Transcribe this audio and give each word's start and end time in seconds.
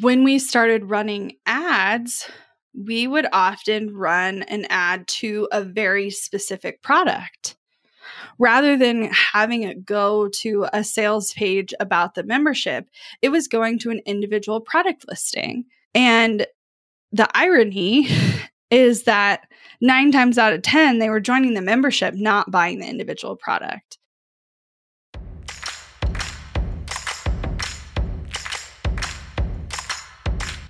when 0.00 0.24
we 0.24 0.38
started 0.38 0.90
running 0.90 1.36
ads, 1.46 2.28
we 2.74 3.06
would 3.06 3.26
often 3.32 3.94
run 3.94 4.42
an 4.44 4.66
ad 4.70 5.06
to 5.08 5.48
a 5.52 5.62
very 5.62 6.10
specific 6.10 6.82
product 6.82 7.56
rather 8.38 8.76
than 8.76 9.04
having 9.12 9.62
it 9.62 9.84
go 9.84 10.28
to 10.28 10.66
a 10.72 10.82
sales 10.82 11.32
page 11.34 11.74
about 11.78 12.14
the 12.14 12.24
membership, 12.24 12.88
it 13.22 13.28
was 13.28 13.46
going 13.46 13.78
to 13.78 13.90
an 13.90 14.00
individual 14.06 14.60
product 14.60 15.04
listing. 15.08 15.64
And 15.94 16.46
the 17.12 17.28
irony 17.36 18.08
is 18.70 19.04
that 19.04 19.46
nine 19.80 20.10
times 20.10 20.38
out 20.38 20.52
of 20.52 20.62
10, 20.62 20.98
they 20.98 21.10
were 21.10 21.20
joining 21.20 21.54
the 21.54 21.60
membership, 21.60 22.14
not 22.14 22.50
buying 22.50 22.80
the 22.80 22.88
individual 22.88 23.36
product. 23.36 23.98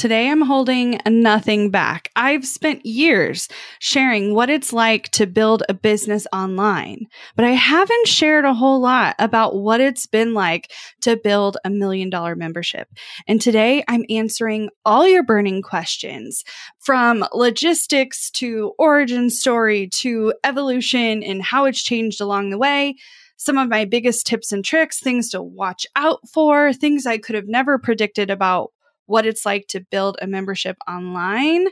Today, 0.00 0.30
I'm 0.30 0.40
holding 0.40 0.98
nothing 1.06 1.70
back. 1.70 2.10
I've 2.16 2.46
spent 2.46 2.86
years 2.86 3.48
sharing 3.80 4.34
what 4.34 4.48
it's 4.48 4.72
like 4.72 5.10
to 5.10 5.26
build 5.26 5.62
a 5.68 5.74
business 5.74 6.26
online, 6.32 7.06
but 7.36 7.44
I 7.44 7.50
haven't 7.50 8.08
shared 8.08 8.46
a 8.46 8.54
whole 8.54 8.80
lot 8.80 9.14
about 9.18 9.56
what 9.56 9.78
it's 9.82 10.06
been 10.06 10.32
like 10.32 10.72
to 11.02 11.18
build 11.18 11.58
a 11.66 11.68
million 11.68 12.08
dollar 12.08 12.34
membership. 12.34 12.88
And 13.28 13.42
today, 13.42 13.84
I'm 13.88 14.06
answering 14.08 14.70
all 14.86 15.06
your 15.06 15.22
burning 15.22 15.60
questions 15.60 16.44
from 16.78 17.22
logistics 17.34 18.30
to 18.30 18.72
origin 18.78 19.28
story 19.28 19.86
to 19.96 20.32
evolution 20.44 21.22
and 21.22 21.42
how 21.42 21.66
it's 21.66 21.82
changed 21.82 22.22
along 22.22 22.48
the 22.48 22.58
way 22.58 22.96
some 23.36 23.58
of 23.58 23.68
my 23.68 23.84
biggest 23.84 24.26
tips 24.26 24.50
and 24.50 24.64
tricks, 24.64 25.00
things 25.00 25.28
to 25.30 25.42
watch 25.42 25.86
out 25.94 26.20
for, 26.28 26.72
things 26.72 27.04
I 27.04 27.18
could 27.18 27.34
have 27.34 27.48
never 27.48 27.78
predicted 27.78 28.30
about 28.30 28.72
what 29.10 29.26
it's 29.26 29.44
like 29.44 29.66
to 29.68 29.80
build 29.80 30.16
a 30.22 30.26
membership 30.26 30.76
online. 30.88 31.66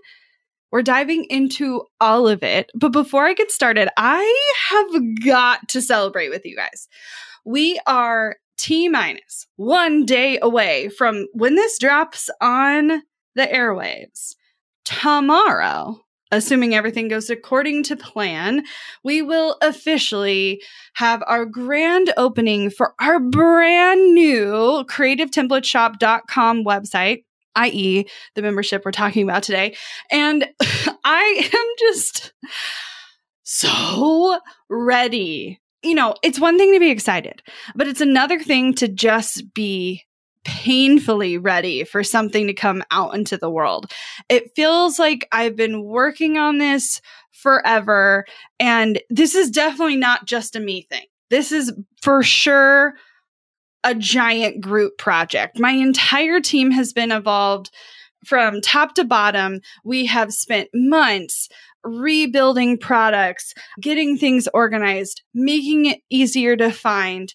We're 0.70 0.82
diving 0.82 1.24
into 1.30 1.84
all 2.00 2.28
of 2.28 2.42
it. 2.42 2.70
But 2.74 2.92
before 2.92 3.24
I 3.24 3.32
get 3.32 3.50
started, 3.50 3.88
I 3.96 4.50
have 4.68 5.24
got 5.24 5.68
to 5.68 5.80
celebrate 5.80 6.28
with 6.28 6.44
you 6.44 6.56
guys. 6.56 6.88
We 7.44 7.80
are 7.86 8.36
T 8.58 8.88
minus 8.88 9.46
one 9.56 10.04
day 10.04 10.38
away 10.42 10.88
from 10.88 11.26
when 11.32 11.54
this 11.54 11.78
drops 11.78 12.28
on 12.40 13.02
the 13.34 13.46
airwaves. 13.46 14.34
Tomorrow, 14.84 16.00
assuming 16.32 16.74
everything 16.74 17.08
goes 17.08 17.30
according 17.30 17.84
to 17.84 17.96
plan, 17.96 18.64
we 19.04 19.22
will 19.22 19.56
officially 19.62 20.60
have 20.94 21.22
our 21.26 21.46
grand 21.46 22.12
opening 22.16 22.68
for 22.70 22.94
our 23.00 23.20
brand 23.20 24.14
new 24.14 24.84
creativetemplateshop.com 24.88 26.64
website 26.64 27.24
i.e., 27.58 28.06
the 28.34 28.42
membership 28.42 28.84
we're 28.84 28.92
talking 28.92 29.22
about 29.22 29.42
today. 29.42 29.76
And 30.10 30.46
I 31.04 31.50
am 31.52 31.66
just 31.78 32.32
so 33.42 34.38
ready. 34.68 35.60
You 35.82 35.94
know, 35.94 36.14
it's 36.22 36.40
one 36.40 36.58
thing 36.58 36.72
to 36.72 36.80
be 36.80 36.90
excited, 36.90 37.42
but 37.74 37.86
it's 37.86 38.00
another 38.00 38.40
thing 38.40 38.74
to 38.74 38.88
just 38.88 39.54
be 39.54 40.04
painfully 40.44 41.36
ready 41.36 41.84
for 41.84 42.02
something 42.02 42.46
to 42.46 42.54
come 42.54 42.82
out 42.90 43.14
into 43.14 43.36
the 43.36 43.50
world. 43.50 43.92
It 44.28 44.54
feels 44.56 44.98
like 44.98 45.28
I've 45.30 45.56
been 45.56 45.84
working 45.84 46.38
on 46.38 46.58
this 46.58 47.00
forever, 47.32 48.24
and 48.58 49.00
this 49.10 49.34
is 49.34 49.50
definitely 49.50 49.96
not 49.96 50.26
just 50.26 50.56
a 50.56 50.60
me 50.60 50.86
thing. 50.90 51.04
This 51.30 51.52
is 51.52 51.72
for 52.00 52.22
sure 52.22 52.94
a 53.84 53.94
giant 53.94 54.60
group 54.60 54.98
project. 54.98 55.58
My 55.58 55.72
entire 55.72 56.40
team 56.40 56.70
has 56.72 56.92
been 56.92 57.12
involved 57.12 57.70
from 58.26 58.60
top 58.60 58.94
to 58.94 59.04
bottom. 59.04 59.60
We 59.84 60.06
have 60.06 60.32
spent 60.32 60.68
months 60.74 61.48
rebuilding 61.84 62.78
products, 62.78 63.54
getting 63.80 64.16
things 64.16 64.48
organized, 64.52 65.22
making 65.32 65.86
it 65.86 66.00
easier 66.10 66.56
to 66.56 66.70
find, 66.70 67.32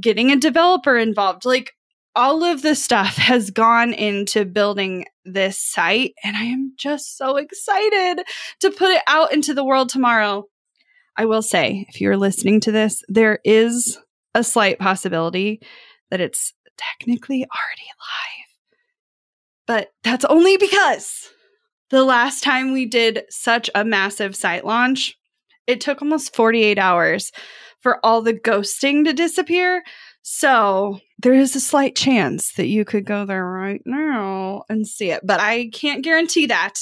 getting 0.00 0.30
a 0.30 0.36
developer 0.36 0.96
involved. 0.96 1.44
Like 1.44 1.74
all 2.14 2.44
of 2.44 2.62
the 2.62 2.74
stuff 2.74 3.16
has 3.16 3.50
gone 3.50 3.92
into 3.92 4.44
building 4.44 5.06
this 5.24 5.58
site, 5.58 6.14
and 6.24 6.36
I 6.36 6.44
am 6.44 6.74
just 6.78 7.16
so 7.16 7.36
excited 7.36 8.24
to 8.60 8.70
put 8.70 8.90
it 8.90 9.02
out 9.06 9.32
into 9.32 9.54
the 9.54 9.64
world 9.64 9.88
tomorrow. 9.88 10.44
I 11.16 11.26
will 11.26 11.42
say, 11.42 11.86
if 11.88 12.00
you're 12.00 12.16
listening 12.16 12.60
to 12.60 12.72
this, 12.72 13.02
there 13.08 13.40
is 13.44 13.98
a 14.34 14.44
slight 14.44 14.78
possibility 14.78 15.60
that 16.10 16.20
it's 16.20 16.52
technically 16.76 17.44
already 17.44 17.88
live. 17.98 18.50
But 19.66 19.92
that's 20.02 20.24
only 20.24 20.56
because 20.56 21.30
the 21.90 22.04
last 22.04 22.42
time 22.42 22.72
we 22.72 22.86
did 22.86 23.24
such 23.30 23.70
a 23.74 23.84
massive 23.84 24.34
site 24.34 24.64
launch, 24.64 25.16
it 25.66 25.80
took 25.80 26.02
almost 26.02 26.34
48 26.34 26.78
hours 26.78 27.32
for 27.80 28.04
all 28.04 28.22
the 28.22 28.34
ghosting 28.34 29.04
to 29.04 29.12
disappear. 29.12 29.82
So 30.22 30.98
there 31.18 31.34
is 31.34 31.56
a 31.56 31.60
slight 31.60 31.96
chance 31.96 32.52
that 32.54 32.66
you 32.66 32.84
could 32.84 33.04
go 33.04 33.24
there 33.24 33.44
right 33.44 33.82
now 33.84 34.64
and 34.68 34.86
see 34.86 35.10
it. 35.10 35.26
But 35.26 35.40
I 35.40 35.68
can't 35.72 36.04
guarantee 36.04 36.46
that. 36.46 36.74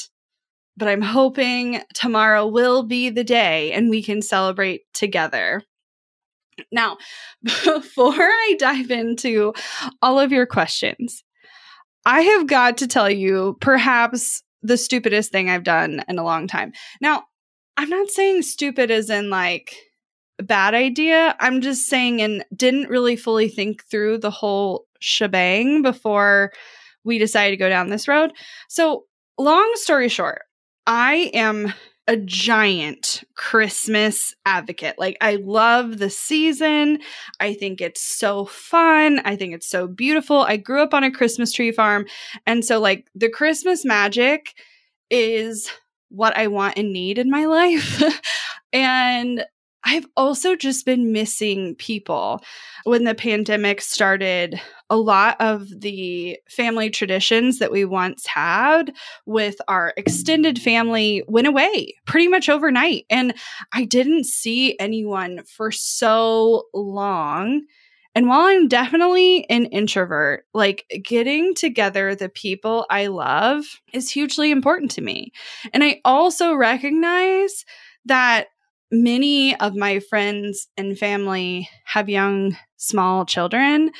But 0.77 0.89
I'm 0.89 1.03
hoping 1.03 1.83
tomorrow 1.95 2.47
will 2.47 2.85
be 2.85 3.11
the 3.11 3.25
day 3.25 3.73
and 3.73 3.91
we 3.91 4.03
can 4.03 4.23
celebrate 4.23 4.83
together. 4.95 5.63
Now, 6.73 6.99
before 7.43 8.13
I 8.13 8.57
dive 8.59 8.91
into 8.91 9.55
all 10.03 10.19
of 10.19 10.33
your 10.33 10.47
questions, 10.47 11.23
I 12.05 12.23
have 12.23 12.47
got 12.47 12.79
to 12.79 12.87
tell 12.87 13.11
you 13.11 13.57
perhaps 13.61 14.43
the 14.63 14.77
stupidest 14.77 15.31
thing 15.31 15.51
I've 15.51 15.65
done 15.65 16.05
in 16.09 16.19
a 16.19 16.25
long 16.25 16.47
time. 16.47 16.73
Now, 17.01 17.25
I'm 17.77 17.89
not 17.89 18.09
saying 18.09 18.43
stupid 18.43 18.91
as 18.91 19.09
in 19.09 19.31
like 19.31 19.77
a 20.39 20.43
bad 20.43 20.75
idea. 20.75 21.37
I'm 21.39 21.61
just 21.61 21.87
saying 21.87 22.21
and 22.23 22.45
didn't 22.55 22.89
really 22.89 23.17
fully 23.17 23.49
think 23.49 23.85
through 23.85 24.19
the 24.19 24.31
whole 24.31 24.87
shebang 25.01 25.83
before 25.83 26.53
we 27.05 27.19
decided 27.19 27.51
to 27.53 27.57
go 27.57 27.69
down 27.69 27.89
this 27.89 28.09
road. 28.09 28.33
So, 28.69 29.05
long 29.39 29.71
story 29.75 30.09
short, 30.09 30.43
I 30.87 31.31
am 31.35 31.73
a 32.09 32.17
giant 32.17 33.23
Christmas 33.37 34.35
advocate. 34.47 34.99
Like, 34.99 35.19
I 35.21 35.37
love 35.37 35.99
the 35.99 36.09
season. 36.09 37.01
I 37.39 37.53
think 37.53 37.83
it's 37.83 38.01
so 38.01 38.47
fun. 38.47 39.21
I 39.27 39.37
think 39.37 39.55
it's 39.55 39.69
so 39.69 39.87
beautiful. 39.87 40.41
I 40.41 40.57
grew 40.57 40.83
up 40.83 40.95
on 40.95 41.05
a 41.05 41.11
Christmas 41.13 41.53
tree 41.53 41.71
farm. 41.71 42.07
And 42.47 42.65
so, 42.65 42.81
like, 42.81 43.07
the 43.15 43.29
Christmas 43.29 43.85
magic 43.85 44.55
is 45.11 45.71
what 46.09 46.37
I 46.37 46.47
want 46.47 46.79
and 46.79 46.93
need 46.95 47.19
in 47.19 47.31
my 47.31 47.45
life. 47.47 48.03
and 48.73 49.45
I've 49.91 50.07
also 50.19 50.55
just 50.55 50.85
been 50.85 51.13
missing 51.13 51.75
people. 51.77 52.43
When 52.85 53.05
the 53.05 53.15
pandemic 53.15 53.81
started, 53.81 54.61
a 54.91 54.99
lot 54.99 55.41
of 55.41 55.67
the 55.81 56.39
family 56.51 56.91
traditions 56.91 57.59
that 57.59 57.73
we 57.73 57.87
once 57.87 58.27
had 58.27 58.93
with 59.25 59.57
our 59.67 59.95
extended 59.97 60.61
family 60.61 61.25
went 61.27 61.47
away 61.47 61.95
pretty 62.07 62.29
much 62.29 62.51
overnight. 62.51 63.07
And 63.09 63.33
I 63.73 63.87
didn't 63.87 64.27
see 64.27 64.77
anyone 64.79 65.41
for 65.45 65.73
so 65.73 66.65
long. 66.75 67.63
And 68.15 68.29
while 68.29 68.43
I'm 68.43 68.69
definitely 68.69 69.49
an 69.49 69.67
introvert, 69.67 70.45
like 70.53 70.85
getting 71.03 71.55
together 71.55 72.15
the 72.15 72.29
people 72.29 72.85
I 72.91 73.07
love 73.07 73.65
is 73.95 74.11
hugely 74.11 74.51
important 74.51 74.91
to 74.93 75.01
me. 75.01 75.33
And 75.73 75.83
I 75.83 76.03
also 76.05 76.53
recognize 76.55 77.65
that 78.05 78.49
many 78.91 79.59
of 79.61 79.75
my 79.75 80.01
friends 80.01 80.69
and 80.77 80.99
family 80.99 81.69
have 81.85 82.09
young, 82.09 82.57
small 82.77 83.25
children. 83.25 83.91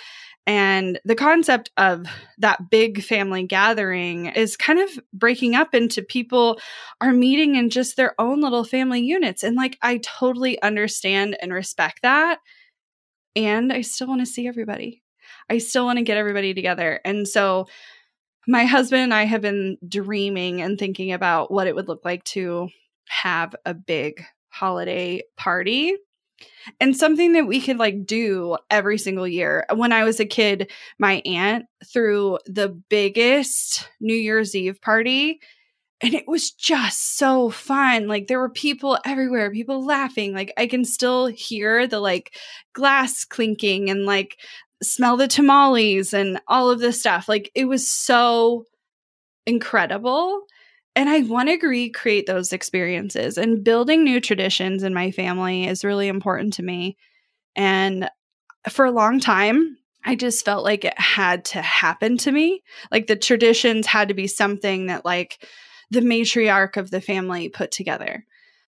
And 0.47 0.99
the 1.05 1.15
concept 1.15 1.71
of 1.77 2.07
that 2.39 2.71
big 2.71 3.03
family 3.03 3.47
gathering 3.47 4.27
is 4.27 4.57
kind 4.57 4.79
of 4.79 4.89
breaking 5.13 5.55
up 5.55 5.75
into 5.75 6.01
people 6.01 6.59
are 7.03 7.13
meeting 7.13 7.57
in 7.57 7.69
just 7.69 7.97
their 7.97 8.15
own 8.19 8.41
little 8.41 8.65
family 8.65 9.03
units. 9.03 9.43
And 9.43 9.57
like, 9.57 9.77
I 9.83 9.99
totally 9.99 10.61
understand 10.63 11.37
and 11.43 11.53
respect 11.53 12.01
that. 12.01 12.39
And 13.37 13.71
I 13.71 13.83
still 13.83 14.09
want 14.09 14.23
to 14.23 14.27
see 14.27 14.49
everybody. 14.49 15.03
I 15.51 15.59
still 15.59 15.85
want 15.85 15.99
to 15.99 16.05
get 16.05 16.17
everybody 16.17 16.55
together. 16.55 16.99
And 17.05 17.29
so, 17.29 17.67
my 18.47 18.65
husband 18.65 19.03
and 19.03 19.13
I 19.13 19.25
have 19.25 19.43
been 19.43 19.77
dreaming 19.87 20.63
and 20.63 20.79
thinking 20.79 21.13
about 21.13 21.53
what 21.53 21.67
it 21.67 21.75
would 21.75 21.87
look 21.87 22.01
like 22.07 22.25
to 22.25 22.71
have 23.07 23.55
a 23.67 23.75
big 23.75 24.25
holiday 24.59 25.23
party 25.37 25.95
and 26.81 26.97
something 26.97 27.33
that 27.33 27.47
we 27.47 27.61
could 27.61 27.79
like 27.79 28.07
do 28.07 28.57
every 28.71 28.99
single 28.99 29.27
year. 29.27 29.65
When 29.75 29.93
I 29.93 30.05
was 30.05 30.21
a 30.21 30.27
kid, 30.27 30.71
my 30.99 31.23
aunt 31.25 31.67
threw 31.93 32.39
the 32.47 32.69
biggest 32.69 33.89
New 34.01 34.15
Year's 34.15 34.55
Eve 34.55 34.81
party 34.81 35.41
and 36.01 36.15
it 36.15 36.29
was 36.29 36.53
just 36.53 37.17
so 37.17 37.51
fun. 37.51 38.07
Like 38.07 38.27
there 38.27 38.39
were 38.39 38.51
people 38.51 38.99
everywhere, 39.05 39.51
people 39.51 39.85
laughing. 39.85 40.33
Like 40.33 40.53
I 40.57 40.67
can 40.67 40.85
still 40.85 41.27
hear 41.27 41.87
the 41.87 42.01
like 42.01 42.35
glass 42.73 43.25
clinking 43.25 43.91
and 43.91 44.07
like 44.07 44.39
smell 44.83 45.17
the 45.17 45.27
tamales 45.27 46.15
and 46.15 46.41
all 46.47 46.71
of 46.71 46.79
this 46.79 47.01
stuff. 47.01 47.29
Like 47.29 47.51
it 47.55 47.65
was 47.65 47.89
so 47.91 48.65
incredible 49.47 50.43
and 50.95 51.09
I 51.09 51.21
want 51.21 51.49
to 51.49 51.67
recreate 51.67 52.27
those 52.27 52.53
experiences 52.53 53.39
and 53.39 53.63
building 53.63 54.05
new 54.05 54.21
traditions 54.21 54.83
in 54.83 54.93
my 54.93 55.11
family 55.11 55.67
is 55.67 55.85
really 55.85 56.09
important 56.09 56.55
to 56.55 56.63
me. 56.63 56.97
And 57.55 58.11
for 58.69 58.85
a 58.85 58.91
long 58.91 59.21
time, 59.21 59.79
I 60.05 60.15
just 60.15 60.45
felt 60.45 60.65
like 60.65 60.85
it 60.85 60.99
had 60.99 61.45
to 61.47 61.63
happen 61.63 62.19
to 62.19 62.33
me. 62.33 62.63
Like 62.91 63.07
the 63.07 63.17
traditions 63.17 63.87
had 63.87 64.09
to 64.09 64.15
be 64.15 64.27
something 64.27 64.87
that 64.87 65.05
like 65.05 65.47
the 65.91 66.01
matriarch 66.01 66.77
of 66.77 66.91
the 66.91 67.01
family 67.01 67.49
put 67.49 67.71
together. 67.71 68.25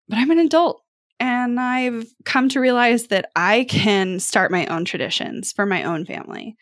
But 0.07 0.17
I'm 0.17 0.31
an 0.31 0.39
adult 0.39 0.83
and 1.19 1.59
I've 1.59 2.07
come 2.25 2.49
to 2.49 2.59
realize 2.59 3.07
that 3.07 3.31
I 3.35 3.65
can 3.69 4.19
start 4.19 4.51
my 4.51 4.65
own 4.67 4.85
traditions 4.85 5.51
for 5.51 5.65
my 5.65 5.83
own 5.83 6.05
family. 6.05 6.55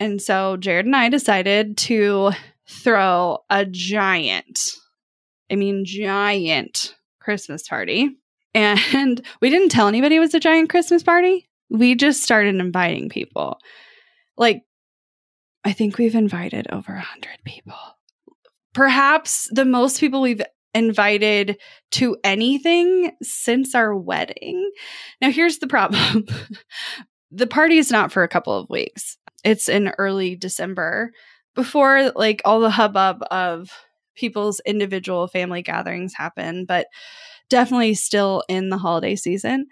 And 0.00 0.20
so 0.20 0.56
Jared 0.56 0.86
and 0.86 0.96
I 0.96 1.08
decided 1.08 1.76
to 1.78 2.32
throw 2.68 3.38
a 3.50 3.64
giant, 3.64 4.72
I 5.50 5.56
mean, 5.56 5.84
giant 5.84 6.94
Christmas 7.20 7.66
party. 7.66 8.10
And 8.54 9.24
we 9.40 9.50
didn't 9.50 9.70
tell 9.70 9.88
anybody 9.88 10.16
it 10.16 10.20
was 10.20 10.34
a 10.34 10.40
giant 10.40 10.70
Christmas 10.70 11.02
party. 11.02 11.48
We 11.70 11.94
just 11.94 12.22
started 12.22 12.54
inviting 12.56 13.08
people. 13.08 13.58
Like, 14.36 14.62
I 15.64 15.72
think 15.72 15.96
we've 15.96 16.14
invited 16.14 16.66
over 16.70 16.92
a 16.92 16.96
100 16.96 17.38
people. 17.44 17.76
Perhaps 18.74 19.48
the 19.50 19.64
most 19.64 20.00
people 20.00 20.20
we've 20.20 20.42
invited 20.74 21.56
to 21.92 22.16
anything 22.24 23.12
since 23.22 23.74
our 23.74 23.96
wedding. 23.96 24.70
Now, 25.20 25.30
here's 25.30 25.58
the 25.58 25.68
problem 25.68 26.26
the 27.30 27.46
party 27.46 27.78
is 27.78 27.90
not 27.90 28.12
for 28.12 28.22
a 28.22 28.28
couple 28.28 28.58
of 28.58 28.68
weeks, 28.68 29.16
it's 29.44 29.68
in 29.68 29.92
early 29.98 30.36
December 30.36 31.12
before 31.54 32.12
like 32.14 32.42
all 32.44 32.60
the 32.60 32.70
hubbub 32.70 33.22
of 33.30 33.70
people's 34.14 34.60
individual 34.60 35.26
family 35.26 35.62
gatherings 35.62 36.14
happen, 36.14 36.64
but 36.64 36.86
definitely 37.48 37.94
still 37.94 38.42
in 38.48 38.68
the 38.68 38.78
holiday 38.78 39.16
season. 39.16 39.66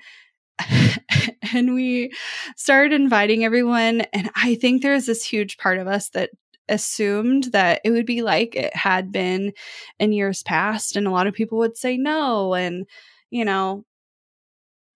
and 1.55 1.75
we 1.75 2.12
started 2.56 2.93
inviting 2.93 3.44
everyone. 3.44 4.02
And 4.12 4.31
I 4.34 4.56
think 4.56 4.82
there's 4.82 5.06
this 5.06 5.25
huge 5.25 5.56
part 5.58 5.79
of 5.79 5.87
us 5.87 6.11
that 6.11 6.31
assumed 6.69 7.44
that 7.52 7.81
it 7.84 7.90
would 7.90 8.06
be 8.06 8.23
like 8.23 8.55
it 8.55 8.75
had 8.75 9.12
been 9.12 9.52
in 9.99 10.12
years 10.12 10.43
past. 10.43 10.96
And 10.96 11.06
a 11.06 11.11
lot 11.11 11.26
of 11.26 11.34
people 11.34 11.58
would 11.58 11.76
say 11.76 11.96
no. 11.96 12.55
And, 12.55 12.87
you 13.31 13.44
know, 13.44 13.84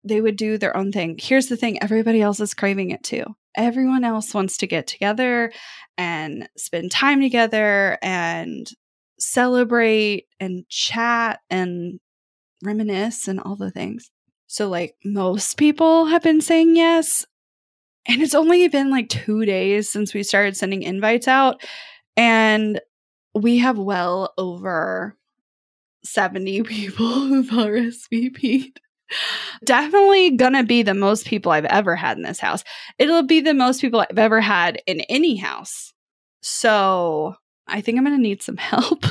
they 0.05 0.21
would 0.21 0.37
do 0.37 0.57
their 0.57 0.77
own 0.77 0.93
thing. 0.93 1.19
Here's 1.21 1.49
the 1.49 1.57
thing 1.57 1.83
everybody 1.83 2.23
else 2.23 2.39
is 2.41 2.55
craving 2.55 2.91
it 2.91 3.03
too. 3.03 3.25
Everyone 3.57 4.05
else 4.05 4.35
wants 4.35 4.59
to 4.59 4.67
get 4.67 4.87
together 4.87 5.53
and 5.97 6.49
spend 6.57 6.91
time 6.91 7.21
together 7.21 7.99
and 8.03 8.67
celebrate 9.19 10.27
and 10.39 10.69
chat 10.69 11.41
and 11.49 12.01
reminisce 12.63 13.29
and 13.29 13.41
all 13.41 13.57
the 13.57 13.71
things. 13.71 14.11
So, 14.47 14.69
like, 14.69 14.95
most 15.05 15.57
people 15.57 16.07
have 16.07 16.23
been 16.23 16.41
saying 16.41 16.77
yes. 16.77 17.27
And 18.09 18.23
it's 18.23 18.35
only 18.35 18.69
been 18.69 18.91
like 18.91 19.09
two 19.09 19.45
days 19.45 19.91
since 19.91 20.15
we 20.15 20.23
started 20.23 20.57
sending 20.57 20.83
invites 20.83 21.27
out. 21.27 21.61
And 22.17 22.81
we 23.35 23.59
have 23.59 23.79
well 23.79 24.33
over 24.39 25.17
70 26.05 26.63
people 26.65 27.07
who've 27.07 27.51
RSVP'd. 27.51 28.81
Definitely 29.65 30.33
gonna 30.33 30.65
be 30.65 30.83
the 30.83 30.95
most 30.95 31.27
people 31.27 31.53
I've 31.53 31.65
ever 31.67 31.97
had 31.97 32.17
in 32.17 32.23
this 32.23 32.41
house. 32.41 32.65
It'll 32.99 33.23
be 33.23 33.41
the 33.41 33.55
most 33.55 33.81
people 33.81 34.01
I've 34.01 34.19
ever 34.19 34.41
had 34.41 34.83
in 34.87 35.01
any 35.03 35.37
house. 35.37 35.93
So 36.41 37.35
I 37.69 37.81
think 37.81 37.99
I'm 37.99 38.05
gonna 38.05 38.19
need 38.19 38.43
some 38.43 38.57
help. 38.59 39.05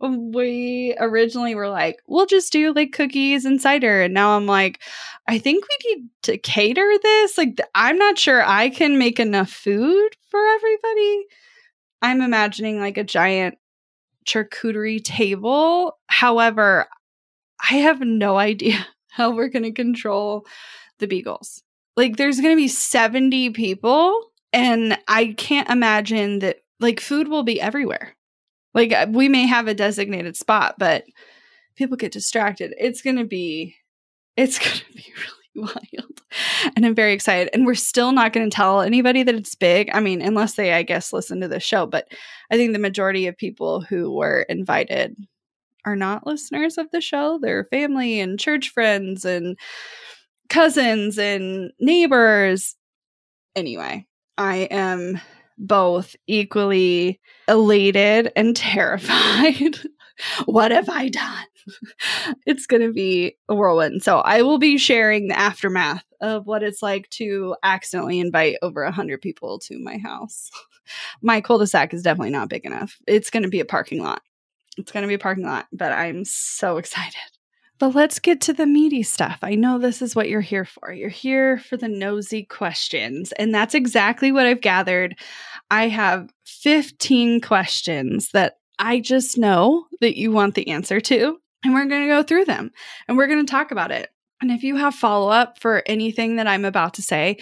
we 0.00 0.94
originally 0.98 1.54
were 1.54 1.68
like, 1.68 1.96
we'll 2.06 2.26
just 2.26 2.52
do 2.52 2.72
like 2.72 2.92
cookies 2.92 3.44
and 3.44 3.60
cider. 3.60 4.02
And 4.02 4.14
now 4.14 4.36
I'm 4.36 4.46
like, 4.46 4.80
I 5.28 5.38
think 5.38 5.64
we 5.64 5.94
need 5.94 6.08
to 6.22 6.38
cater 6.38 6.92
this. 7.02 7.38
Like, 7.38 7.58
I'm 7.74 7.98
not 7.98 8.18
sure 8.18 8.44
I 8.44 8.68
can 8.68 8.98
make 8.98 9.18
enough 9.18 9.50
food 9.50 10.10
for 10.30 10.40
everybody. 10.40 11.26
I'm 12.02 12.20
imagining 12.20 12.80
like 12.80 12.98
a 12.98 13.04
giant 13.04 13.56
charcuterie 14.26 15.02
table. 15.02 15.98
However, 16.08 16.88
I 17.70 17.76
have 17.76 18.00
no 18.00 18.36
idea 18.38 18.86
how 19.10 19.34
we're 19.34 19.48
going 19.48 19.64
to 19.64 19.72
control 19.72 20.46
the 20.98 21.06
beagles. 21.06 21.62
Like, 21.96 22.16
there's 22.16 22.40
going 22.40 22.54
to 22.54 22.60
be 22.60 22.68
70 22.68 23.50
people, 23.50 24.20
and 24.52 24.98
I 25.08 25.34
can't 25.38 25.70
imagine 25.70 26.40
that, 26.40 26.58
like, 26.78 27.00
food 27.00 27.28
will 27.28 27.42
be 27.42 27.60
everywhere. 27.60 28.14
Like, 28.74 28.92
uh, 28.92 29.06
we 29.08 29.30
may 29.30 29.46
have 29.46 29.68
a 29.68 29.74
designated 29.74 30.36
spot, 30.36 30.74
but 30.78 31.04
people 31.76 31.96
get 31.96 32.12
distracted. 32.12 32.74
It's 32.78 33.00
going 33.00 33.16
to 33.16 33.24
be, 33.24 33.76
it's 34.36 34.58
going 34.64 34.76
to 34.76 34.92
be 34.92 35.12
really 35.16 35.72
wild. 35.74 36.20
And 36.76 36.84
I'm 36.84 36.94
very 36.94 37.14
excited. 37.14 37.48
And 37.54 37.64
we're 37.64 37.74
still 37.74 38.12
not 38.12 38.34
going 38.34 38.48
to 38.48 38.54
tell 38.54 38.82
anybody 38.82 39.22
that 39.22 39.34
it's 39.34 39.54
big. 39.54 39.88
I 39.94 40.00
mean, 40.00 40.20
unless 40.20 40.54
they, 40.54 40.74
I 40.74 40.82
guess, 40.82 41.12
listen 41.12 41.40
to 41.40 41.48
the 41.48 41.60
show. 41.60 41.86
But 41.86 42.08
I 42.50 42.56
think 42.56 42.74
the 42.74 42.78
majority 42.78 43.26
of 43.26 43.36
people 43.38 43.80
who 43.80 44.14
were 44.14 44.42
invited 44.42 45.16
are 45.86 45.96
not 45.96 46.26
listeners 46.26 46.76
of 46.76 46.90
the 46.90 47.00
show. 47.00 47.38
They're 47.40 47.68
family 47.70 48.20
and 48.20 48.38
church 48.38 48.70
friends 48.70 49.24
and 49.24 49.56
cousins 50.48 51.18
and 51.18 51.70
neighbors. 51.80 52.74
Anyway, 53.54 54.06
I 54.36 54.68
am 54.70 55.20
both 55.56 56.14
equally 56.26 57.20
elated 57.48 58.30
and 58.36 58.54
terrified. 58.54 59.78
what 60.44 60.72
have 60.72 60.88
I 60.88 61.08
done? 61.08 61.46
it's 62.46 62.66
going 62.66 62.82
to 62.82 62.92
be 62.92 63.36
a 63.48 63.54
whirlwind. 63.54 64.02
So 64.02 64.18
I 64.18 64.42
will 64.42 64.58
be 64.58 64.78
sharing 64.78 65.28
the 65.28 65.38
aftermath 65.38 66.04
of 66.20 66.46
what 66.46 66.62
it's 66.62 66.82
like 66.82 67.08
to 67.10 67.56
accidentally 67.62 68.20
invite 68.20 68.56
over 68.62 68.82
a 68.82 68.86
100 68.86 69.20
people 69.20 69.58
to 69.60 69.78
my 69.78 69.98
house. 69.98 70.50
my 71.22 71.40
cul-de-sac 71.40 71.94
is 71.94 72.02
definitely 72.02 72.30
not 72.30 72.48
big 72.48 72.64
enough. 72.64 72.96
It's 73.06 73.30
going 73.30 73.42
to 73.42 73.48
be 73.48 73.60
a 73.60 73.64
parking 73.64 74.02
lot 74.02 74.22
It's 74.76 74.92
going 74.92 75.02
to 75.02 75.08
be 75.08 75.14
a 75.14 75.18
parking 75.18 75.44
lot, 75.44 75.66
but 75.72 75.92
I'm 75.92 76.24
so 76.24 76.76
excited. 76.78 77.16
But 77.78 77.94
let's 77.94 78.18
get 78.18 78.40
to 78.42 78.54
the 78.54 78.66
meaty 78.66 79.02
stuff. 79.02 79.38
I 79.42 79.54
know 79.54 79.78
this 79.78 80.00
is 80.00 80.16
what 80.16 80.30
you're 80.30 80.40
here 80.40 80.64
for. 80.64 80.92
You're 80.92 81.10
here 81.10 81.58
for 81.58 81.76
the 81.76 81.88
nosy 81.88 82.44
questions. 82.44 83.32
And 83.32 83.54
that's 83.54 83.74
exactly 83.74 84.32
what 84.32 84.46
I've 84.46 84.62
gathered. 84.62 85.18
I 85.70 85.88
have 85.88 86.30
15 86.46 87.42
questions 87.42 88.30
that 88.30 88.56
I 88.78 89.00
just 89.00 89.36
know 89.36 89.86
that 90.00 90.18
you 90.18 90.32
want 90.32 90.54
the 90.54 90.68
answer 90.68 91.00
to. 91.00 91.38
And 91.64 91.74
we're 91.74 91.86
going 91.86 92.02
to 92.02 92.08
go 92.08 92.22
through 92.22 92.46
them 92.46 92.70
and 93.08 93.16
we're 93.16 93.26
going 93.26 93.44
to 93.44 93.50
talk 93.50 93.70
about 93.70 93.90
it. 93.90 94.08
And 94.40 94.50
if 94.50 94.62
you 94.62 94.76
have 94.76 94.94
follow 94.94 95.30
up 95.30 95.58
for 95.60 95.82
anything 95.86 96.36
that 96.36 96.46
I'm 96.46 96.64
about 96.64 96.94
to 96.94 97.02
say, 97.02 97.38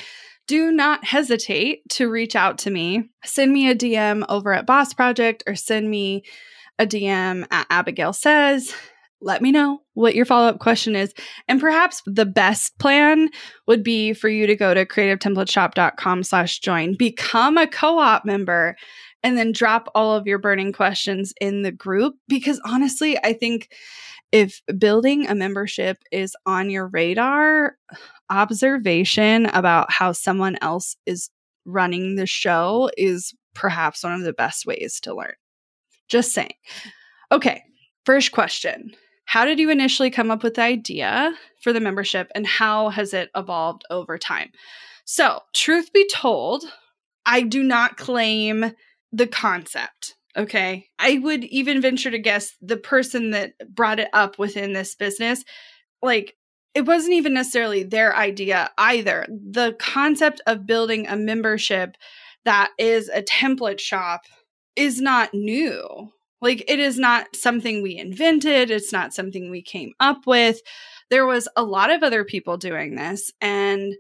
do 0.46 0.70
not 0.70 1.04
hesitate 1.04 1.88
to 1.90 2.10
reach 2.10 2.36
out 2.36 2.58
to 2.58 2.70
me. 2.70 3.10
Send 3.24 3.52
me 3.52 3.68
a 3.68 3.74
DM 3.74 4.24
over 4.28 4.52
at 4.52 4.66
Boss 4.66 4.92
Project 4.94 5.42
or 5.46 5.54
send 5.54 5.90
me 5.90 6.24
a 6.78 6.87
DM 6.87 7.47
at 7.50 7.69
Abagail 7.69 8.14
Says. 8.14 8.75
Let 9.21 9.40
me 9.40 9.52
know 9.52 9.81
what 9.95 10.14
your 10.14 10.26
follow 10.26 10.49
up 10.49 10.59
question 10.59 10.95
is. 10.95 11.14
And 11.49 11.61
perhaps 11.61 12.02
the 12.04 12.26
best 12.26 12.78
plan 12.78 13.31
would 13.66 13.83
be 13.83 14.12
for 14.12 14.28
you 14.28 14.47
to 14.47 14.57
go 14.57 14.75
to 14.75 14.85
creativetemplateshop.com 14.85 16.23
slash 16.25 16.59
join, 16.59 16.95
become 16.97 17.57
a 17.57 17.66
co 17.66 17.99
op 17.99 18.25
member, 18.26 18.76
and 19.23 19.38
then 19.38 19.52
drop 19.52 19.88
all 19.95 20.14
of 20.14 20.26
your 20.26 20.38
burning 20.38 20.73
questions 20.73 21.33
in 21.40 21.62
the 21.62 21.73
group. 21.73 22.14
Because 22.28 22.61
honestly, 22.66 23.16
I 23.25 23.33
think 23.33 23.71
if 24.31 24.61
building 24.78 25.26
a 25.26 25.35
membership 25.35 25.99
is 26.12 26.37
on 26.45 26.69
your 26.69 26.88
radar, 26.88 27.76
observation 28.31 29.47
about 29.47 29.90
how 29.90 30.12
someone 30.12 30.59
else 30.61 30.97
is 31.07 31.31
running 31.64 32.16
the 32.16 32.26
show 32.26 32.90
is 32.97 33.33
perhaps 33.54 34.02
one 34.02 34.12
of 34.12 34.23
the 34.23 34.33
best 34.33 34.66
ways 34.66 35.00
to 35.00 35.14
learn. 35.14 35.35
Just 36.08 36.32
saying. 36.32 36.54
Okay, 37.32 37.62
first 38.04 38.32
question. 38.32 38.94
How 39.26 39.44
did 39.44 39.58
you 39.58 39.70
initially 39.70 40.11
come 40.11 40.30
up 40.30 40.42
with 40.42 40.54
the 40.54 40.62
idea 40.62 41.34
for 41.62 41.73
the 41.73 41.80
membership 41.80 42.30
and 42.34 42.46
how 42.46 42.90
has 42.90 43.14
it 43.14 43.30
evolved 43.34 43.82
over 43.90 44.18
time? 44.18 44.50
So, 45.06 45.40
truth 45.54 45.92
be 45.92 46.08
told, 46.12 46.64
I 47.26 47.42
do 47.42 47.62
not 47.62 47.96
claim 47.96 48.73
the 49.12 49.26
concept. 49.26 50.16
Okay. 50.37 50.87
I 50.99 51.18
would 51.18 51.44
even 51.44 51.80
venture 51.80 52.11
to 52.11 52.18
guess 52.18 52.54
the 52.61 52.76
person 52.76 53.30
that 53.30 53.52
brought 53.73 54.00
it 54.00 54.08
up 54.12 54.38
within 54.38 54.73
this 54.73 54.94
business, 54.94 55.44
like, 56.02 56.34
it 56.75 56.87
wasn't 56.87 57.14
even 57.14 57.34
necessarily 57.34 57.84
their 57.84 58.16
idea 58.16 58.70
either. 58.76 59.26
The 59.28 59.76
concept 59.78 60.40
of 60.46 60.66
building 60.66 61.06
a 61.06 61.16
membership 61.16 61.96
that 62.44 62.73
is 62.78 63.08
a 63.08 63.23
template 63.23 63.78
shop 63.78 64.23
is 64.76 65.00
not 65.00 65.35
new. 65.35 66.11
Like, 66.40 66.64
it 66.69 66.78
is 66.78 66.99
not 66.99 67.35
something 67.35 67.83
we 67.83 67.97
invented, 67.97 68.71
it's 68.71 68.93
not 68.93 69.14
something 69.14 69.50
we 69.50 69.62
came 69.62 69.93
up 69.99 70.26
with. 70.26 70.61
There 71.11 71.26
was 71.26 71.49
a 71.57 71.62
lot 71.62 71.90
of 71.90 72.02
other 72.02 72.25
people 72.25 72.57
doing 72.57 72.97
this 72.97 73.33
and 73.40 73.95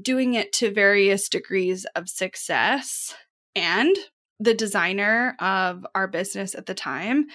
doing 0.00 0.34
it 0.34 0.52
to 0.54 0.72
various 0.72 1.28
degrees 1.28 1.84
of 1.96 2.08
success. 2.08 3.14
And 3.54 3.96
the 4.40 4.54
designer 4.54 5.36
of 5.38 5.86
our 5.94 6.08
business 6.08 6.54
at 6.54 6.66
the 6.66 6.74
time 6.74 7.26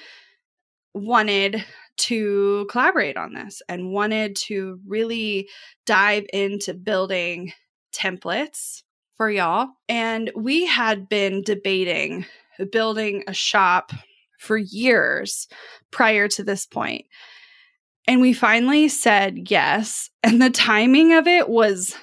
wanted 0.93 1.63
to 1.97 2.67
collaborate 2.69 3.17
on 3.17 3.33
this 3.33 3.61
and 3.69 3.91
wanted 3.91 4.35
to 4.35 4.79
really 4.87 5.47
dive 5.85 6.25
into 6.33 6.73
building 6.73 7.51
templates 7.93 8.83
for 9.17 9.29
y'all. 9.29 9.69
And 9.89 10.31
we 10.35 10.65
had 10.65 11.09
been 11.09 11.41
debating 11.41 12.25
building 12.71 13.23
a 13.27 13.33
shop 13.33 13.91
for 14.39 14.57
years 14.57 15.47
prior 15.91 16.27
to 16.29 16.43
this 16.43 16.65
point. 16.65 17.05
And 18.07 18.21
we 18.21 18.33
finally 18.33 18.87
said 18.87 19.49
yes. 19.51 20.09
And 20.23 20.41
the 20.41 20.49
timing 20.49 21.13
of 21.13 21.27
it 21.27 21.49
was 21.49 21.95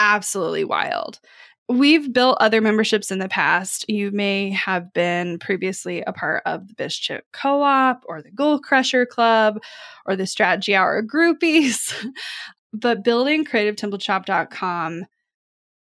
absolutely 0.00 0.64
wild. 0.64 1.20
We've 1.68 2.12
built 2.12 2.36
other 2.40 2.60
memberships 2.60 3.10
in 3.10 3.20
the 3.20 3.28
past. 3.28 3.88
You 3.88 4.10
may 4.10 4.50
have 4.50 4.92
been 4.92 5.38
previously 5.38 6.02
a 6.02 6.12
part 6.12 6.42
of 6.44 6.68
the 6.68 6.74
Bishop 6.74 7.24
Co 7.32 7.62
op 7.62 8.04
or 8.06 8.20
the 8.20 8.30
Goal 8.30 8.58
Crusher 8.58 9.06
Club 9.06 9.62
or 10.04 10.14
the 10.14 10.26
Strategy 10.26 10.74
Hour 10.74 11.02
groupies. 11.02 11.94
but 12.74 13.04
building 13.04 13.44
creativetemplateshop.com 13.44 15.06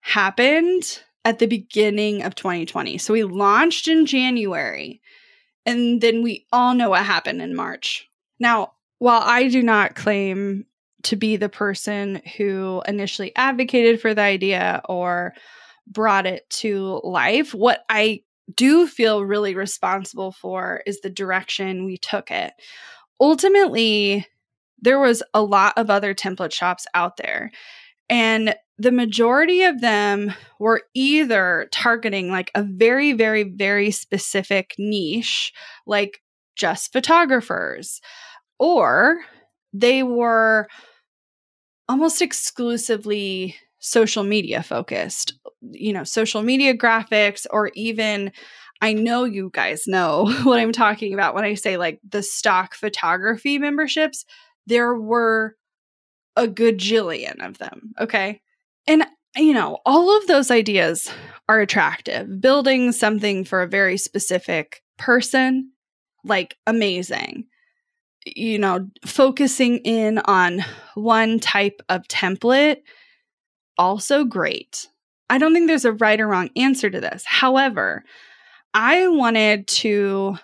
happened 0.02 1.00
at 1.24 1.38
the 1.38 1.46
beginning 1.46 2.22
of 2.22 2.34
2020. 2.34 2.98
So 2.98 3.14
we 3.14 3.24
launched 3.24 3.88
in 3.88 4.06
January, 4.06 5.00
and 5.64 6.00
then 6.00 6.22
we 6.22 6.46
all 6.52 6.74
know 6.74 6.90
what 6.90 7.04
happened 7.04 7.40
in 7.40 7.56
March. 7.56 8.08
Now, 8.38 8.74
while 8.98 9.22
I 9.24 9.48
do 9.48 9.62
not 9.62 9.94
claim 9.94 10.66
to 11.04 11.16
be 11.16 11.36
the 11.36 11.48
person 11.48 12.22
who 12.36 12.82
initially 12.86 13.34
advocated 13.36 14.00
for 14.00 14.14
the 14.14 14.22
idea 14.22 14.82
or 14.88 15.34
brought 15.86 16.26
it 16.26 16.48
to 16.50 17.00
life. 17.04 17.54
What 17.54 17.84
I 17.88 18.22
do 18.54 18.86
feel 18.86 19.24
really 19.24 19.54
responsible 19.54 20.32
for 20.32 20.82
is 20.86 21.00
the 21.00 21.10
direction 21.10 21.84
we 21.84 21.96
took 21.96 22.30
it. 22.30 22.52
Ultimately, 23.20 24.26
there 24.80 24.98
was 24.98 25.22
a 25.32 25.42
lot 25.42 25.74
of 25.76 25.90
other 25.90 26.14
template 26.14 26.52
shops 26.52 26.86
out 26.94 27.16
there. 27.16 27.50
And 28.08 28.54
the 28.78 28.92
majority 28.92 29.62
of 29.62 29.80
them 29.80 30.34
were 30.58 30.82
either 30.94 31.68
targeting 31.72 32.30
like 32.30 32.50
a 32.54 32.62
very, 32.62 33.12
very, 33.12 33.44
very 33.44 33.90
specific 33.90 34.74
niche, 34.78 35.52
like 35.86 36.20
just 36.56 36.92
photographers, 36.92 38.00
or 38.58 39.20
they 39.72 40.02
were 40.02 40.68
almost 41.88 42.22
exclusively 42.22 43.56
social 43.78 44.24
media 44.24 44.62
focused, 44.62 45.34
you 45.70 45.92
know, 45.92 46.04
social 46.04 46.42
media 46.42 46.74
graphics, 46.74 47.46
or 47.50 47.70
even 47.74 48.32
I 48.80 48.94
know 48.94 49.24
you 49.24 49.50
guys 49.52 49.86
know 49.86 50.32
what 50.42 50.58
I'm 50.58 50.72
talking 50.72 51.14
about 51.14 51.34
when 51.34 51.44
I 51.44 51.54
say 51.54 51.76
like 51.76 52.00
the 52.08 52.22
stock 52.22 52.74
photography 52.74 53.58
memberships. 53.58 54.24
There 54.66 54.94
were 54.94 55.56
a 56.36 56.46
gajillion 56.46 57.44
of 57.46 57.58
them. 57.58 57.92
Okay. 58.00 58.40
And, 58.86 59.06
you 59.36 59.54
know, 59.54 59.78
all 59.86 60.16
of 60.16 60.26
those 60.26 60.50
ideas 60.50 61.10
are 61.48 61.60
attractive. 61.60 62.40
Building 62.40 62.92
something 62.92 63.44
for 63.44 63.62
a 63.62 63.68
very 63.68 63.96
specific 63.96 64.82
person, 64.98 65.72
like 66.24 66.56
amazing. 66.66 67.46
You 68.24 68.58
know, 68.58 68.88
focusing 69.04 69.78
in 69.78 70.18
on 70.18 70.64
one 70.94 71.40
type 71.40 71.80
of 71.88 72.06
template 72.08 72.78
also 73.78 74.24
great. 74.24 74.88
I 75.28 75.38
don't 75.38 75.54
think 75.54 75.66
there's 75.66 75.84
a 75.84 75.92
right 75.92 76.20
or 76.20 76.28
wrong 76.28 76.50
answer 76.56 76.90
to 76.90 77.00
this. 77.00 77.24
However, 77.26 78.04
I 78.74 79.08
wanted 79.08 79.66
to 79.68 80.36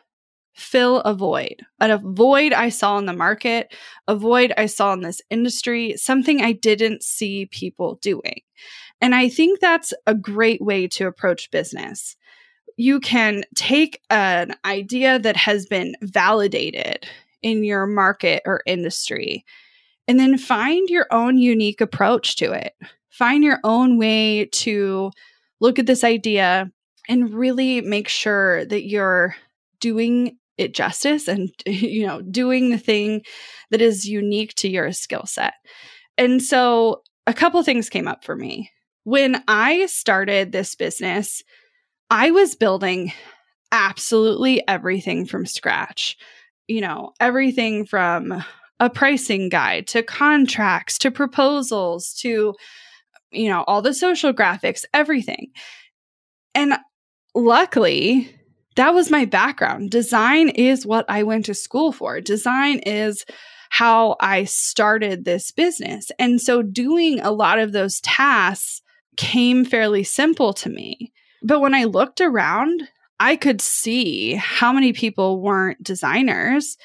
fill 0.58 1.00
a 1.00 1.14
void, 1.14 1.64
a 1.80 1.98
void 1.98 2.52
I 2.52 2.68
saw 2.68 2.98
in 2.98 3.06
the 3.06 3.12
market, 3.12 3.74
a 4.06 4.16
void 4.16 4.52
I 4.56 4.66
saw 4.66 4.92
in 4.92 5.00
this 5.00 5.22
industry, 5.30 5.94
something 5.96 6.40
I 6.40 6.52
didn't 6.52 7.02
see 7.02 7.46
people 7.46 7.98
doing. 8.02 8.40
And 9.00 9.14
I 9.14 9.28
think 9.28 9.60
that's 9.60 9.92
a 10.06 10.14
great 10.14 10.60
way 10.60 10.88
to 10.88 11.06
approach 11.06 11.50
business. 11.50 12.16
You 12.76 13.00
can 13.00 13.44
take 13.54 14.02
an 14.10 14.54
idea 14.64 15.18
that 15.18 15.36
has 15.36 15.66
been 15.66 15.94
validated 16.02 17.06
in 17.42 17.64
your 17.64 17.86
market 17.86 18.42
or 18.44 18.62
industry 18.66 19.44
and 20.08 20.18
then 20.18 20.38
find 20.38 20.88
your 20.88 21.06
own 21.10 21.38
unique 21.38 21.80
approach 21.80 22.36
to 22.36 22.52
it 22.52 22.74
find 23.18 23.42
your 23.42 23.58
own 23.64 23.98
way 23.98 24.46
to 24.46 25.10
look 25.60 25.80
at 25.80 25.86
this 25.86 26.04
idea 26.04 26.70
and 27.08 27.34
really 27.34 27.80
make 27.80 28.08
sure 28.08 28.64
that 28.66 28.86
you're 28.86 29.34
doing 29.80 30.36
it 30.58 30.74
justice 30.74 31.28
and 31.28 31.50
you 31.66 32.06
know 32.06 32.20
doing 32.22 32.70
the 32.70 32.78
thing 32.78 33.22
that 33.70 33.80
is 33.80 34.08
unique 34.08 34.54
to 34.54 34.68
your 34.68 34.92
skill 34.92 35.26
set. 35.26 35.54
And 36.16 36.42
so 36.42 37.02
a 37.26 37.34
couple 37.34 37.62
things 37.62 37.90
came 37.90 38.08
up 38.08 38.24
for 38.24 38.36
me. 38.36 38.70
When 39.04 39.42
i 39.48 39.86
started 39.86 40.52
this 40.52 40.74
business 40.74 41.42
i 42.10 42.30
was 42.30 42.54
building 42.54 43.12
absolutely 43.72 44.66
everything 44.68 45.26
from 45.26 45.46
scratch. 45.46 46.16
You 46.66 46.80
know 46.80 47.12
everything 47.20 47.86
from 47.86 48.44
a 48.80 48.90
pricing 48.90 49.48
guide 49.48 49.86
to 49.88 50.02
contracts 50.02 50.98
to 50.98 51.10
proposals 51.10 52.14
to 52.20 52.54
you 53.30 53.48
know, 53.48 53.64
all 53.66 53.82
the 53.82 53.94
social 53.94 54.32
graphics, 54.32 54.84
everything. 54.94 55.48
And 56.54 56.74
luckily, 57.34 58.34
that 58.78 58.94
was 58.94 59.10
my 59.10 59.24
background. 59.24 59.90
Design 59.90 60.50
is 60.50 60.86
what 60.86 61.04
I 61.08 61.24
went 61.24 61.46
to 61.46 61.54
school 61.54 61.90
for. 61.90 62.20
Design 62.20 62.78
is 62.78 63.24
how 63.70 64.14
I 64.20 64.44
started 64.44 65.24
this 65.24 65.50
business. 65.50 66.12
And 66.16 66.40
so 66.40 66.62
doing 66.62 67.18
a 67.18 67.32
lot 67.32 67.58
of 67.58 67.72
those 67.72 68.00
tasks 68.02 68.80
came 69.16 69.64
fairly 69.64 70.04
simple 70.04 70.52
to 70.54 70.70
me. 70.70 71.12
But 71.42 71.58
when 71.58 71.74
I 71.74 71.84
looked 71.84 72.20
around, 72.20 72.84
I 73.18 73.34
could 73.34 73.60
see 73.60 74.34
how 74.34 74.72
many 74.72 74.92
people 74.92 75.40
weren't 75.40 75.82
designers 75.82 76.76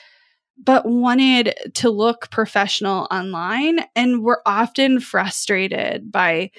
but 0.58 0.86
wanted 0.88 1.54
to 1.76 1.92
look 1.92 2.30
professional 2.32 3.08
online 3.12 3.82
and 3.96 4.24
were 4.24 4.42
often 4.48 5.00
frustrated 5.00 6.12
by 6.12 6.50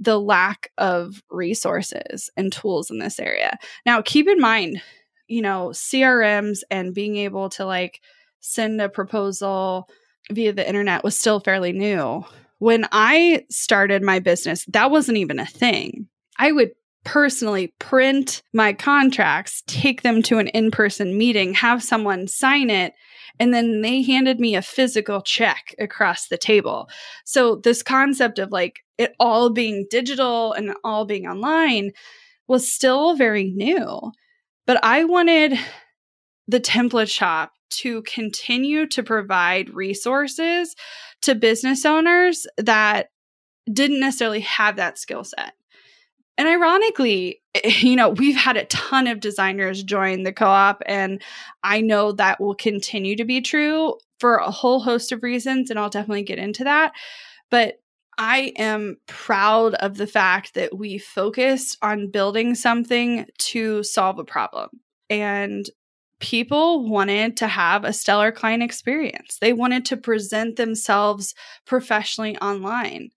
the 0.00 0.18
lack 0.18 0.72
of 0.78 1.22
resources 1.30 2.30
and 2.36 2.52
tools 2.52 2.90
in 2.90 2.98
this 2.98 3.20
area. 3.20 3.58
Now, 3.84 4.00
keep 4.02 4.26
in 4.26 4.40
mind, 4.40 4.82
you 5.28 5.42
know, 5.42 5.68
CRMs 5.68 6.60
and 6.70 6.94
being 6.94 7.16
able 7.16 7.50
to 7.50 7.66
like 7.66 8.00
send 8.40 8.80
a 8.80 8.88
proposal 8.88 9.88
via 10.32 10.52
the 10.52 10.66
internet 10.66 11.04
was 11.04 11.16
still 11.16 11.38
fairly 11.38 11.72
new. 11.72 12.24
When 12.58 12.86
I 12.92 13.44
started 13.50 14.02
my 14.02 14.18
business, 14.18 14.64
that 14.66 14.90
wasn't 14.90 15.18
even 15.18 15.38
a 15.38 15.46
thing. 15.46 16.08
I 16.38 16.52
would 16.52 16.72
personally 17.04 17.68
print 17.78 18.42
my 18.52 18.72
contracts, 18.72 19.62
take 19.66 20.02
them 20.02 20.22
to 20.22 20.38
an 20.38 20.48
in 20.48 20.70
person 20.70 21.16
meeting, 21.16 21.54
have 21.54 21.82
someone 21.82 22.26
sign 22.26 22.70
it, 22.70 22.94
and 23.40 23.54
then 23.54 23.80
they 23.80 24.02
handed 24.02 24.38
me 24.38 24.54
a 24.54 24.62
physical 24.62 25.22
check 25.22 25.74
across 25.78 26.28
the 26.28 26.36
table. 26.36 26.88
So, 27.24 27.56
this 27.56 27.82
concept 27.82 28.38
of 28.38 28.52
like 28.52 28.80
it 28.98 29.14
all 29.18 29.50
being 29.50 29.86
digital 29.90 30.52
and 30.52 30.74
all 30.84 31.06
being 31.06 31.26
online 31.26 31.92
was 32.46 32.70
still 32.70 33.16
very 33.16 33.50
new. 33.50 34.12
But 34.66 34.84
I 34.84 35.04
wanted 35.04 35.58
the 36.46 36.60
template 36.60 37.10
shop 37.10 37.52
to 37.70 38.02
continue 38.02 38.86
to 38.88 39.02
provide 39.02 39.70
resources 39.70 40.76
to 41.22 41.34
business 41.34 41.86
owners 41.86 42.46
that 42.58 43.08
didn't 43.72 44.00
necessarily 44.00 44.40
have 44.40 44.76
that 44.76 44.98
skill 44.98 45.24
set. 45.24 45.54
And 46.40 46.48
ironically, 46.48 47.42
you 47.64 47.96
know, 47.96 48.08
we've 48.08 48.34
had 48.34 48.56
a 48.56 48.64
ton 48.64 49.06
of 49.06 49.20
designers 49.20 49.82
join 49.82 50.22
the 50.22 50.32
co 50.32 50.46
op, 50.46 50.82
and 50.86 51.22
I 51.62 51.82
know 51.82 52.12
that 52.12 52.40
will 52.40 52.54
continue 52.54 53.14
to 53.16 53.26
be 53.26 53.42
true 53.42 53.96
for 54.18 54.36
a 54.36 54.50
whole 54.50 54.80
host 54.80 55.12
of 55.12 55.22
reasons. 55.22 55.68
And 55.68 55.78
I'll 55.78 55.90
definitely 55.90 56.22
get 56.22 56.38
into 56.38 56.64
that. 56.64 56.92
But 57.50 57.82
I 58.16 58.54
am 58.56 58.96
proud 59.06 59.74
of 59.74 59.98
the 59.98 60.06
fact 60.06 60.54
that 60.54 60.74
we 60.74 60.96
focused 60.96 61.76
on 61.82 62.10
building 62.10 62.54
something 62.54 63.26
to 63.38 63.82
solve 63.82 64.18
a 64.18 64.24
problem. 64.24 64.70
And 65.10 65.68
people 66.20 66.88
wanted 66.88 67.36
to 67.38 67.48
have 67.48 67.84
a 67.84 67.92
stellar 67.92 68.32
client 68.32 68.62
experience. 68.62 69.36
They 69.42 69.52
wanted 69.52 69.84
to 69.86 69.96
present 69.98 70.56
themselves 70.56 71.34
professionally 71.66 72.38
online. 72.38 73.10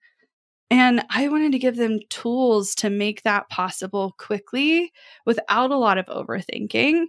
And 0.69 1.03
I 1.09 1.27
wanted 1.27 1.51
to 1.51 1.59
give 1.59 1.75
them 1.75 1.99
tools 2.09 2.73
to 2.75 2.89
make 2.89 3.23
that 3.23 3.49
possible 3.49 4.15
quickly 4.17 4.91
without 5.25 5.71
a 5.71 5.77
lot 5.77 5.97
of 5.97 6.07
overthinking 6.07 7.05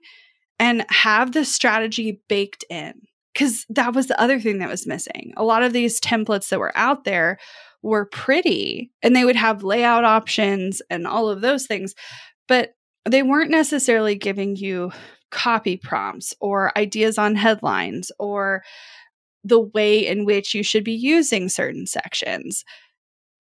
and 0.59 0.85
have 0.91 1.33
the 1.33 1.45
strategy 1.45 2.21
baked 2.29 2.65
in. 2.69 2.95
Because 3.33 3.67
that 3.71 3.95
was 3.95 4.07
the 4.07 4.21
other 4.21 4.39
thing 4.39 4.59
that 4.59 4.69
was 4.69 4.87
missing. 4.87 5.33
A 5.37 5.43
lot 5.43 5.65
of 5.65 5.73
these 5.73 6.01
templates 6.01 6.51
that 6.51 6.61
were 6.61 6.77
out 6.77 7.03
there 7.03 7.39
were 7.83 8.07
pretty 8.07 8.93
and 9.03 9.15
they 9.15 9.25
would 9.25 9.37
have 9.37 9.65
layout 9.65 10.05
options 10.05 10.81
and 10.89 11.07
all 11.07 11.29
of 11.29 11.41
those 11.41 11.67
things, 11.67 11.95
but 12.47 12.75
they 13.05 13.23
weren't 13.23 13.51
necessarily 13.51 14.15
giving 14.15 14.57
you 14.57 14.93
copy 15.31 15.77
prompts 15.77 16.33
or 16.41 16.77
ideas 16.79 17.19
on 17.19 17.35
headlines 17.35 18.13
or 18.19 18.63
the 19.43 19.61
way 19.61 20.07
in 20.07 20.25
which 20.25 20.55
you 20.55 20.63
should 20.63 20.85
be 20.85 20.93
using 20.93 21.49
certain 21.49 21.87
sections 21.87 22.65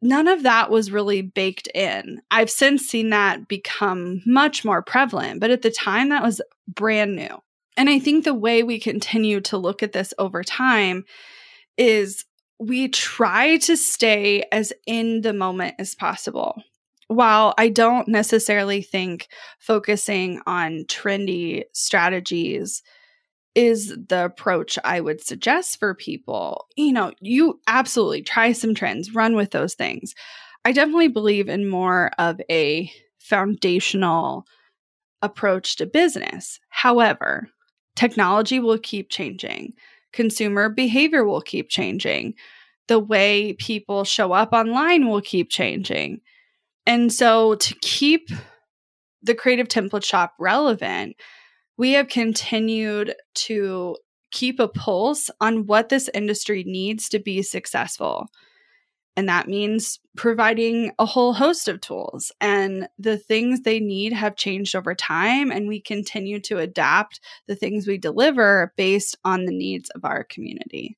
none 0.04 0.28
of 0.28 0.42
that 0.42 0.70
was 0.70 0.92
really 0.92 1.23
baked 1.23 1.66
in. 1.75 2.20
I've 2.30 2.50
since 2.50 2.82
seen 2.82 3.08
that 3.11 3.49
become 3.49 4.23
much 4.26 4.64
more 4.64 4.82
prevalent, 4.82 5.40
but 5.40 5.50
at 5.50 5.62
the 5.62 5.70
time 5.70 6.11
that 6.11 6.23
was 6.23 6.42
brand 6.68 7.16
new. 7.16 7.42
And 7.76 7.88
I 7.88 7.99
think 7.99 8.23
the 8.23 8.34
way 8.34 8.62
we 8.62 8.78
continue 8.78 9.40
to 9.40 9.56
look 9.56 9.82
at 9.82 9.92
this 9.92 10.12
over 10.18 10.44
time 10.44 11.04
is 11.78 12.26
we 12.61 12.88
try 12.88 13.56
to 13.56 13.76
stay 13.76 14.44
as 14.52 14.73
in 14.87 15.23
the 15.23 15.32
moment 15.32 15.76
as 15.78 15.94
possible. 15.94 16.62
While 17.09 17.55
I 17.59 17.70
don't 17.70 18.07
necessarily 18.07 18.83
think 18.83 19.29
focusing 19.59 20.40
on 20.46 20.85
trendy 20.85 21.64
strategies 21.72 22.83
is 23.55 23.97
the 24.09 24.25
approach 24.25 24.79
I 24.85 25.01
would 25.01 25.25
suggest 25.25 25.79
for 25.79 25.95
people. 25.95 26.67
You 26.77 26.93
know, 26.93 27.12
you 27.21 27.61
absolutely 27.67 28.23
try 28.23 28.53
some 28.53 28.75
trends, 28.75 29.14
run 29.14 29.37
with 29.37 29.53
those 29.53 29.75
things. 29.75 30.14
I 30.64 30.73
definitely 30.73 31.09
believe 31.09 31.49
in 31.49 31.69
more 31.69 32.11
of 32.19 32.40
a 32.51 32.90
foundational 33.19 34.45
approach 35.23 35.77
to 35.77 35.87
business. 35.87 36.59
However, 36.69 37.49
technology 37.97 38.61
will 38.61 38.79
keep 38.79 39.11
changing, 39.11 39.75
consumer 40.12 40.69
behavior 40.69 41.25
will 41.25 41.40
keep 41.40 41.69
changing, 41.69 42.35
the 42.88 42.99
way 42.99 43.55
people 43.55 44.05
show 44.05 44.33
up 44.33 44.53
online 44.53 45.09
will 45.09 45.23
keep 45.23 45.51
changing. 45.51 46.21
And 46.87 47.12
so, 47.12 47.55
to 47.55 47.75
keep 47.81 48.29
the 49.23 49.35
creative 49.35 49.69
template 49.69 50.05
shop 50.05 50.35
relevant, 50.38 51.17
we 51.76 51.92
have 51.92 52.08
continued 52.08 53.14
to 53.34 53.96
keep 54.30 54.58
a 54.58 54.68
pulse 54.68 55.30
on 55.40 55.66
what 55.66 55.88
this 55.88 56.10
industry 56.12 56.64
needs 56.66 57.08
to 57.08 57.18
be 57.18 57.42
successful. 57.42 58.26
And 59.16 59.28
that 59.28 59.46
means 59.46 60.00
providing 60.16 60.90
a 60.98 61.06
whole 61.06 61.34
host 61.34 61.68
of 61.68 61.80
tools. 61.80 62.32
And 62.40 62.88
the 62.98 63.16
things 63.16 63.60
they 63.60 63.78
need 63.78 64.12
have 64.12 64.34
changed 64.34 64.74
over 64.74 64.94
time. 64.94 65.52
And 65.52 65.68
we 65.68 65.80
continue 65.80 66.40
to 66.40 66.58
adapt 66.58 67.20
the 67.46 67.54
things 67.54 67.87
we 67.87 67.96
deliver 67.96 68.72
based 68.76 69.16
on 69.24 69.44
the 69.44 69.56
needs 69.56 69.88
of 69.90 70.04
our 70.04 70.24
community. 70.24 70.96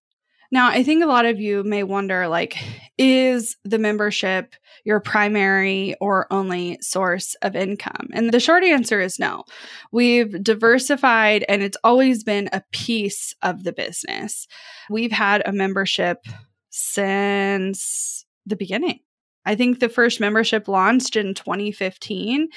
Now, 0.52 0.68
I 0.68 0.82
think 0.82 1.02
a 1.02 1.06
lot 1.06 1.26
of 1.26 1.40
you 1.40 1.64
may 1.64 1.82
wonder 1.82 2.28
like, 2.28 2.56
is 2.98 3.56
the 3.64 3.78
membership 3.78 4.54
your 4.84 5.00
primary 5.00 5.94
or 6.00 6.32
only 6.32 6.78
source 6.80 7.34
of 7.42 7.56
income? 7.56 8.08
And 8.12 8.30
the 8.30 8.40
short 8.40 8.64
answer 8.64 9.00
is 9.00 9.18
no. 9.18 9.44
We've 9.92 10.42
diversified 10.42 11.44
and 11.48 11.62
it's 11.62 11.78
always 11.82 12.24
been 12.24 12.48
a 12.52 12.62
piece 12.72 13.34
of 13.42 13.64
the 13.64 13.72
business. 13.72 14.46
We've 14.88 15.12
had 15.12 15.42
a 15.46 15.52
membership 15.52 16.24
since 16.70 18.24
the 18.46 18.56
beginning. 18.56 19.00
I 19.44 19.54
think 19.54 19.78
the 19.78 19.88
first 19.88 20.20
membership 20.20 20.66
launched 20.66 21.14
in 21.14 21.32
2015. 21.32 22.48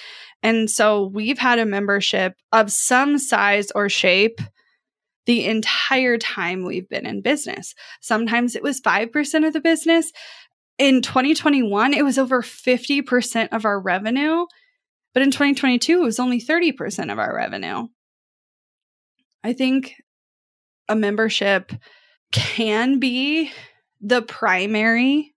And 0.42 0.70
so 0.70 1.06
we've 1.06 1.38
had 1.38 1.60
a 1.60 1.66
membership 1.66 2.34
of 2.52 2.72
some 2.72 3.20
size 3.20 3.72
or 3.76 3.90
shape 3.90 4.40
the 5.30 5.46
entire 5.46 6.18
time 6.18 6.66
we've 6.66 6.90
been 6.90 7.06
in 7.06 7.22
business. 7.22 7.76
Sometimes 8.02 8.56
it 8.56 8.64
was 8.64 8.82
5% 8.82 9.46
of 9.46 9.54
the 9.54 9.62
business. 9.62 10.12
In 10.80 11.04
2021, 11.04 11.94
it 11.94 12.04
was 12.04 12.18
over 12.18 12.42
50% 12.42 13.50
of 13.52 13.64
our 13.64 13.80
revenue. 13.80 14.48
But 15.14 15.22
in 15.22 15.30
2022, 15.30 16.02
it 16.02 16.04
was 16.04 16.20
only 16.20 16.42
30% 16.42 17.12
of 17.12 17.20
our 17.20 17.32
revenue. 17.32 17.90
I 19.44 19.54
think 19.54 19.94
a 20.88 20.96
membership 20.96 21.74
can 22.32 22.98
be 22.98 23.52
the 24.02 24.24
primary 24.24 25.36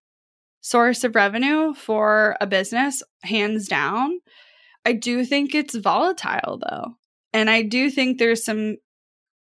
source 0.62 1.04
of 1.04 1.14
revenue 1.14 1.74
for 1.74 2.38
a 2.40 2.46
business, 2.46 3.02
hands 3.24 3.68
down. 3.68 4.20
I 4.86 4.94
do 4.94 5.22
think 5.26 5.54
it's 5.54 5.74
volatile 5.74 6.62
though. 6.66 6.94
And 7.34 7.50
I 7.50 7.60
do 7.60 7.90
think 7.90 8.16
there's 8.16 8.42
some 8.42 8.76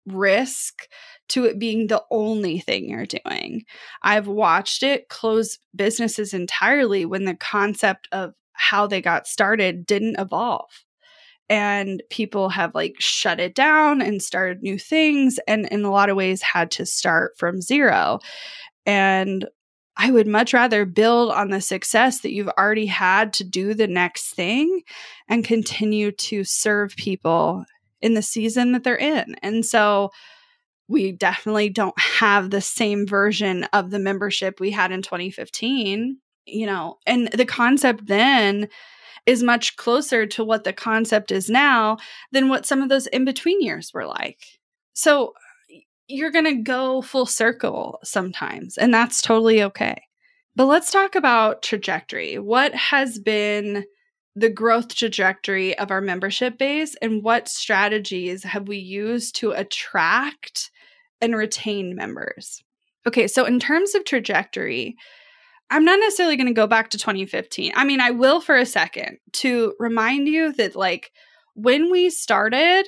risk 0.06 0.88
to 1.28 1.44
it 1.44 1.58
being 1.58 1.86
the 1.86 2.04
only 2.10 2.58
thing 2.58 2.88
you're 2.88 3.06
doing. 3.06 3.62
I've 4.02 4.26
watched 4.26 4.82
it 4.82 5.08
close 5.08 5.58
businesses 5.74 6.34
entirely 6.34 7.04
when 7.04 7.24
the 7.24 7.34
concept 7.34 8.08
of 8.12 8.34
how 8.52 8.86
they 8.86 9.00
got 9.00 9.26
started 9.26 9.86
didn't 9.86 10.18
evolve. 10.18 10.70
And 11.48 12.02
people 12.10 12.48
have 12.50 12.74
like 12.74 12.96
shut 12.98 13.40
it 13.40 13.54
down 13.54 14.00
and 14.00 14.22
started 14.22 14.62
new 14.62 14.78
things, 14.78 15.38
and 15.46 15.66
in 15.66 15.84
a 15.84 15.90
lot 15.90 16.08
of 16.08 16.16
ways 16.16 16.40
had 16.40 16.70
to 16.72 16.86
start 16.86 17.32
from 17.36 17.60
zero. 17.60 18.20
And 18.86 19.46
I 19.96 20.10
would 20.10 20.26
much 20.26 20.54
rather 20.54 20.86
build 20.86 21.30
on 21.30 21.50
the 21.50 21.60
success 21.60 22.20
that 22.20 22.32
you've 22.32 22.48
already 22.48 22.86
had 22.86 23.34
to 23.34 23.44
do 23.44 23.74
the 23.74 23.86
next 23.86 24.34
thing 24.34 24.82
and 25.28 25.44
continue 25.44 26.12
to 26.12 26.44
serve 26.44 26.96
people 26.96 27.64
in 28.02 28.14
the 28.14 28.22
season 28.22 28.72
that 28.72 28.84
they're 28.84 28.96
in. 28.96 29.36
And 29.42 29.64
so 29.64 30.10
we 30.88 31.12
definitely 31.12 31.70
don't 31.70 31.98
have 31.98 32.50
the 32.50 32.60
same 32.60 33.06
version 33.06 33.64
of 33.72 33.90
the 33.90 33.98
membership 33.98 34.60
we 34.60 34.70
had 34.70 34.92
in 34.92 35.00
2015, 35.00 36.18
you 36.44 36.66
know, 36.66 36.98
and 37.06 37.28
the 37.28 37.46
concept 37.46 38.06
then 38.06 38.68
is 39.24 39.42
much 39.42 39.76
closer 39.76 40.26
to 40.26 40.44
what 40.44 40.64
the 40.64 40.72
concept 40.72 41.30
is 41.30 41.48
now 41.48 41.96
than 42.32 42.48
what 42.48 42.66
some 42.66 42.82
of 42.82 42.88
those 42.88 43.06
in 43.06 43.24
between 43.24 43.62
years 43.62 43.92
were 43.94 44.06
like. 44.06 44.40
So 44.94 45.32
you're 46.08 46.32
going 46.32 46.44
to 46.44 46.62
go 46.62 47.00
full 47.00 47.26
circle 47.26 48.00
sometimes, 48.02 48.76
and 48.76 48.92
that's 48.92 49.22
totally 49.22 49.62
okay. 49.62 50.02
But 50.54 50.66
let's 50.66 50.90
talk 50.90 51.14
about 51.14 51.62
trajectory. 51.62 52.38
What 52.38 52.74
has 52.74 53.18
been 53.18 53.84
the 54.34 54.50
growth 54.50 54.94
trajectory 54.94 55.76
of 55.78 55.90
our 55.90 56.00
membership 56.00 56.58
base 56.58 56.94
and 57.02 57.22
what 57.22 57.48
strategies 57.48 58.44
have 58.44 58.68
we 58.68 58.78
used 58.78 59.36
to 59.36 59.50
attract 59.52 60.70
and 61.20 61.36
retain 61.36 61.94
members. 61.94 62.62
Okay, 63.06 63.26
so 63.26 63.44
in 63.44 63.60
terms 63.60 63.94
of 63.94 64.04
trajectory, 64.04 64.96
I'm 65.70 65.84
not 65.84 66.00
necessarily 66.00 66.36
going 66.36 66.48
to 66.48 66.52
go 66.52 66.66
back 66.66 66.90
to 66.90 66.98
2015. 66.98 67.72
I 67.74 67.84
mean, 67.84 68.00
I 68.00 68.10
will 68.10 68.40
for 68.40 68.56
a 68.56 68.66
second 68.66 69.18
to 69.34 69.74
remind 69.78 70.28
you 70.28 70.52
that, 70.52 70.76
like, 70.76 71.10
when 71.54 71.90
we 71.90 72.10
started, 72.10 72.84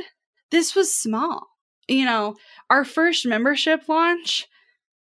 this 0.51 0.75
was 0.75 0.95
small. 0.95 1.47
You 1.89 2.05
know, 2.05 2.37
our 2.71 2.85
first 2.85 3.27
membership 3.27 3.89
launch 3.89 4.47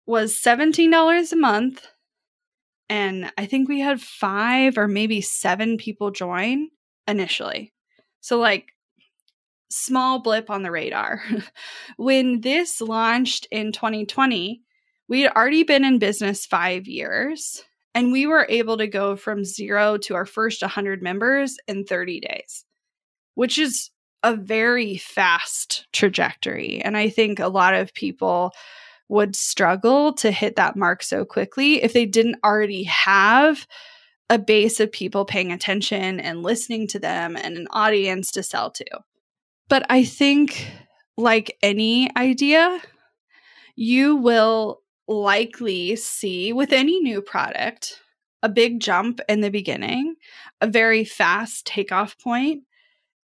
was 0.07 0.41
$17 0.41 1.33
a 1.33 1.37
month. 1.37 1.87
And 2.91 3.33
I 3.37 3.47
think 3.47 3.69
we 3.69 3.81
had 3.81 4.01
five 4.01 4.79
or 4.79 4.89
maybe 4.89 5.21
seven 5.21 5.77
people 5.77 6.11
join 6.11 6.69
initially. 7.07 7.73
So, 8.21 8.39
like, 8.39 8.73
small 9.71 10.21
blip 10.21 10.51
on 10.51 10.63
the 10.63 10.71
radar. 10.71 11.23
when 11.97 12.41
this 12.41 12.81
launched 12.81 13.47
in 13.51 13.73
2020, 13.73 14.63
we 15.09 15.23
had 15.23 15.33
already 15.33 15.63
been 15.63 15.85
in 15.85 15.99
business 15.99 16.47
five 16.47 16.87
years 16.87 17.63
and 17.95 18.13
we 18.13 18.27
were 18.27 18.47
able 18.49 18.77
to 18.79 18.87
go 18.87 19.17
from 19.17 19.45
zero 19.45 19.97
to 19.99 20.15
our 20.15 20.27
first 20.27 20.63
100 20.63 21.03
members 21.03 21.57
in 21.67 21.85
30 21.85 22.21
days, 22.21 22.65
which 23.35 23.59
is 23.59 23.91
a 24.23 24.37
very 24.37 24.97
fast 24.97 25.87
trajectory. 25.93 26.83
And 26.83 26.97
I 26.97 27.09
think 27.09 27.39
a 27.39 27.49
lot 27.49 27.75
of 27.75 27.95
people 27.95 28.53
would 29.09 29.35
struggle 29.35 30.13
to 30.15 30.31
hit 30.31 30.57
that 30.57 30.77
mark 30.77 31.03
so 31.03 31.25
quickly 31.25 31.83
if 31.83 31.93
they 31.93 32.07
didn't 32.07 32.39
already 32.45 32.85
have 32.85 33.67
a 34.31 34.39
base 34.39 34.81
of 34.81 34.93
people 34.93 35.25
paying 35.25 35.53
attention 35.53 36.21
and 36.21 36.43
listening 36.43 36.87
to 36.89 36.99
them 36.99 37.37
and 37.37 37.57
an 37.57 37.67
audience 37.71 38.31
to 38.33 38.43
sell 38.43 38.71
to. 38.71 38.85
But 39.69 39.87
I 39.89 40.05
think, 40.05 40.71
like 41.17 41.57
any 41.63 42.15
idea, 42.17 42.81
you 43.75 44.17
will 44.17 44.81
likely 45.07 45.97
see 45.97 46.53
with 46.53 46.73
any 46.73 47.01
new 47.01 47.23
product 47.23 48.01
a 48.43 48.49
big 48.49 48.81
jump 48.81 49.21
in 49.29 49.41
the 49.41 49.51
beginning, 49.51 50.15
a 50.61 50.67
very 50.67 51.05
fast 51.05 51.67
takeoff 51.67 52.19
point, 52.19 52.65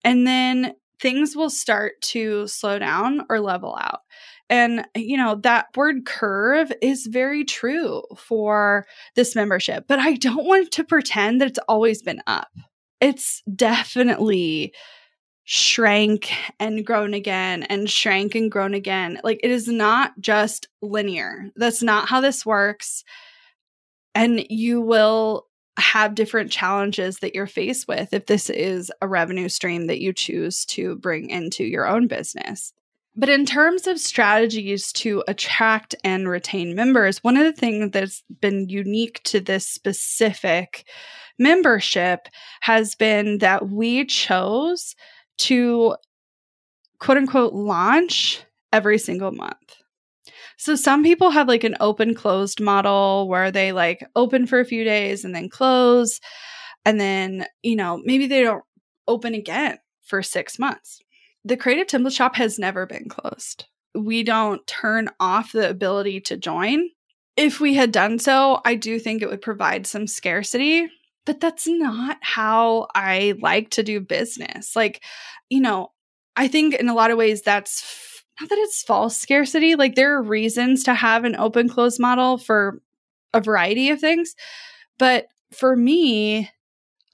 and 0.03 0.27
then 0.27 0.75
things 1.01 1.37
will 1.37 1.51
start 1.51 2.01
to 2.01 2.47
slow 2.47 2.79
down 2.79 3.25
or 3.29 3.41
level 3.41 3.77
out. 3.81 4.01
And, 4.51 4.87
you 4.95 5.17
know, 5.17 5.37
that 5.37 5.67
word 5.75 6.05
curve 6.05 6.71
is 6.83 7.07
very 7.07 7.45
true 7.45 8.03
for 8.17 8.87
this 9.17 9.35
membership, 9.35 9.87
but 9.89 9.99
I 9.99 10.15
don't 10.15 10.47
want 10.47 10.71
to 10.73 10.85
pretend 10.85 11.41
that 11.41 11.49
it's 11.49 11.59
always 11.69 12.03
been 12.03 12.21
up. 12.27 12.49
It's 13.01 13.43
definitely 13.55 14.75
shrank 15.45 16.33
and 16.59 16.85
grown 16.87 17.13
again 17.15 17.65
and 17.65 17.89
shrank 17.89 18.35
and 18.35 18.51
grown 18.51 18.75
again. 18.75 19.21
Like 19.23 19.41
it 19.43 19.51
is 19.51 19.69
not 19.69 20.13
just 20.19 20.69
linear. 20.81 21.51
That's 21.57 21.83
not 21.83 22.09
how 22.09 22.21
this 22.21 22.47
works. 22.47 23.05
And 24.15 24.47
you 24.49 24.81
will 24.81 25.47
have 25.77 26.15
different 26.15 26.51
challenges 26.51 27.19
that 27.19 27.35
you're 27.35 27.47
faced 27.47 27.89
with 27.89 28.13
if 28.13 28.27
this 28.27 28.49
is 28.49 28.93
a 29.03 29.09
revenue 29.09 29.49
stream 29.49 29.89
that 29.89 30.01
you 30.01 30.13
choose 30.13 30.65
to 30.67 30.97
bring 30.97 31.31
into 31.31 31.65
your 31.65 31.87
own 31.87 32.07
business. 32.07 32.73
But 33.17 33.29
in 33.29 33.47
terms 33.47 33.87
of 33.87 34.01
strategies 34.01 34.93
to 34.95 35.23
attract 35.29 35.95
and 36.03 36.29
retain 36.29 36.75
members, 36.75 37.23
one 37.23 37.37
of 37.37 37.45
the 37.45 37.53
things 37.53 37.93
that's 37.93 38.25
been 38.41 38.69
unique 38.69 39.23
to 39.25 39.41
this 39.41 39.69
specific 39.69 40.89
membership 41.39 42.29
has 42.63 42.95
been 42.95 43.39
that 43.39 43.69
we 43.69 44.05
chose 44.05 44.97
to 45.39 45.97
quote 46.99 47.19
unquote 47.19 47.53
launch 47.53 48.43
every 48.73 48.99
single 48.99 49.31
month. 49.31 49.77
So 50.57 50.75
some 50.75 51.03
people 51.03 51.31
have 51.31 51.49
like 51.49 51.65
an 51.65 51.77
open 51.81 52.15
closed 52.15 52.61
model 52.61 53.29
where 53.29 53.51
they 53.51 53.73
like 53.73 54.05
open 54.17 54.47
for 54.47 54.59
a 54.59 54.65
few 54.65 54.83
days 54.85 55.25
and 55.25 55.35
then 55.35 55.49
close. 55.49 56.21
And 56.85 57.01
then, 57.01 57.47
you 57.63 57.77
know, 57.77 58.01
maybe 58.05 58.27
they 58.27 58.43
don't 58.43 58.65
open 59.07 59.35
again 59.35 59.79
for 60.03 60.23
six 60.23 60.59
months. 60.59 61.04
The 61.45 61.57
Creative 61.57 61.87
Template 61.87 62.17
Shop 62.17 62.37
has 62.37 62.59
never 62.59 62.87
been 62.87 63.09
closed. 63.09 63.67
We 63.95 64.23
don't 64.23 64.67
turn 64.67 65.11
off 65.21 65.53
the 65.53 65.69
ability 65.69 66.21
to 66.23 66.37
join. 66.37 66.89
If 67.37 67.61
we 67.61 67.75
had 67.75 67.93
done 67.93 68.19
so, 68.19 68.61
I 68.65 68.75
do 68.77 68.99
think 68.99 69.23
it 69.23 69.29
would 69.29 69.43
provide 69.43 69.87
some 69.87 70.07
scarcity 70.07 70.89
but 71.25 71.41
that's 71.41 71.67
not 71.67 72.19
how 72.21 72.89
I 72.95 73.35
like 73.41 73.71
to 73.71 73.83
do 73.83 74.01
business. 74.01 74.77
Like, 74.77 75.03
you 75.49 75.61
know, 75.61 75.93
I 76.37 76.49
think 76.49 76.75
in 76.75 76.89
a 76.89 76.95
lot 76.95 77.11
of 77.11 77.19
ways 77.19 77.43
that's 77.43 77.83
f- 77.83 78.25
not 78.41 78.51
that 78.51 78.59
it's 78.59 78.83
false 78.83 79.17
scarcity. 79.17 79.75
Like, 79.75 79.95
there 79.95 80.17
are 80.17 80.23
reasons 80.23 80.83
to 80.85 80.95
have 80.95 81.25
an 81.25 81.37
open 81.37 81.69
close 81.69 81.99
model 81.99 82.37
for 82.37 82.83
a 83.33 83.41
variety 83.41 83.91
of 83.91 84.01
things. 84.01 84.35
But 84.99 85.29
for 85.53 85.77
me, 85.77 86.51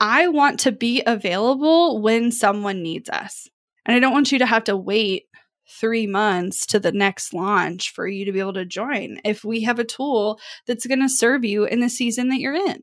I 0.00 0.28
want 0.28 0.60
to 0.60 0.72
be 0.72 1.02
available 1.06 2.00
when 2.00 2.32
someone 2.32 2.82
needs 2.82 3.08
us. 3.10 3.48
And 3.86 3.94
I 3.94 3.98
don't 3.98 4.12
want 4.12 4.32
you 4.32 4.38
to 4.38 4.46
have 4.46 4.64
to 4.64 4.76
wait 4.76 5.24
three 5.70 6.06
months 6.06 6.66
to 6.66 6.80
the 6.80 6.92
next 6.92 7.32
launch 7.32 7.90
for 7.92 8.06
you 8.06 8.24
to 8.24 8.32
be 8.32 8.40
able 8.40 8.52
to 8.54 8.64
join 8.64 9.20
if 9.24 9.44
we 9.44 9.62
have 9.62 9.78
a 9.78 9.84
tool 9.84 10.40
that's 10.66 10.86
going 10.86 11.00
to 11.00 11.08
serve 11.08 11.44
you 11.44 11.64
in 11.64 11.80
the 11.80 11.88
season 11.88 12.28
that 12.28 12.40
you're 12.40 12.54
in. 12.54 12.82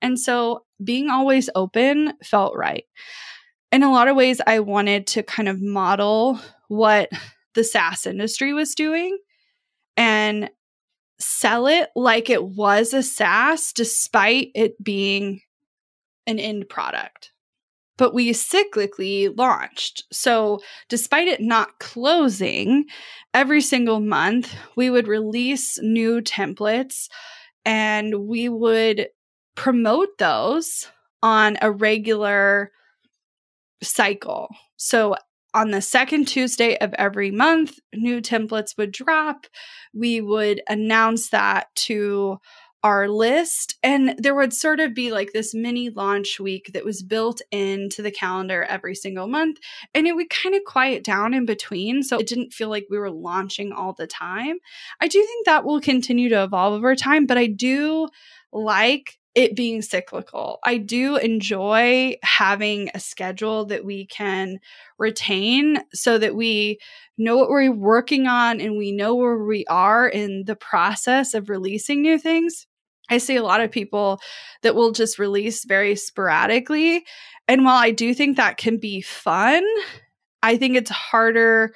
And 0.00 0.18
so 0.18 0.64
being 0.82 1.10
always 1.10 1.50
open 1.54 2.12
felt 2.22 2.56
right. 2.56 2.84
In 3.72 3.82
a 3.82 3.90
lot 3.90 4.08
of 4.08 4.16
ways, 4.16 4.40
I 4.46 4.60
wanted 4.60 5.06
to 5.08 5.22
kind 5.22 5.48
of 5.48 5.60
model 5.60 6.40
what 6.68 7.10
the 7.54 7.64
SaaS 7.64 8.06
industry 8.06 8.52
was 8.52 8.74
doing 8.74 9.18
and 9.96 10.48
sell 11.18 11.66
it 11.66 11.90
like 11.96 12.30
it 12.30 12.44
was 12.44 12.94
a 12.94 13.02
SaaS 13.02 13.72
despite 13.72 14.50
it 14.54 14.82
being 14.82 15.40
an 16.26 16.38
end 16.38 16.68
product. 16.68 17.32
But 17.98 18.14
we 18.14 18.30
cyclically 18.30 19.36
launched. 19.36 20.04
So, 20.12 20.60
despite 20.88 21.28
it 21.28 21.40
not 21.40 21.78
closing, 21.78 22.86
every 23.34 23.60
single 23.60 24.00
month 24.00 24.54
we 24.76 24.88
would 24.88 25.08
release 25.08 25.78
new 25.82 26.22
templates 26.22 27.08
and 27.66 28.26
we 28.26 28.48
would 28.48 29.08
promote 29.56 30.16
those 30.18 30.88
on 31.22 31.58
a 31.60 31.70
regular 31.70 32.70
cycle. 33.82 34.48
So 34.76 35.16
on 35.54 35.70
the 35.70 35.80
second 35.80 36.26
Tuesday 36.26 36.76
of 36.78 36.94
every 36.94 37.30
month, 37.30 37.78
new 37.94 38.20
templates 38.20 38.76
would 38.76 38.92
drop. 38.92 39.46
We 39.94 40.20
would 40.20 40.62
announce 40.68 41.30
that 41.30 41.68
to 41.76 42.38
our 42.82 43.08
list. 43.08 43.76
And 43.82 44.14
there 44.18 44.34
would 44.34 44.52
sort 44.52 44.80
of 44.80 44.94
be 44.94 45.10
like 45.10 45.32
this 45.32 45.54
mini 45.54 45.90
launch 45.90 46.38
week 46.38 46.70
that 46.74 46.84
was 46.84 47.02
built 47.02 47.42
into 47.50 48.02
the 48.02 48.10
calendar 48.10 48.64
every 48.64 48.94
single 48.94 49.26
month. 49.26 49.58
And 49.94 50.06
it 50.06 50.14
would 50.14 50.30
kind 50.30 50.54
of 50.54 50.62
quiet 50.64 51.04
down 51.04 51.34
in 51.34 51.44
between. 51.44 52.02
So 52.02 52.18
it 52.18 52.28
didn't 52.28 52.52
feel 52.52 52.68
like 52.68 52.86
we 52.88 52.98
were 52.98 53.10
launching 53.10 53.72
all 53.72 53.92
the 53.92 54.06
time. 54.06 54.58
I 55.00 55.08
do 55.08 55.20
think 55.20 55.46
that 55.46 55.64
will 55.64 55.80
continue 55.80 56.28
to 56.28 56.44
evolve 56.44 56.74
over 56.74 56.94
time, 56.94 57.26
but 57.26 57.38
I 57.38 57.46
do 57.46 58.08
like 58.52 59.18
it 59.34 59.54
being 59.54 59.82
cyclical. 59.82 60.58
I 60.64 60.78
do 60.78 61.16
enjoy 61.16 62.16
having 62.22 62.90
a 62.94 63.00
schedule 63.00 63.66
that 63.66 63.84
we 63.84 64.06
can 64.06 64.58
retain 64.98 65.78
so 65.92 66.18
that 66.18 66.34
we 66.34 66.78
know 67.18 67.36
what 67.36 67.50
we're 67.50 67.70
working 67.70 68.26
on 68.26 68.60
and 68.60 68.78
we 68.78 68.90
know 68.90 69.14
where 69.14 69.38
we 69.38 69.64
are 69.66 70.08
in 70.08 70.44
the 70.46 70.56
process 70.56 71.34
of 71.34 71.48
releasing 71.48 72.02
new 72.02 72.18
things. 72.18 72.66
I 73.10 73.18
see 73.18 73.36
a 73.36 73.42
lot 73.42 73.60
of 73.60 73.70
people 73.70 74.20
that 74.62 74.74
will 74.74 74.92
just 74.92 75.18
release 75.18 75.64
very 75.64 75.96
sporadically. 75.96 77.04
And 77.46 77.64
while 77.64 77.78
I 77.82 77.90
do 77.90 78.12
think 78.14 78.36
that 78.36 78.58
can 78.58 78.78
be 78.78 79.00
fun, 79.00 79.64
I 80.42 80.56
think 80.56 80.76
it's 80.76 80.90
harder 80.90 81.72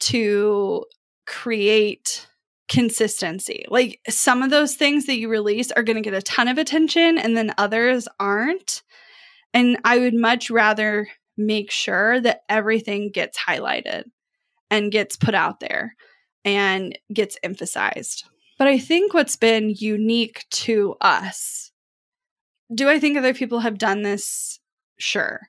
to 0.00 0.84
create 1.26 2.26
consistency. 2.68 3.64
Like 3.68 4.00
some 4.08 4.42
of 4.42 4.50
those 4.50 4.74
things 4.74 5.06
that 5.06 5.16
you 5.16 5.28
release 5.28 5.70
are 5.72 5.82
going 5.82 5.96
to 5.96 6.02
get 6.02 6.14
a 6.14 6.22
ton 6.22 6.48
of 6.48 6.58
attention 6.58 7.18
and 7.18 7.36
then 7.36 7.54
others 7.58 8.08
aren't. 8.18 8.82
And 9.54 9.78
I 9.84 9.98
would 9.98 10.14
much 10.14 10.50
rather 10.50 11.08
make 11.36 11.70
sure 11.70 12.20
that 12.20 12.40
everything 12.48 13.10
gets 13.12 13.38
highlighted 13.38 14.04
and 14.70 14.92
gets 14.92 15.16
put 15.16 15.34
out 15.34 15.60
there 15.60 15.94
and 16.44 16.98
gets 17.12 17.38
emphasized. 17.42 18.24
But 18.58 18.68
I 18.68 18.78
think 18.78 19.12
what's 19.12 19.36
been 19.36 19.74
unique 19.76 20.46
to 20.50 20.96
us, 21.00 21.72
do 22.74 22.88
I 22.88 22.98
think 22.98 23.16
other 23.16 23.34
people 23.34 23.60
have 23.60 23.78
done 23.78 24.02
this? 24.02 24.58
Sure. 24.98 25.40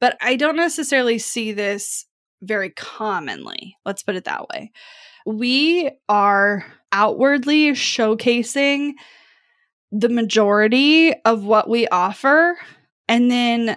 But 0.00 0.16
I 0.20 0.36
don't 0.36 0.56
necessarily 0.56 1.18
see 1.18 1.52
this 1.52 2.06
very 2.42 2.70
commonly. 2.70 3.76
Let's 3.84 4.02
put 4.02 4.16
it 4.16 4.24
that 4.24 4.48
way 4.48 4.72
we 5.26 5.90
are 6.08 6.64
outwardly 6.92 7.72
showcasing 7.72 8.92
the 9.90 10.08
majority 10.08 11.12
of 11.24 11.44
what 11.44 11.68
we 11.68 11.88
offer. 11.88 12.56
And 13.08 13.30
then 13.30 13.76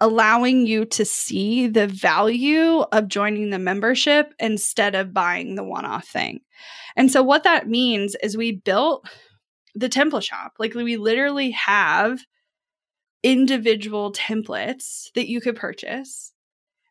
allowing 0.00 0.66
you 0.66 0.84
to 0.86 1.04
see 1.04 1.66
the 1.66 1.86
value 1.86 2.80
of 2.92 3.08
joining 3.08 3.50
the 3.50 3.58
membership 3.58 4.32
instead 4.38 4.94
of 4.94 5.12
buying 5.12 5.54
the 5.54 5.64
one 5.64 5.84
off 5.84 6.06
thing. 6.06 6.40
And 6.96 7.10
so, 7.10 7.22
what 7.22 7.44
that 7.44 7.68
means 7.68 8.16
is 8.22 8.36
we 8.36 8.52
built 8.52 9.08
the 9.74 9.88
template 9.88 10.24
shop. 10.24 10.54
Like, 10.58 10.74
we 10.74 10.96
literally 10.96 11.50
have 11.52 12.20
individual 13.22 14.12
templates 14.12 15.12
that 15.14 15.28
you 15.28 15.40
could 15.40 15.56
purchase 15.56 16.32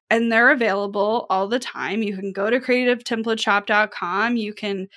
and 0.09 0.31
they're 0.31 0.51
available 0.51 1.25
all 1.29 1.47
the 1.47 1.59
time. 1.59 2.03
You 2.03 2.15
can 2.15 2.31
go 2.31 2.49
to 2.49 2.59
creativetemplateshop.com. 2.59 4.37
You 4.37 4.53
can 4.53 4.87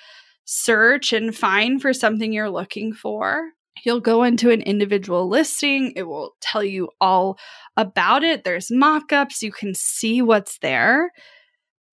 search 0.44 1.12
and 1.12 1.36
find 1.36 1.80
for 1.80 1.92
something 1.92 2.32
you're 2.32 2.50
looking 2.50 2.92
for. 2.92 3.50
You'll 3.84 4.00
go 4.00 4.22
into 4.22 4.50
an 4.50 4.62
individual 4.62 5.28
listing, 5.28 5.92
it 5.96 6.04
will 6.04 6.32
tell 6.40 6.62
you 6.62 6.90
all 7.00 7.38
about 7.76 8.22
it. 8.22 8.44
There's 8.44 8.70
mock 8.70 9.12
ups, 9.12 9.42
you 9.42 9.50
can 9.50 9.74
see 9.74 10.22
what's 10.22 10.58
there. 10.58 11.10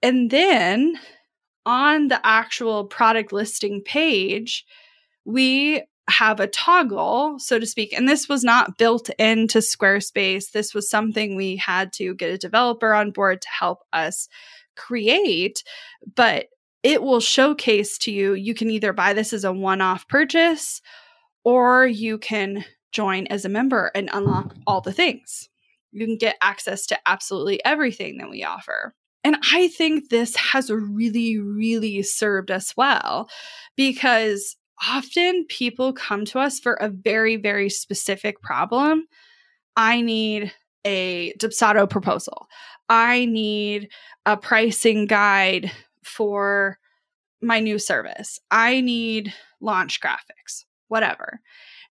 And 0.02 0.30
then 0.30 1.00
on 1.66 2.08
the 2.08 2.26
actual 2.26 2.86
product 2.86 3.32
listing 3.32 3.82
page, 3.84 4.66
we 5.26 5.84
have 6.10 6.40
a 6.40 6.48
toggle, 6.48 7.38
so 7.40 7.60
to 7.60 7.66
speak. 7.66 7.94
And 7.94 8.08
this 8.08 8.28
was 8.28 8.44
not 8.44 8.78
built 8.78 9.10
into 9.20 9.60
Squarespace. 9.60 10.52
This 10.52 10.74
was 10.74 10.90
something 10.90 11.36
we 11.36 11.56
had 11.58 11.94
to 11.94 12.16
get 12.16 12.32
a 12.32 12.38
developer 12.38 12.94
on 12.94 13.12
board 13.12 13.42
to 13.42 13.48
help 13.50 13.80
us 13.94 14.28
create. 14.76 15.64
But 16.16 16.48
it 16.82 17.04
will 17.04 17.20
showcase 17.20 17.98
to 18.00 18.12
you 18.12 18.34
you 18.34 18.54
can 18.54 18.70
either 18.70 18.94
buy 18.94 19.14
this 19.14 19.34
as 19.34 19.44
a 19.44 19.54
one 19.54 19.82
off 19.82 20.08
purchase 20.08 20.82
or 21.44 21.86
you 21.88 22.18
can 22.18 22.66
join 22.92 23.28
as 23.28 23.46
a 23.46 23.50
member 23.50 23.92
and 23.94 24.10
unlock 24.12 24.56
all 24.66 24.82
the 24.82 24.94
things. 24.94 25.50
You 25.92 26.06
can 26.06 26.18
get 26.18 26.38
access 26.42 26.86
to 26.88 27.00
absolutely 27.06 27.64
everything 27.66 28.18
that 28.18 28.30
we 28.30 28.44
offer. 28.44 28.94
And 29.24 29.38
I 29.52 29.68
think 29.70 30.10
this 30.10 30.36
has 30.36 30.70
really, 30.72 31.38
really 31.40 32.02
served 32.04 32.52
us 32.52 32.76
well 32.78 33.30
because 33.76 34.56
often 34.88 35.46
people 35.50 35.94
come 35.94 36.26
to 36.26 36.40
us 36.40 36.60
for 36.60 36.74
a 36.76 36.90
very, 36.90 37.36
very 37.36 37.70
specific 37.70 38.42
problem. 38.42 39.06
I 39.76 40.02
need 40.02 40.54
a 40.86 41.34
Dubsado 41.34 41.90
proposal. 41.90 42.48
I 42.88 43.26
need 43.26 43.90
a 44.26 44.38
pricing 44.38 45.06
guide 45.06 45.72
for 46.04 46.78
my 47.42 47.60
new 47.60 47.78
service. 47.78 48.40
I 48.50 48.82
need 48.82 49.34
launch 49.62 50.00
graphics, 50.02 50.66
whatever. 50.90 51.40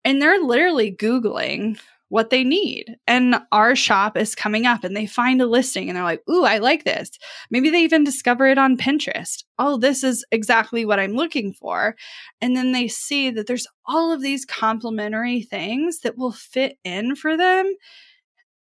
And 0.03 0.21
they're 0.21 0.39
literally 0.39 0.95
Googling 0.95 1.79
what 2.09 2.29
they 2.29 2.43
need. 2.43 2.95
And 3.05 3.35
our 3.51 3.75
shop 3.75 4.15
is 4.15 4.35
coming 4.35 4.65
up 4.65 4.83
and 4.83 4.95
they 4.95 5.05
find 5.05 5.41
a 5.41 5.45
listing 5.45 5.89
and 5.89 5.97
they're 5.97 6.03
like, 6.03 6.23
Ooh, 6.29 6.45
I 6.45 6.59
like 6.59 6.85
this. 6.85 7.09
Maybe 7.51 7.69
they 7.69 7.81
even 7.81 8.03
discover 8.03 8.47
it 8.47 8.57
on 8.57 8.77
Pinterest. 8.77 9.43
Oh, 9.59 9.77
this 9.77 10.03
is 10.03 10.25
exactly 10.31 10.85
what 10.85 10.99
I'm 10.99 11.13
looking 11.13 11.53
for. 11.53 11.95
And 12.41 12.55
then 12.55 12.71
they 12.71 12.87
see 12.87 13.29
that 13.31 13.47
there's 13.47 13.67
all 13.85 14.11
of 14.13 14.21
these 14.21 14.45
complementary 14.45 15.41
things 15.41 15.99
that 15.99 16.17
will 16.17 16.31
fit 16.31 16.77
in 16.83 17.15
for 17.15 17.35
them. 17.35 17.73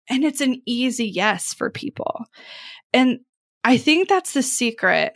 And 0.08 0.24
it's 0.24 0.40
an 0.40 0.62
easy 0.66 1.06
yes 1.06 1.54
for 1.54 1.70
people. 1.70 2.24
And 2.92 3.20
I 3.62 3.76
think 3.76 4.08
that's 4.08 4.32
the 4.32 4.42
secret 4.42 5.14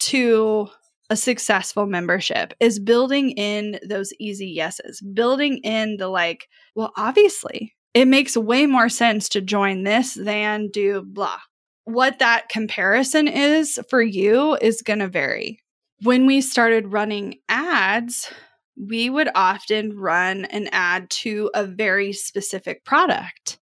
to 0.00 0.68
a 1.10 1.16
successful 1.16 1.86
membership 1.86 2.54
is 2.60 2.78
building 2.78 3.30
in 3.30 3.78
those 3.86 4.12
easy 4.18 4.48
yeses, 4.48 5.00
building 5.00 5.58
in 5.58 5.96
the 5.96 6.08
like, 6.08 6.48
well, 6.74 6.92
obviously, 6.96 7.74
it 7.94 8.06
makes 8.06 8.36
way 8.36 8.66
more 8.66 8.88
sense 8.88 9.28
to 9.30 9.40
join 9.40 9.84
this 9.84 10.14
than 10.14 10.68
do 10.68 11.02
blah. 11.02 11.38
What 11.84 12.18
that 12.18 12.48
comparison 12.50 13.26
is 13.28 13.80
for 13.88 14.02
you 14.02 14.56
is 14.60 14.82
going 14.82 14.98
to 14.98 15.08
vary. 15.08 15.60
When 16.02 16.26
we 16.26 16.42
started 16.42 16.92
running 16.92 17.36
ads, 17.48 18.30
we 18.76 19.10
would 19.10 19.30
often 19.34 19.96
run 19.96 20.44
an 20.44 20.68
ad 20.70 21.10
to 21.10 21.50
a 21.54 21.66
very 21.66 22.12
specific 22.12 22.84
product 22.84 23.57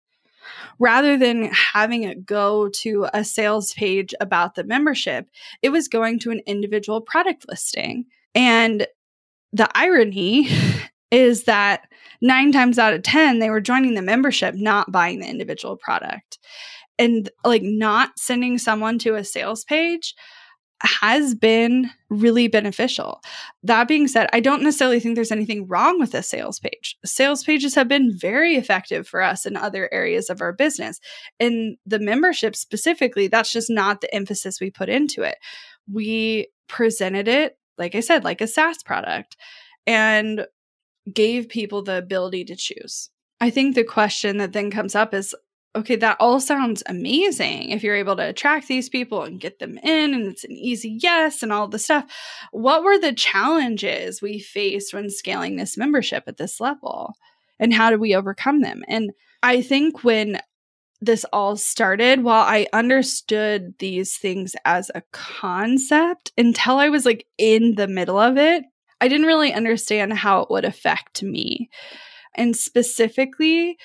rather 0.78 1.16
than 1.16 1.44
having 1.44 2.02
it 2.02 2.26
go 2.26 2.68
to 2.68 3.06
a 3.14 3.24
sales 3.24 3.72
page 3.74 4.14
about 4.20 4.54
the 4.54 4.64
membership, 4.64 5.28
it 5.62 5.70
was 5.70 5.88
going 5.88 6.18
to 6.20 6.30
an 6.30 6.40
individual 6.46 7.00
product 7.00 7.46
listing. 7.48 8.04
And 8.34 8.86
the 9.52 9.70
irony 9.74 10.48
is 11.10 11.44
that 11.44 11.82
nine 12.20 12.52
times 12.52 12.78
out 12.78 12.92
of 12.92 13.02
10, 13.02 13.38
they 13.38 13.50
were 13.50 13.60
joining 13.60 13.94
the 13.94 14.02
membership, 14.02 14.54
not 14.54 14.92
buying 14.92 15.20
the 15.20 15.28
individual 15.28 15.76
product. 15.76 16.38
And 16.98 17.28
like 17.44 17.62
not 17.62 18.18
sending 18.18 18.56
someone 18.56 18.98
to 19.00 19.16
a 19.16 19.24
sales 19.24 19.64
page 19.64 20.14
has 20.82 21.34
been 21.34 21.90
really 22.10 22.48
beneficial. 22.48 23.20
That 23.62 23.88
being 23.88 24.08
said, 24.08 24.28
I 24.32 24.40
don't 24.40 24.62
necessarily 24.62 25.00
think 25.00 25.14
there's 25.14 25.32
anything 25.32 25.66
wrong 25.66 25.98
with 25.98 26.14
a 26.14 26.22
sales 26.22 26.58
page. 26.60 26.96
Sales 27.04 27.42
pages 27.44 27.74
have 27.74 27.88
been 27.88 28.16
very 28.16 28.56
effective 28.56 29.08
for 29.08 29.22
us 29.22 29.46
in 29.46 29.56
other 29.56 29.88
areas 29.92 30.28
of 30.28 30.42
our 30.42 30.52
business. 30.52 31.00
In 31.38 31.76
the 31.86 31.98
membership 31.98 32.54
specifically, 32.54 33.26
that's 33.26 33.52
just 33.52 33.70
not 33.70 34.00
the 34.00 34.14
emphasis 34.14 34.60
we 34.60 34.70
put 34.70 34.88
into 34.88 35.22
it. 35.22 35.38
We 35.90 36.48
presented 36.68 37.28
it, 37.28 37.56
like 37.78 37.94
I 37.94 38.00
said, 38.00 38.24
like 38.24 38.40
a 38.40 38.46
SaaS 38.46 38.82
product 38.82 39.36
and 39.86 40.46
gave 41.12 41.48
people 41.48 41.82
the 41.82 41.96
ability 41.96 42.44
to 42.46 42.56
choose. 42.56 43.10
I 43.40 43.50
think 43.50 43.74
the 43.74 43.84
question 43.84 44.38
that 44.38 44.52
then 44.52 44.70
comes 44.70 44.94
up 44.94 45.14
is 45.14 45.34
okay, 45.76 45.96
that 45.96 46.16
all 46.18 46.40
sounds 46.40 46.82
amazing 46.86 47.70
if 47.70 47.82
you're 47.82 47.94
able 47.94 48.16
to 48.16 48.28
attract 48.28 48.66
these 48.66 48.88
people 48.88 49.22
and 49.22 49.40
get 49.40 49.58
them 49.58 49.78
in 49.78 50.14
and 50.14 50.26
it's 50.26 50.44
an 50.44 50.52
easy 50.52 50.98
yes 51.00 51.42
and 51.42 51.52
all 51.52 51.68
the 51.68 51.78
stuff. 51.78 52.04
What 52.50 52.82
were 52.82 52.98
the 52.98 53.12
challenges 53.12 54.22
we 54.22 54.38
faced 54.38 54.94
when 54.94 55.10
scaling 55.10 55.56
this 55.56 55.76
membership 55.76 56.24
at 56.26 56.38
this 56.38 56.60
level? 56.60 57.12
And 57.58 57.72
how 57.72 57.90
did 57.90 58.00
we 58.00 58.14
overcome 58.14 58.62
them? 58.62 58.82
And 58.88 59.12
I 59.42 59.60
think 59.60 60.02
when 60.02 60.40
this 61.00 61.26
all 61.32 61.56
started, 61.56 62.24
while 62.24 62.44
I 62.44 62.66
understood 62.72 63.74
these 63.78 64.16
things 64.16 64.56
as 64.64 64.90
a 64.94 65.02
concept 65.12 66.32
until 66.38 66.78
I 66.78 66.88
was 66.88 67.04
like 67.04 67.26
in 67.36 67.74
the 67.74 67.86
middle 67.86 68.18
of 68.18 68.38
it, 68.38 68.64
I 69.00 69.08
didn't 69.08 69.26
really 69.26 69.52
understand 69.52 70.14
how 70.14 70.40
it 70.40 70.50
would 70.50 70.64
affect 70.64 71.22
me. 71.22 71.68
And 72.34 72.56
specifically, 72.56 73.76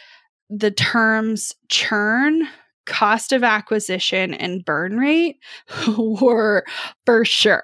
the 0.52 0.72
terms 0.72 1.54
churn, 1.70 2.48
cost 2.86 3.32
of 3.32 3.44
acquisition, 3.44 4.34
and 4.34 4.66
burn 4.66 4.98
rate 4.98 5.38
were 5.98 6.66
for 7.06 7.24
sure 7.26 7.64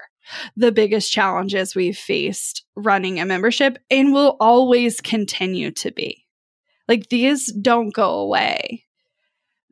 the 0.55 0.71
biggest 0.71 1.11
challenges 1.11 1.75
we've 1.75 1.97
faced 1.97 2.63
running 2.75 3.19
a 3.19 3.25
membership 3.25 3.77
and 3.89 4.13
will 4.13 4.35
always 4.39 4.99
continue 5.01 5.71
to 5.71 5.91
be. 5.91 6.25
Like 6.87 7.09
these 7.09 7.51
don't 7.53 7.93
go 7.93 8.15
away. 8.15 8.83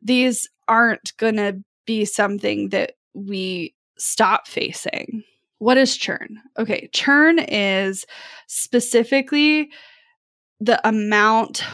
These 0.02 0.48
aren't 0.68 1.16
going 1.16 1.36
to 1.36 1.62
be 1.86 2.04
something 2.04 2.70
that 2.70 2.92
we 3.14 3.74
stop 3.98 4.46
facing. 4.46 5.22
What 5.58 5.78
is 5.78 5.96
churn? 5.96 6.40
Okay, 6.58 6.88
churn 6.92 7.38
is 7.38 8.04
specifically 8.46 9.70
the 10.60 10.86
amount 10.86 11.64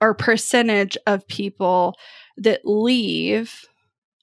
or 0.00 0.14
percentage 0.14 0.96
of 1.06 1.26
people 1.28 1.94
that 2.36 2.60
leave 2.64 3.64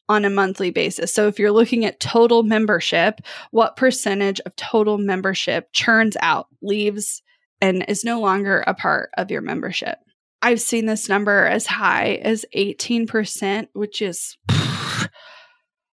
on 0.07 0.23
a 0.23 0.29
monthly 0.29 0.69
basis. 0.69 1.13
So 1.13 1.27
if 1.27 1.39
you're 1.39 1.51
looking 1.51 1.83
at 1.85 1.99
total 1.99 2.43
membership, 2.43 3.21
what 3.51 3.75
percentage 3.75 4.39
of 4.41 4.55
total 4.55 4.97
membership 4.97 5.69
churns 5.73 6.15
out, 6.21 6.47
leaves, 6.61 7.23
and 7.59 7.83
is 7.87 8.03
no 8.03 8.21
longer 8.21 8.63
a 8.67 8.73
part 8.73 9.09
of 9.17 9.31
your 9.31 9.41
membership? 9.41 9.97
I've 10.41 10.61
seen 10.61 10.85
this 10.85 11.09
number 11.09 11.45
as 11.45 11.65
high 11.65 12.19
as 12.21 12.45
18%, 12.55 13.67
which 13.73 14.01
is 14.01 14.37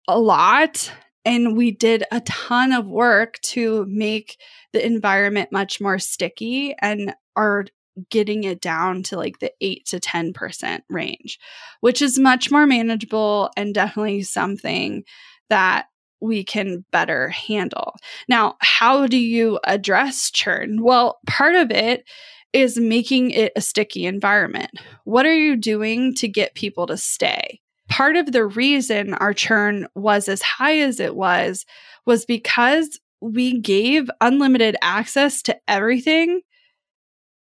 a 0.07 0.19
lot. 0.19 0.91
And 1.23 1.55
we 1.55 1.69
did 1.69 2.03
a 2.11 2.21
ton 2.21 2.71
of 2.71 2.87
work 2.87 3.39
to 3.41 3.85
make 3.87 4.37
the 4.73 4.83
environment 4.83 5.51
much 5.51 5.79
more 5.79 5.99
sticky 5.99 6.73
and 6.81 7.13
our 7.35 7.65
getting 8.09 8.43
it 8.43 8.62
down 8.62 9.03
to 9.03 9.17
like 9.17 9.39
the 9.39 9.51
8 9.62 9.85
to 9.88 9.99
10% 9.99 10.81
range, 10.89 11.39
which 11.81 12.01
is 12.01 12.19
much 12.19 12.51
more 12.51 12.65
manageable 12.65 13.51
and 13.57 13.73
definitely 13.73 14.23
something 14.23 15.03
that 15.49 15.88
we 16.21 16.43
can 16.43 16.83
better 16.91 17.29
handle. 17.29 17.95
Now, 18.27 18.55
how 18.59 19.07
do 19.07 19.17
you 19.17 19.59
address 19.63 20.31
churn? 20.31 20.83
Well, 20.83 21.19
part 21.25 21.55
of 21.55 21.71
it 21.71 22.03
is 22.51 22.77
making 22.77 23.31
it 23.31 23.51
a 23.55 23.62
sticky 23.62 24.05
environment. 24.05 24.71
What 25.05 25.25
are 25.25 25.35
you 25.35 25.55
doing 25.55 26.13
to 26.15 26.27
get 26.27 26.55
people 26.55 26.88
to 26.88 26.97
stay? 26.97 27.62
Part 27.89 28.15
of 28.15 28.31
the 28.31 28.45
reason 28.45 29.13
our 29.15 29.33
churn 29.33 29.88
was 29.95 30.27
as 30.27 30.41
high 30.41 30.79
as 30.79 30.99
it 30.99 31.15
was 31.15 31.65
was 32.05 32.25
because 32.25 32.99
we 33.21 33.59
gave 33.59 34.09
unlimited 34.21 34.75
access 34.81 35.41
to 35.43 35.57
everything 35.67 36.41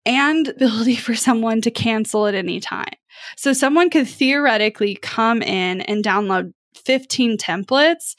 and 0.05 0.47
ability 0.47 0.95
for 0.95 1.15
someone 1.15 1.61
to 1.61 1.71
cancel 1.71 2.27
at 2.27 2.35
any 2.35 2.59
time. 2.59 2.93
So 3.37 3.53
someone 3.53 3.89
could 3.89 4.07
theoretically 4.07 4.95
come 4.95 5.41
in 5.41 5.81
and 5.81 6.03
download 6.03 6.53
15 6.75 7.37
templates 7.37 8.15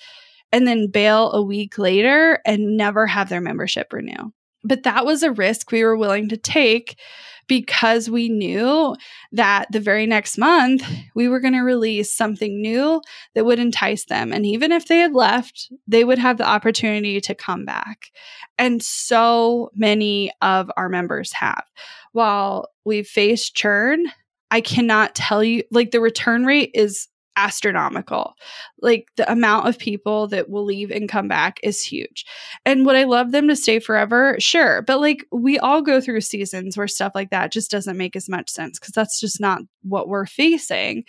and 0.52 0.66
then 0.66 0.88
bail 0.88 1.32
a 1.32 1.42
week 1.42 1.78
later 1.78 2.40
and 2.46 2.76
never 2.76 3.06
have 3.06 3.28
their 3.28 3.40
membership 3.40 3.92
renew. 3.92 4.30
But 4.62 4.84
that 4.84 5.04
was 5.04 5.22
a 5.22 5.32
risk 5.32 5.70
we 5.70 5.84
were 5.84 5.96
willing 5.96 6.28
to 6.30 6.36
take 6.36 6.98
because 7.46 8.10
we 8.10 8.28
knew 8.28 8.94
that 9.32 9.66
the 9.70 9.80
very 9.80 10.06
next 10.06 10.38
month 10.38 10.82
we 11.14 11.28
were 11.28 11.40
going 11.40 11.54
to 11.54 11.60
release 11.60 12.12
something 12.12 12.60
new 12.60 13.00
that 13.34 13.44
would 13.44 13.58
entice 13.58 14.04
them. 14.06 14.32
And 14.32 14.46
even 14.46 14.72
if 14.72 14.86
they 14.86 14.98
had 14.98 15.14
left, 15.14 15.70
they 15.86 16.04
would 16.04 16.18
have 16.18 16.38
the 16.38 16.48
opportunity 16.48 17.20
to 17.20 17.34
come 17.34 17.64
back. 17.64 18.10
And 18.58 18.82
so 18.82 19.70
many 19.74 20.30
of 20.40 20.70
our 20.76 20.88
members 20.88 21.32
have. 21.32 21.64
While 22.12 22.70
we've 22.84 23.06
faced 23.06 23.54
churn, 23.54 24.06
I 24.50 24.60
cannot 24.60 25.14
tell 25.14 25.42
you, 25.42 25.64
like, 25.70 25.90
the 25.90 26.00
return 26.00 26.44
rate 26.44 26.70
is 26.74 27.08
astronomical. 27.36 28.34
Like 28.80 29.08
the 29.16 29.30
amount 29.30 29.68
of 29.68 29.78
people 29.78 30.28
that 30.28 30.48
will 30.48 30.64
leave 30.64 30.90
and 30.90 31.08
come 31.08 31.28
back 31.28 31.58
is 31.62 31.82
huge. 31.82 32.24
And 32.64 32.86
would 32.86 32.96
I 32.96 33.04
love 33.04 33.32
them 33.32 33.48
to 33.48 33.56
stay 33.56 33.78
forever? 33.78 34.36
Sure. 34.38 34.82
But 34.82 35.00
like 35.00 35.26
we 35.32 35.58
all 35.58 35.82
go 35.82 36.00
through 36.00 36.20
seasons 36.20 36.76
where 36.76 36.88
stuff 36.88 37.12
like 37.14 37.30
that 37.30 37.52
just 37.52 37.70
doesn't 37.70 37.96
make 37.96 38.16
as 38.16 38.28
much 38.28 38.50
sense 38.50 38.78
because 38.78 38.94
that's 38.94 39.20
just 39.20 39.40
not 39.40 39.62
what 39.82 40.08
we're 40.08 40.26
facing. 40.26 41.04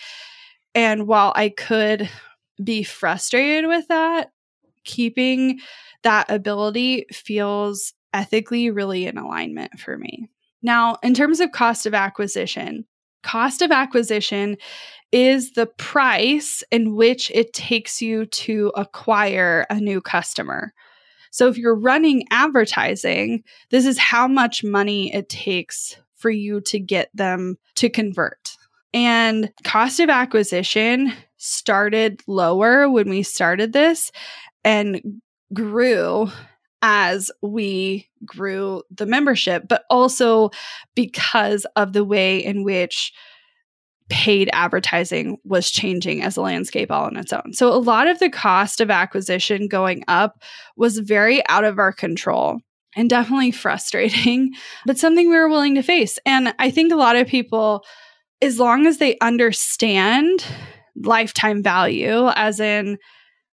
And 0.74 1.08
while 1.08 1.32
I 1.36 1.50
could 1.50 2.10
be 2.64 2.84
frustrated 2.84 3.68
with 3.68 3.88
that, 3.88 4.32
keeping 4.84 5.60
that 6.04 6.30
ability 6.30 7.08
feels 7.12 7.94
ethically 8.14 8.70
really 8.70 9.06
in 9.06 9.18
alignment 9.18 9.80
for 9.80 9.98
me. 9.98 10.30
Now, 10.62 10.98
in 11.04 11.14
terms 11.14 11.40
of 11.40 11.52
cost 11.52 11.86
of 11.86 11.94
acquisition, 11.94 12.86
cost 13.26 13.62
of 13.64 13.72
acquisition 13.72 14.56
is 15.12 15.54
the 15.54 15.66
price 15.66 16.64
in 16.72 16.96
which 16.96 17.32
it 17.32 17.54
takes 17.54 18.02
you 18.02 18.28
to 18.28 18.72
acquire 18.76 19.66
a 19.70 19.76
new 19.76 20.00
customer. 20.00 20.74
So 21.32 21.48
if 21.48 21.58
you're 21.58 21.76
running 21.78 22.26
advertising, 22.32 23.44
this 23.72 23.86
is 23.86 23.98
how 23.98 24.28
much 24.28 24.64
money 24.64 25.14
it 25.14 25.28
takes 25.28 25.98
for 26.14 26.30
you 26.30 26.62
to 26.62 26.80
get 26.80 27.10
them 27.16 27.58
to 27.76 27.90
convert. 27.90 28.56
And 28.94 29.52
cost 29.64 30.00
of 30.00 30.10
acquisition 30.10 31.12
started 31.38 32.22
lower 32.28 32.90
when 32.90 33.10
we 33.10 33.24
started 33.24 33.74
this 33.74 34.12
and 34.64 35.22
grew 35.54 36.30
as 36.82 37.32
we 37.42 38.08
grew 38.26 38.84
the 38.92 39.06
membership, 39.06 39.68
but 39.68 39.84
also 39.90 40.52
because 40.94 41.66
of 41.76 41.94
the 41.94 42.04
way 42.04 42.38
in 42.44 42.64
which 42.64 43.14
paid 44.10 44.50
advertising 44.54 45.38
was 45.44 45.72
changing 45.72 46.22
as 46.22 46.38
a 46.38 46.42
landscape 46.42 46.92
all 46.92 47.06
on 47.06 47.18
its 47.18 47.34
own. 47.34 47.54
So 47.54 47.74
a 47.74 47.78
lot 47.78 48.08
of 48.08 48.20
the 48.20 48.30
cost 48.30 48.80
of 48.80 48.92
acquisition 48.92 49.68
going 49.68 50.04
up 50.08 50.44
was 50.78 51.00
very 51.00 51.46
out 51.48 51.64
of 51.64 51.80
our 51.80 51.92
control 51.92 52.60
and 52.96 53.10
definitely 53.10 53.52
frustrating, 53.52 54.54
but 54.86 54.98
something 54.98 55.30
we 55.30 55.36
were 55.36 55.50
willing 55.50 55.76
to 55.76 55.82
face. 55.82 56.20
And 56.26 56.54
I 56.60 56.70
think 56.70 56.92
a 56.92 56.98
lot 56.98 57.16
of 57.16 57.28
people, 57.28 57.84
as 58.42 58.60
long 58.60 58.86
as 58.86 59.00
they 59.00 59.18
understand 59.22 60.46
lifetime 60.96 61.64
value, 61.64 62.30
as 62.36 62.60
in 62.60 62.98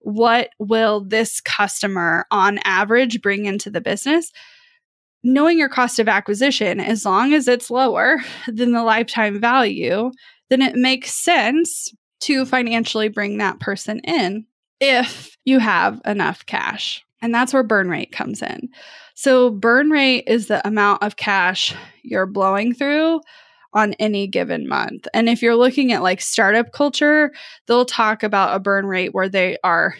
what 0.00 0.50
will 0.58 1.04
this 1.04 1.40
customer 1.40 2.26
on 2.30 2.58
average 2.64 3.20
bring 3.20 3.46
into 3.46 3.70
the 3.70 3.80
business, 3.80 4.32
knowing 5.22 5.58
your 5.58 5.68
cost 5.68 5.98
of 5.98 6.08
acquisition, 6.08 6.80
as 6.80 7.04
long 7.04 7.34
as 7.34 7.48
it's 7.48 7.70
lower 7.70 8.18
than 8.48 8.72
the 8.72 8.82
lifetime 8.82 9.40
value, 9.40 10.10
then 10.50 10.62
it 10.62 10.76
makes 10.76 11.12
sense 11.12 11.92
to 12.20 12.44
financially 12.44 13.08
bring 13.08 13.38
that 13.38 13.60
person 13.60 14.00
in 14.00 14.46
if 14.80 15.36
you 15.44 15.58
have 15.58 16.00
enough 16.04 16.46
cash. 16.46 17.04
And 17.20 17.34
that's 17.34 17.52
where 17.52 17.62
burn 17.62 17.88
rate 17.88 18.12
comes 18.12 18.42
in. 18.42 18.68
So, 19.14 19.50
burn 19.50 19.90
rate 19.90 20.24
is 20.28 20.46
the 20.46 20.66
amount 20.66 21.02
of 21.02 21.16
cash 21.16 21.74
you're 22.02 22.26
blowing 22.26 22.74
through 22.74 23.20
on 23.72 23.94
any 23.94 24.26
given 24.26 24.68
month. 24.68 25.06
And 25.12 25.28
if 25.28 25.42
you're 25.42 25.56
looking 25.56 25.92
at 25.92 26.02
like 26.02 26.20
startup 26.20 26.72
culture, 26.72 27.32
they'll 27.66 27.84
talk 27.84 28.22
about 28.22 28.54
a 28.54 28.60
burn 28.60 28.86
rate 28.86 29.14
where 29.14 29.28
they 29.28 29.58
are 29.62 29.94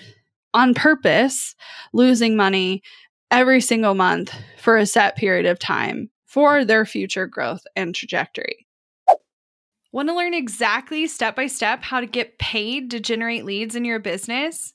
on 0.54 0.74
purpose 0.74 1.54
losing 1.92 2.37
money 2.37 2.83
every 3.31 3.61
single 3.61 3.94
month 3.94 4.35
for 4.57 4.76
a 4.76 4.87
set 4.87 5.16
period 5.16 5.46
of 5.46 5.59
time 5.59 6.11
for 6.26 6.64
their 6.64 6.87
future 6.87 7.26
growth 7.26 7.62
and 7.76 7.94
trajectory. 7.94 8.66
Want 9.92 10.09
to 10.09 10.14
learn 10.14 10.35
exactly 10.35 11.07
step 11.07 11.35
by 11.35 11.46
step 11.46 11.83
how 11.83 12.00
to 12.00 12.07
get 12.07 12.38
paid 12.38 12.90
to 12.90 13.00
generate 13.00 13.44
leads 13.44 13.74
in 13.74 13.85
your 13.85 13.98
business? 13.98 14.74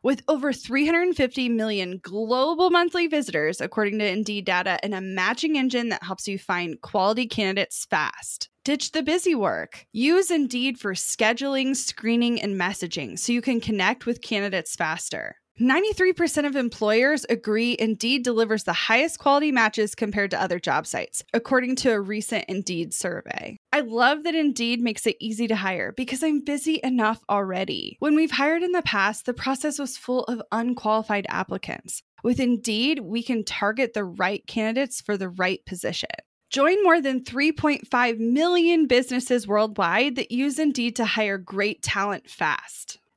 With 0.00 0.22
over 0.28 0.52
350 0.52 1.48
million 1.48 1.98
global 2.00 2.70
monthly 2.70 3.08
visitors, 3.08 3.60
according 3.60 3.98
to 3.98 4.08
Indeed 4.08 4.44
data, 4.44 4.78
and 4.84 4.94
a 4.94 5.00
matching 5.00 5.58
engine 5.58 5.88
that 5.88 6.04
helps 6.04 6.28
you 6.28 6.38
find 6.38 6.80
quality 6.80 7.26
candidates 7.26 7.84
fast. 7.84 8.48
Ditch 8.62 8.92
the 8.92 9.02
busy 9.02 9.34
work. 9.34 9.86
Use 9.90 10.30
Indeed 10.30 10.78
for 10.78 10.94
scheduling, 10.94 11.74
screening, 11.74 12.40
and 12.40 12.54
messaging 12.54 13.18
so 13.18 13.32
you 13.32 13.42
can 13.42 13.60
connect 13.60 14.06
with 14.06 14.22
candidates 14.22 14.76
faster. 14.76 15.34
93% 15.60 16.46
of 16.46 16.54
employers 16.54 17.26
agree 17.28 17.74
Indeed 17.76 18.22
delivers 18.22 18.62
the 18.62 18.72
highest 18.72 19.18
quality 19.18 19.50
matches 19.50 19.96
compared 19.96 20.30
to 20.30 20.40
other 20.40 20.60
job 20.60 20.86
sites, 20.86 21.24
according 21.34 21.74
to 21.76 21.90
a 21.90 22.00
recent 22.00 22.44
Indeed 22.46 22.94
survey. 22.94 23.57
I 23.70 23.80
love 23.80 24.24
that 24.24 24.34
Indeed 24.34 24.80
makes 24.80 25.06
it 25.06 25.16
easy 25.20 25.46
to 25.46 25.56
hire 25.56 25.92
because 25.92 26.22
I'm 26.22 26.40
busy 26.40 26.80
enough 26.82 27.22
already. 27.28 27.96
When 28.00 28.14
we've 28.14 28.30
hired 28.30 28.62
in 28.62 28.72
the 28.72 28.82
past, 28.82 29.26
the 29.26 29.34
process 29.34 29.78
was 29.78 29.96
full 29.96 30.24
of 30.24 30.42
unqualified 30.50 31.26
applicants. 31.28 32.02
With 32.22 32.40
Indeed, 32.40 33.00
we 33.00 33.22
can 33.22 33.44
target 33.44 33.92
the 33.92 34.04
right 34.04 34.46
candidates 34.46 35.00
for 35.02 35.16
the 35.16 35.28
right 35.28 35.64
position. 35.66 36.08
Join 36.50 36.82
more 36.82 37.02
than 37.02 37.24
3.5 37.24 38.18
million 38.18 38.86
businesses 38.86 39.46
worldwide 39.46 40.16
that 40.16 40.32
use 40.32 40.58
Indeed 40.58 40.96
to 40.96 41.04
hire 41.04 41.36
great 41.36 41.82
talent 41.82 42.30
fast. 42.30 42.98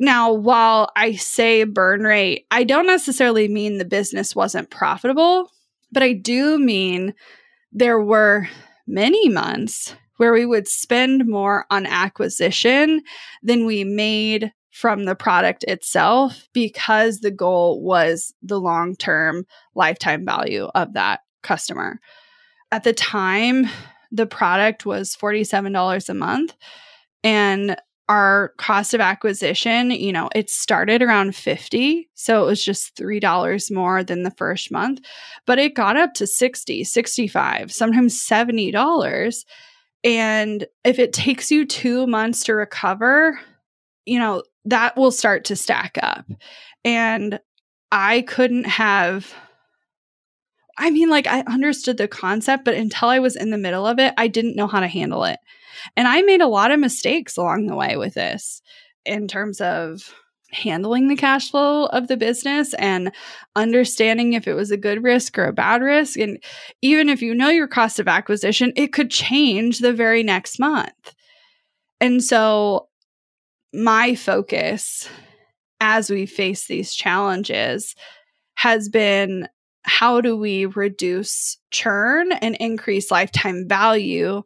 Now, 0.00 0.32
while 0.32 0.90
I 0.96 1.16
say 1.16 1.64
burn 1.64 2.02
rate, 2.02 2.46
I 2.50 2.64
don't 2.64 2.86
necessarily 2.86 3.48
mean 3.48 3.78
the 3.78 3.84
business 3.84 4.36
wasn't 4.36 4.70
profitable, 4.70 5.50
but 5.90 6.02
I 6.02 6.12
do 6.12 6.58
mean 6.58 7.14
there 7.72 8.00
were 8.00 8.48
many 8.86 9.28
months 9.28 9.94
where 10.16 10.32
we 10.32 10.46
would 10.46 10.68
spend 10.68 11.26
more 11.26 11.64
on 11.70 11.86
acquisition 11.86 13.02
than 13.42 13.66
we 13.66 13.84
made 13.84 14.52
from 14.70 15.04
the 15.04 15.16
product 15.16 15.64
itself 15.64 16.48
because 16.52 17.18
the 17.18 17.30
goal 17.30 17.82
was 17.82 18.32
the 18.42 18.60
long 18.60 18.94
term 18.94 19.44
lifetime 19.74 20.24
value 20.24 20.68
of 20.74 20.92
that 20.92 21.20
customer. 21.42 21.98
At 22.70 22.84
the 22.84 22.92
time, 22.92 23.66
the 24.12 24.26
product 24.26 24.86
was 24.86 25.16
$47 25.16 26.08
a 26.08 26.14
month. 26.14 26.54
And 27.24 27.76
our 28.08 28.54
cost 28.56 28.94
of 28.94 29.00
acquisition, 29.00 29.90
you 29.90 30.12
know, 30.12 30.30
it 30.34 30.48
started 30.48 31.02
around 31.02 31.36
50. 31.36 32.08
So 32.14 32.42
it 32.42 32.46
was 32.46 32.64
just 32.64 32.96
$3 32.96 33.70
more 33.70 34.02
than 34.02 34.22
the 34.22 34.30
first 34.30 34.72
month, 34.72 35.00
but 35.46 35.58
it 35.58 35.74
got 35.74 35.96
up 35.96 36.14
to 36.14 36.26
60, 36.26 36.84
65, 36.84 37.70
sometimes 37.72 38.18
$70. 38.20 39.44
And 40.04 40.66
if 40.84 40.98
it 40.98 41.12
takes 41.12 41.50
you 41.50 41.66
two 41.66 42.06
months 42.06 42.44
to 42.44 42.54
recover, 42.54 43.38
you 44.06 44.18
know, 44.18 44.42
that 44.64 44.96
will 44.96 45.10
start 45.10 45.44
to 45.46 45.56
stack 45.56 45.98
up. 46.02 46.24
And 46.84 47.40
I 47.92 48.22
couldn't 48.22 48.64
have 48.64 49.34
I 50.80 50.90
mean, 50.90 51.10
like, 51.10 51.26
I 51.26 51.40
understood 51.40 51.96
the 51.96 52.06
concept, 52.06 52.64
but 52.64 52.74
until 52.74 53.08
I 53.08 53.18
was 53.18 53.34
in 53.34 53.50
the 53.50 53.58
middle 53.58 53.84
of 53.84 53.98
it, 53.98 54.14
I 54.16 54.28
didn't 54.28 54.54
know 54.54 54.68
how 54.68 54.78
to 54.78 54.86
handle 54.86 55.24
it. 55.24 55.38
And 55.96 56.08
I 56.08 56.22
made 56.22 56.40
a 56.40 56.48
lot 56.48 56.70
of 56.70 56.80
mistakes 56.80 57.36
along 57.36 57.66
the 57.66 57.76
way 57.76 57.96
with 57.96 58.14
this 58.14 58.62
in 59.04 59.28
terms 59.28 59.60
of 59.60 60.14
handling 60.50 61.08
the 61.08 61.16
cash 61.16 61.50
flow 61.50 61.86
of 61.86 62.08
the 62.08 62.16
business 62.16 62.72
and 62.74 63.12
understanding 63.54 64.32
if 64.32 64.48
it 64.48 64.54
was 64.54 64.70
a 64.70 64.76
good 64.76 65.02
risk 65.02 65.38
or 65.38 65.44
a 65.44 65.52
bad 65.52 65.82
risk. 65.82 66.18
And 66.18 66.42
even 66.80 67.08
if 67.08 67.20
you 67.20 67.34
know 67.34 67.50
your 67.50 67.68
cost 67.68 67.98
of 67.98 68.08
acquisition, 68.08 68.72
it 68.76 68.92
could 68.92 69.10
change 69.10 69.78
the 69.78 69.92
very 69.92 70.22
next 70.22 70.58
month. 70.58 71.14
And 72.00 72.22
so, 72.22 72.88
my 73.74 74.14
focus 74.14 75.08
as 75.80 76.08
we 76.08 76.24
face 76.24 76.66
these 76.66 76.94
challenges 76.94 77.94
has 78.54 78.88
been 78.88 79.46
how 79.82 80.20
do 80.20 80.36
we 80.36 80.66
reduce 80.66 81.58
churn 81.70 82.32
and 82.32 82.56
increase 82.56 83.10
lifetime 83.10 83.66
value 83.68 84.42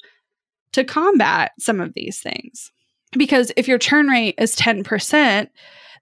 to 0.73 0.85
combat 0.85 1.53
some 1.59 1.81
of 1.81 1.95
these 1.95 2.20
things? 2.20 2.73
Because 3.12 3.53
if 3.57 3.68
your 3.68 3.79
churn 3.79 4.07
rate 4.09 4.35
is 4.39 4.57
10%, 4.57 5.49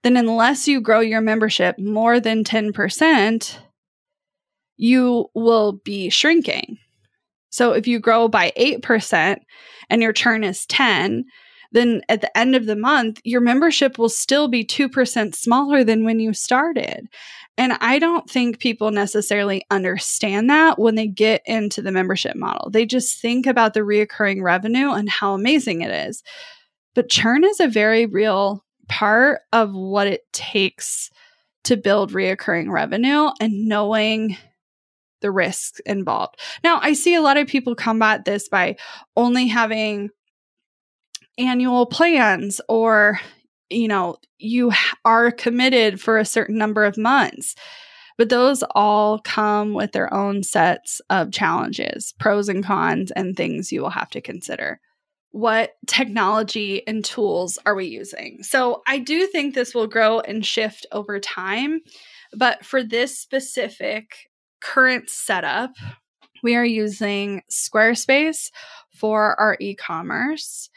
then 0.03 0.17
unless 0.17 0.67
you 0.67 0.81
grow 0.81 0.99
your 0.99 1.21
membership 1.21 1.77
more 1.77 2.19
than 2.19 2.43
10%, 2.43 3.57
you 4.77 5.29
will 5.35 5.73
be 5.73 6.09
shrinking. 6.09 6.77
So 7.49 7.73
if 7.73 7.85
you 7.85 7.99
grow 7.99 8.27
by 8.27 8.51
8% 8.57 9.37
and 9.89 10.01
your 10.01 10.13
churn 10.13 10.43
is 10.43 10.65
10, 10.67 11.25
then 11.71 12.01
at 12.09 12.21
the 12.21 12.37
end 12.37 12.55
of 12.55 12.65
the 12.65 12.75
month, 12.75 13.21
your 13.23 13.41
membership 13.41 13.97
will 13.97 14.09
still 14.09 14.47
be 14.47 14.65
2% 14.65 15.35
smaller 15.35 15.83
than 15.83 16.03
when 16.03 16.19
you 16.19 16.33
started. 16.33 17.07
And 17.57 17.73
I 17.79 17.99
don't 17.99 18.29
think 18.29 18.59
people 18.59 18.91
necessarily 18.91 19.63
understand 19.69 20.49
that 20.49 20.79
when 20.79 20.95
they 20.95 21.07
get 21.07 21.41
into 21.45 21.81
the 21.81 21.91
membership 21.91 22.35
model. 22.35 22.69
They 22.69 22.85
just 22.85 23.21
think 23.21 23.45
about 23.45 23.73
the 23.73 23.81
reoccurring 23.81 24.41
revenue 24.41 24.91
and 24.91 25.09
how 25.09 25.33
amazing 25.33 25.81
it 25.81 25.91
is. 25.91 26.23
But 26.95 27.09
churn 27.09 27.43
is 27.43 27.59
a 27.59 27.67
very 27.67 28.05
real 28.05 28.65
part 28.89 29.41
of 29.53 29.73
what 29.73 30.07
it 30.07 30.31
takes 30.33 31.09
to 31.63 31.77
build 31.77 32.11
reoccurring 32.11 32.69
revenue 32.69 33.29
and 33.39 33.67
knowing 33.67 34.37
the 35.21 35.31
risks 35.31 35.79
involved. 35.85 36.39
Now, 36.63 36.79
I 36.81 36.93
see 36.93 37.15
a 37.15 37.21
lot 37.21 37.37
of 37.37 37.47
people 37.47 37.75
combat 37.75 38.25
this 38.25 38.49
by 38.49 38.77
only 39.15 39.47
having 39.47 40.09
annual 41.41 41.85
plans 41.85 42.61
or 42.69 43.19
you 43.71 43.87
know, 43.87 44.17
you 44.37 44.71
are 45.05 45.31
committed 45.31 45.99
for 45.99 46.17
a 46.17 46.25
certain 46.25 46.57
number 46.57 46.83
of 46.83 46.97
months. 46.97 47.55
But 48.17 48.29
those 48.29 48.63
all 48.75 49.19
come 49.19 49.73
with 49.73 49.93
their 49.93 50.13
own 50.13 50.43
sets 50.43 51.01
of 51.09 51.31
challenges, 51.31 52.13
pros 52.19 52.49
and 52.49 52.63
cons, 52.63 53.11
and 53.11 53.35
things 53.35 53.71
you 53.71 53.81
will 53.81 53.89
have 53.89 54.09
to 54.11 54.21
consider. 54.21 54.79
What 55.31 55.71
technology 55.87 56.85
and 56.85 57.03
tools 57.03 57.57
are 57.65 57.73
we 57.73 57.85
using? 57.85 58.43
So, 58.43 58.81
I 58.85 58.99
do 58.99 59.25
think 59.27 59.55
this 59.55 59.73
will 59.73 59.87
grow 59.87 60.19
and 60.19 60.45
shift 60.45 60.85
over 60.91 61.19
time. 61.19 61.79
But 62.33 62.65
for 62.65 62.83
this 62.83 63.17
specific 63.17 64.29
current 64.61 65.09
setup, 65.09 65.71
we 66.43 66.55
are 66.55 66.65
using 66.65 67.41
Squarespace 67.49 68.51
for 68.93 69.39
our 69.39 69.57
e 69.59 69.73
commerce. 69.73 70.69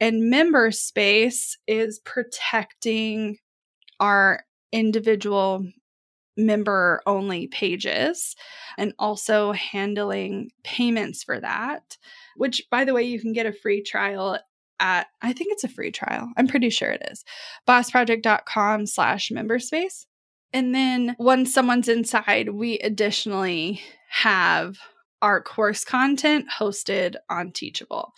And 0.00 0.32
MemberSpace 0.32 1.56
is 1.66 2.00
protecting 2.04 3.38
our 3.98 4.44
individual 4.72 5.66
member 6.36 7.02
only 7.06 7.48
pages 7.48 8.34
and 8.78 8.94
also 8.98 9.52
handling 9.52 10.50
payments 10.64 11.22
for 11.22 11.38
that, 11.38 11.98
which, 12.36 12.62
by 12.70 12.84
the 12.84 12.94
way, 12.94 13.02
you 13.02 13.20
can 13.20 13.32
get 13.32 13.46
a 13.46 13.52
free 13.52 13.82
trial 13.82 14.38
at, 14.78 15.08
I 15.20 15.32
think 15.34 15.52
it's 15.52 15.64
a 15.64 15.68
free 15.68 15.90
trial. 15.90 16.30
I'm 16.36 16.46
pretty 16.46 16.70
sure 16.70 16.90
it 16.90 17.06
is. 17.10 17.24
bossproject.com 17.68 18.86
slash 18.86 19.30
memberspace. 19.30 20.06
And 20.52 20.74
then 20.74 21.14
once 21.18 21.52
someone's 21.52 21.88
inside, 21.88 22.48
we 22.48 22.78
additionally 22.78 23.82
have 24.08 24.78
our 25.22 25.42
course 25.42 25.84
content 25.84 26.46
hosted 26.58 27.16
on 27.28 27.52
Teachable. 27.52 28.14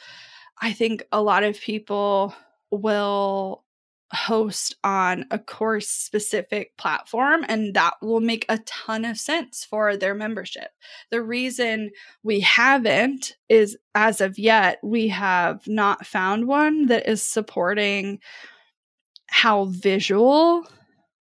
I 0.62 0.72
think 0.72 1.02
a 1.10 1.20
lot 1.20 1.42
of 1.42 1.60
people 1.60 2.34
will 2.70 3.64
host 4.12 4.76
on 4.84 5.24
a 5.30 5.38
course 5.38 5.88
specific 5.88 6.76
platform 6.76 7.44
and 7.48 7.74
that 7.74 7.94
will 8.00 8.20
make 8.20 8.44
a 8.48 8.58
ton 8.58 9.04
of 9.04 9.18
sense 9.18 9.64
for 9.64 9.96
their 9.96 10.14
membership. 10.14 10.68
The 11.10 11.22
reason 11.22 11.90
we 12.22 12.40
haven't 12.40 13.36
is 13.48 13.76
as 13.94 14.20
of 14.20 14.38
yet 14.38 14.78
we 14.84 15.08
have 15.08 15.66
not 15.66 16.06
found 16.06 16.46
one 16.46 16.86
that 16.86 17.08
is 17.08 17.22
supporting 17.22 18.20
how 19.26 19.64
visual 19.64 20.64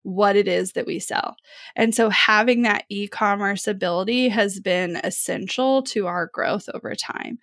what 0.02 0.36
it 0.36 0.46
is 0.46 0.72
that 0.72 0.86
we 0.86 0.98
sell. 0.98 1.36
And 1.74 1.94
so 1.94 2.10
having 2.10 2.62
that 2.62 2.84
e-commerce 2.90 3.66
ability 3.66 4.28
has 4.28 4.60
been 4.60 5.00
essential 5.02 5.82
to 5.84 6.06
our 6.06 6.26
growth 6.32 6.68
over 6.74 6.94
time. 6.94 7.38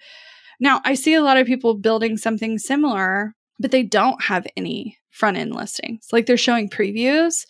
Now, 0.59 0.81
I 0.83 0.93
see 0.93 1.13
a 1.13 1.21
lot 1.21 1.37
of 1.37 1.47
people 1.47 1.73
building 1.75 2.17
something 2.17 2.57
similar, 2.57 3.35
but 3.59 3.71
they 3.71 3.83
don't 3.83 4.23
have 4.23 4.45
any 4.57 4.97
front 5.09 5.37
end 5.37 5.55
listings. 5.55 6.07
Like 6.11 6.25
they're 6.25 6.37
showing 6.37 6.69
previews 6.69 7.45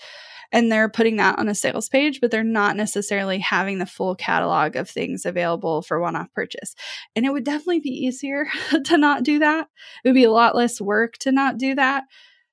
and 0.51 0.71
they're 0.71 0.89
putting 0.89 1.17
that 1.17 1.37
on 1.37 1.47
a 1.47 1.55
sales 1.55 1.89
page, 1.89 2.21
but 2.21 2.31
they're 2.31 2.43
not 2.43 2.75
necessarily 2.75 3.37
having 3.39 3.77
the 3.77 3.85
full 3.85 4.15
catalog 4.15 4.75
of 4.75 4.89
things 4.89 5.25
available 5.25 5.81
for 5.81 5.99
one 5.99 6.15
off 6.15 6.33
purchase. 6.33 6.73
And 7.15 7.25
it 7.25 7.31
would 7.31 7.43
definitely 7.43 7.81
be 7.81 7.89
easier 7.89 8.47
to 8.85 8.97
not 8.97 9.23
do 9.23 9.39
that. 9.39 9.67
It 10.03 10.09
would 10.09 10.15
be 10.15 10.23
a 10.23 10.31
lot 10.31 10.55
less 10.55 10.81
work 10.81 11.17
to 11.19 11.31
not 11.31 11.57
do 11.57 11.75
that. 11.75 12.05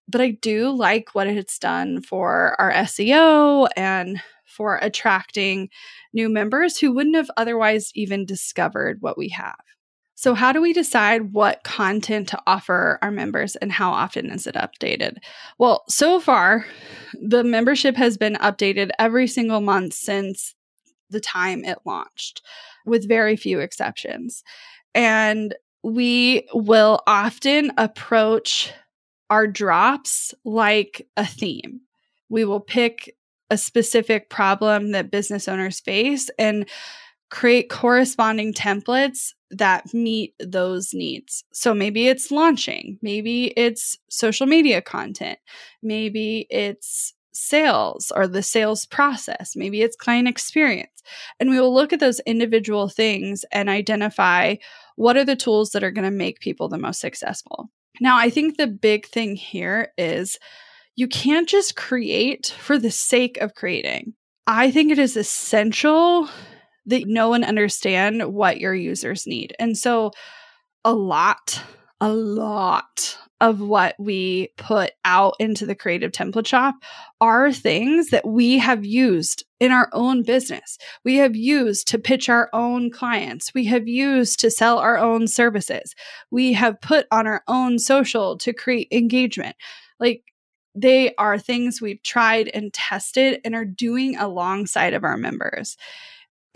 but 0.08 0.20
I 0.20 0.30
do 0.30 0.70
like 0.70 1.14
what 1.14 1.26
it's 1.26 1.58
done 1.58 2.00
for 2.00 2.54
our 2.60 2.72
SEO 2.72 3.68
and 3.76 4.22
for 4.44 4.78
attracting 4.80 5.68
new 6.12 6.28
members 6.28 6.78
who 6.78 6.92
wouldn't 6.92 7.16
have 7.16 7.30
otherwise 7.36 7.90
even 7.94 8.24
discovered 8.24 8.98
what 9.00 9.18
we 9.18 9.30
have. 9.30 9.56
So, 10.18 10.32
how 10.32 10.50
do 10.52 10.62
we 10.62 10.72
decide 10.72 11.34
what 11.34 11.62
content 11.62 12.28
to 12.28 12.40
offer 12.46 12.98
our 13.02 13.10
members 13.10 13.54
and 13.54 13.70
how 13.70 13.92
often 13.92 14.30
is 14.30 14.46
it 14.46 14.54
updated? 14.54 15.18
Well, 15.58 15.84
so 15.88 16.20
far, 16.20 16.64
the 17.22 17.44
membership 17.44 17.96
has 17.96 18.16
been 18.16 18.34
updated 18.36 18.90
every 18.98 19.26
single 19.26 19.60
month 19.60 19.92
since 19.92 20.54
the 21.10 21.20
time 21.20 21.66
it 21.66 21.78
launched, 21.84 22.40
with 22.86 23.06
very 23.06 23.36
few 23.36 23.60
exceptions. 23.60 24.42
And 24.94 25.54
we 25.82 26.48
will 26.54 27.02
often 27.06 27.72
approach 27.76 28.72
our 29.28 29.46
drops 29.46 30.32
like 30.46 31.06
a 31.18 31.26
theme. 31.26 31.82
We 32.30 32.46
will 32.46 32.60
pick 32.60 33.14
a 33.50 33.58
specific 33.58 34.30
problem 34.30 34.92
that 34.92 35.10
business 35.10 35.46
owners 35.46 35.78
face 35.78 36.30
and 36.38 36.66
create 37.30 37.68
corresponding 37.68 38.54
templates 38.54 39.32
that 39.50 39.92
meet 39.94 40.34
those 40.40 40.92
needs. 40.92 41.44
So 41.52 41.74
maybe 41.74 42.08
it's 42.08 42.30
launching, 42.30 42.98
maybe 43.02 43.52
it's 43.56 43.96
social 44.10 44.46
media 44.46 44.82
content, 44.82 45.38
maybe 45.82 46.46
it's 46.50 47.14
sales 47.32 48.10
or 48.16 48.26
the 48.26 48.42
sales 48.42 48.86
process, 48.86 49.54
maybe 49.54 49.82
it's 49.82 49.96
client 49.96 50.26
experience. 50.26 51.02
And 51.38 51.50
we 51.50 51.60
will 51.60 51.72
look 51.72 51.92
at 51.92 52.00
those 52.00 52.20
individual 52.20 52.88
things 52.88 53.44
and 53.52 53.68
identify 53.68 54.56
what 54.96 55.16
are 55.16 55.24
the 55.24 55.36
tools 55.36 55.70
that 55.70 55.84
are 55.84 55.90
going 55.90 56.04
to 56.04 56.10
make 56.10 56.40
people 56.40 56.68
the 56.68 56.78
most 56.78 57.00
successful. 57.00 57.70
Now, 58.00 58.18
I 58.18 58.30
think 58.30 58.56
the 58.56 58.66
big 58.66 59.06
thing 59.06 59.36
here 59.36 59.92
is 59.96 60.38
you 60.96 61.08
can't 61.08 61.48
just 61.48 61.76
create 61.76 62.54
for 62.58 62.78
the 62.78 62.90
sake 62.90 63.36
of 63.38 63.54
creating. 63.54 64.14
I 64.46 64.70
think 64.70 64.90
it 64.90 64.98
is 64.98 65.16
essential 65.16 66.28
that 66.86 67.06
know 67.06 67.34
and 67.34 67.44
understand 67.44 68.32
what 68.32 68.60
your 68.60 68.74
users 68.74 69.26
need. 69.26 69.54
And 69.58 69.76
so, 69.76 70.12
a 70.84 70.92
lot, 70.92 71.62
a 72.00 72.12
lot 72.12 73.18
of 73.40 73.60
what 73.60 73.94
we 73.98 74.48
put 74.56 74.92
out 75.04 75.34
into 75.38 75.66
the 75.66 75.74
creative 75.74 76.10
template 76.10 76.46
shop 76.46 76.74
are 77.20 77.52
things 77.52 78.08
that 78.08 78.26
we 78.26 78.58
have 78.58 78.84
used 78.84 79.44
in 79.60 79.72
our 79.72 79.90
own 79.92 80.22
business. 80.22 80.78
We 81.04 81.16
have 81.16 81.36
used 81.36 81.88
to 81.88 81.98
pitch 81.98 82.28
our 82.28 82.48
own 82.52 82.90
clients. 82.90 83.52
We 83.54 83.66
have 83.66 83.86
used 83.86 84.40
to 84.40 84.50
sell 84.50 84.78
our 84.78 84.96
own 84.96 85.26
services. 85.26 85.94
We 86.30 86.54
have 86.54 86.80
put 86.80 87.06
on 87.10 87.26
our 87.26 87.42
own 87.46 87.78
social 87.78 88.38
to 88.38 88.54
create 88.54 88.88
engagement. 88.90 89.56
Like 90.00 90.22
they 90.74 91.14
are 91.16 91.38
things 91.38 91.80
we've 91.80 92.02
tried 92.02 92.48
and 92.48 92.72
tested 92.72 93.40
and 93.44 93.54
are 93.54 93.64
doing 93.64 94.16
alongside 94.16 94.94
of 94.94 95.04
our 95.04 95.16
members. 95.16 95.76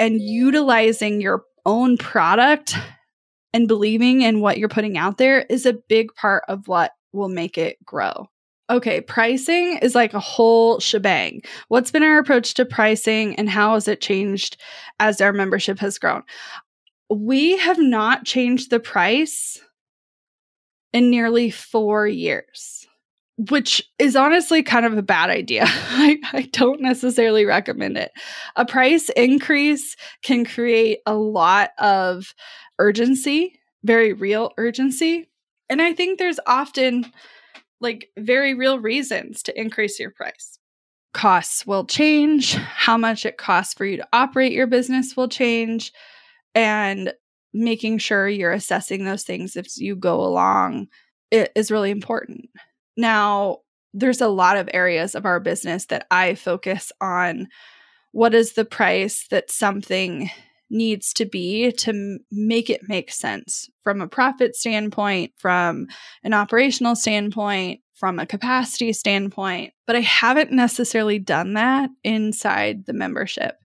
And 0.01 0.21
utilizing 0.21 1.21
your 1.21 1.45
own 1.67 1.99
product 1.99 2.75
and 3.53 3.69
believing 3.69 4.23
in 4.23 4.41
what 4.41 4.57
you're 4.57 4.71
putting 4.71 4.97
out 4.97 5.19
there 5.19 5.43
is 5.43 5.67
a 5.67 5.75
big 5.75 6.15
part 6.15 6.43
of 6.49 6.67
what 6.69 6.93
will 7.13 7.29
make 7.29 7.59
it 7.59 7.77
grow. 7.85 8.27
Okay, 8.71 9.03
pricing 9.03 9.79
is 9.83 9.95
like 9.95 10.15
a 10.15 10.21
whole 10.21 10.81
shebang. 10.81 11.43
What's 11.69 11.91
been 11.91 12.03
our 12.03 12.19
approach 12.19 12.55
to 12.55 12.65
pricing 12.65 13.37
and 13.37 13.51
how 13.51 13.75
has 13.75 13.89
it 13.89 14.01
changed 14.01 14.57
as 15.01 15.21
our 15.21 15.35
membership 15.35 15.79
has 15.81 15.99
grown? 15.99 16.23
We 17.11 17.59
have 17.59 17.79
not 17.79 18.25
changed 18.25 18.71
the 18.71 18.81
price 18.81 19.61
in 20.95 21.11
nearly 21.11 21.51
four 21.51 22.09
years 22.09 22.87
which 23.49 23.83
is 23.99 24.17
honestly 24.17 24.63
kind 24.63 24.85
of 24.85 24.99
a 24.99 25.03
bad 25.03 25.31
idea. 25.31 25.65
I, 25.67 26.19
I, 26.33 26.43
don't 26.53 26.83
necessarily 26.83 27.47
recommend 27.47 27.97
it. 27.97 28.13
A 28.57 28.67
price 28.67 29.09
increase 29.11 29.97
can 30.23 30.45
create 30.45 30.99
a 31.07 31.15
lot 31.15 31.71
of 31.79 32.35
urgency, 32.79 33.59
very 33.83 34.13
real 34.13 34.53
urgency. 34.59 35.31
And 35.71 35.81
I 35.81 35.95
think 35.95 36.19
there's 36.19 36.41
often 36.47 37.11
like 37.81 38.11
very 38.19 38.53
real 38.53 38.79
reasons 38.79 39.43
to 39.45 39.59
increase 39.59 39.99
your 39.99 40.11
price. 40.11 40.59
Costs 41.15 41.67
will 41.67 41.87
change, 41.87 42.55
how 42.55 42.99
much 42.99 43.25
it 43.25 43.39
costs 43.39 43.73
for 43.73 43.87
you 43.87 43.97
to 43.97 44.09
operate 44.13 44.53
your 44.53 44.67
business 44.67 45.17
will 45.17 45.29
change, 45.29 45.93
and 46.55 47.15
making 47.55 47.99
sure 47.99 48.29
you're 48.29 48.53
assessing 48.53 49.05
those 49.05 49.25
things 49.25 49.57
as 49.57 49.79
you 49.79 49.97
go 49.97 50.21
along 50.21 50.89
is 51.33 51.71
really 51.71 51.91
important. 51.91 52.49
Now, 53.01 53.61
there's 53.95 54.21
a 54.21 54.29
lot 54.29 54.59
of 54.59 54.69
areas 54.75 55.15
of 55.15 55.25
our 55.25 55.41
business 55.41 55.87
that 55.87 56.07
I 56.11 56.35
focus 56.35 56.93
on 57.01 57.49
what 58.13 58.35
is 58.35 58.53
the 58.53 58.65
price 58.67 59.27
that 59.31 59.51
something 59.51 60.31
needs 60.69 61.15
to 61.15 61.25
be 61.25 61.73
to 61.73 62.19
make 62.31 62.69
it 62.69 62.89
make 62.89 63.11
sense 63.11 63.71
from 63.83 64.03
a 64.03 64.07
profit 64.07 64.55
standpoint, 64.55 65.33
from 65.39 65.87
an 66.23 66.35
operational 66.35 66.95
standpoint, 66.95 67.81
from 67.95 68.19
a 68.19 68.27
capacity 68.27 68.93
standpoint. 68.93 69.73
But 69.87 69.97
I 69.97 70.01
haven't 70.01 70.53
necessarily 70.53 71.19
done 71.19 71.55
that 71.55 71.89
inside 72.05 72.85
the 72.85 72.93
membership. 72.93 73.57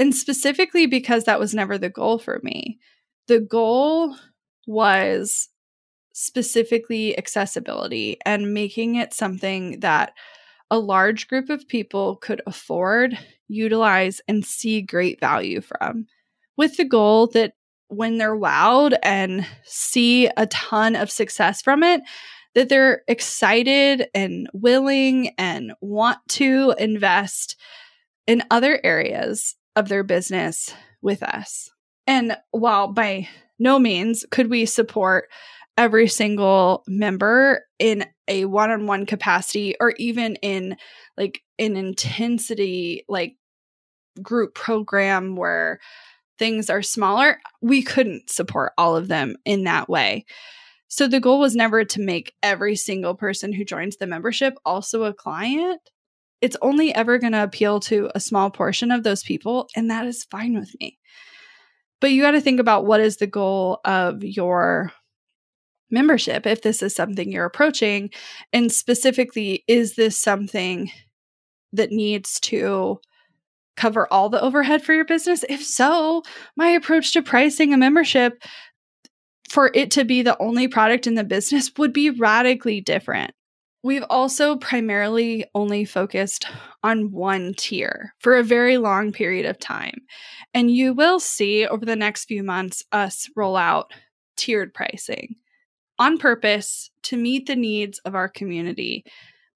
And 0.00 0.12
specifically 0.12 0.86
because 0.86 1.24
that 1.24 1.38
was 1.38 1.54
never 1.54 1.78
the 1.78 1.90
goal 1.90 2.18
for 2.18 2.40
me. 2.42 2.80
The 3.28 3.38
goal 3.38 4.16
was 4.66 5.48
specifically 6.12 7.16
accessibility 7.16 8.18
and 8.24 8.54
making 8.54 8.96
it 8.96 9.14
something 9.14 9.80
that 9.80 10.12
a 10.70 10.78
large 10.78 11.28
group 11.28 11.50
of 11.50 11.68
people 11.68 12.16
could 12.16 12.40
afford, 12.46 13.18
utilize, 13.48 14.20
and 14.28 14.44
see 14.44 14.80
great 14.80 15.20
value 15.20 15.60
from, 15.60 16.06
with 16.56 16.76
the 16.76 16.84
goal 16.84 17.26
that 17.28 17.54
when 17.88 18.16
they're 18.16 18.36
wowed 18.36 18.96
and 19.02 19.46
see 19.64 20.28
a 20.36 20.46
ton 20.46 20.96
of 20.96 21.10
success 21.10 21.60
from 21.60 21.82
it, 21.82 22.00
that 22.54 22.68
they're 22.68 23.02
excited 23.08 24.08
and 24.14 24.48
willing 24.52 25.34
and 25.38 25.72
want 25.80 26.18
to 26.28 26.74
invest 26.78 27.56
in 28.26 28.42
other 28.50 28.80
areas 28.82 29.56
of 29.76 29.88
their 29.88 30.02
business 30.02 30.74
with 31.02 31.22
us. 31.22 31.70
And 32.06 32.36
while 32.50 32.88
by 32.88 33.28
no 33.58 33.78
means 33.78 34.24
could 34.30 34.50
we 34.50 34.66
support 34.66 35.28
every 35.76 36.08
single 36.08 36.84
member 36.86 37.64
in 37.78 38.04
a 38.28 38.44
one-on-one 38.44 39.06
capacity 39.06 39.74
or 39.80 39.94
even 39.98 40.36
in 40.36 40.76
like 41.16 41.40
an 41.58 41.76
intensity 41.76 43.04
like 43.08 43.36
group 44.20 44.54
program 44.54 45.36
where 45.36 45.80
things 46.38 46.68
are 46.68 46.82
smaller 46.82 47.38
we 47.62 47.82
couldn't 47.82 48.28
support 48.30 48.72
all 48.76 48.96
of 48.96 49.08
them 49.08 49.36
in 49.44 49.64
that 49.64 49.88
way. 49.88 50.24
So 50.88 51.08
the 51.08 51.20
goal 51.20 51.40
was 51.40 51.56
never 51.56 51.84
to 51.86 52.02
make 52.02 52.34
every 52.42 52.76
single 52.76 53.14
person 53.14 53.52
who 53.52 53.64
joins 53.64 53.96
the 53.96 54.06
membership 54.06 54.54
also 54.66 55.04
a 55.04 55.14
client. 55.14 55.80
It's 56.42 56.56
only 56.60 56.94
ever 56.94 57.18
going 57.18 57.32
to 57.32 57.42
appeal 57.42 57.80
to 57.80 58.10
a 58.14 58.20
small 58.20 58.50
portion 58.50 58.90
of 58.90 59.02
those 59.02 59.22
people 59.22 59.68
and 59.74 59.90
that 59.90 60.06
is 60.06 60.24
fine 60.24 60.58
with 60.58 60.74
me. 60.80 60.98
But 62.00 62.10
you 62.10 62.20
got 62.20 62.32
to 62.32 62.40
think 62.40 62.60
about 62.60 62.84
what 62.84 63.00
is 63.00 63.16
the 63.16 63.26
goal 63.28 63.80
of 63.84 64.22
your 64.22 64.92
membership 65.92 66.46
if 66.46 66.62
this 66.62 66.82
is 66.82 66.94
something 66.94 67.30
you're 67.30 67.44
approaching. 67.44 68.10
And 68.52 68.72
specifically, 68.72 69.64
is 69.68 69.94
this 69.94 70.18
something 70.18 70.90
that 71.72 71.90
needs 71.90 72.40
to 72.40 73.00
cover 73.76 74.06
all 74.12 74.28
the 74.28 74.42
overhead 74.42 74.82
for 74.82 74.92
your 74.94 75.04
business? 75.04 75.44
If 75.48 75.64
so, 75.64 76.22
my 76.56 76.68
approach 76.68 77.12
to 77.12 77.22
pricing 77.22 77.72
a 77.72 77.78
membership 77.78 78.42
for 79.48 79.70
it 79.74 79.90
to 79.92 80.04
be 80.04 80.22
the 80.22 80.40
only 80.40 80.66
product 80.66 81.06
in 81.06 81.14
the 81.14 81.24
business 81.24 81.70
would 81.76 81.92
be 81.92 82.10
radically 82.10 82.80
different. 82.80 83.32
We've 83.84 84.04
also 84.08 84.56
primarily 84.56 85.44
only 85.54 85.84
focused 85.84 86.46
on 86.84 87.10
one 87.10 87.52
tier 87.56 88.14
for 88.20 88.36
a 88.36 88.44
very 88.44 88.78
long 88.78 89.12
period 89.12 89.44
of 89.44 89.58
time. 89.58 90.02
And 90.54 90.70
you 90.70 90.94
will 90.94 91.18
see 91.18 91.66
over 91.66 91.84
the 91.84 91.96
next 91.96 92.26
few 92.26 92.44
months 92.44 92.84
us 92.92 93.28
roll 93.34 93.56
out 93.56 93.92
tiered 94.36 94.72
pricing 94.72 95.36
on 95.98 96.18
purpose 96.18 96.90
to 97.04 97.16
meet 97.16 97.46
the 97.46 97.56
needs 97.56 97.98
of 98.00 98.14
our 98.14 98.28
community. 98.28 99.04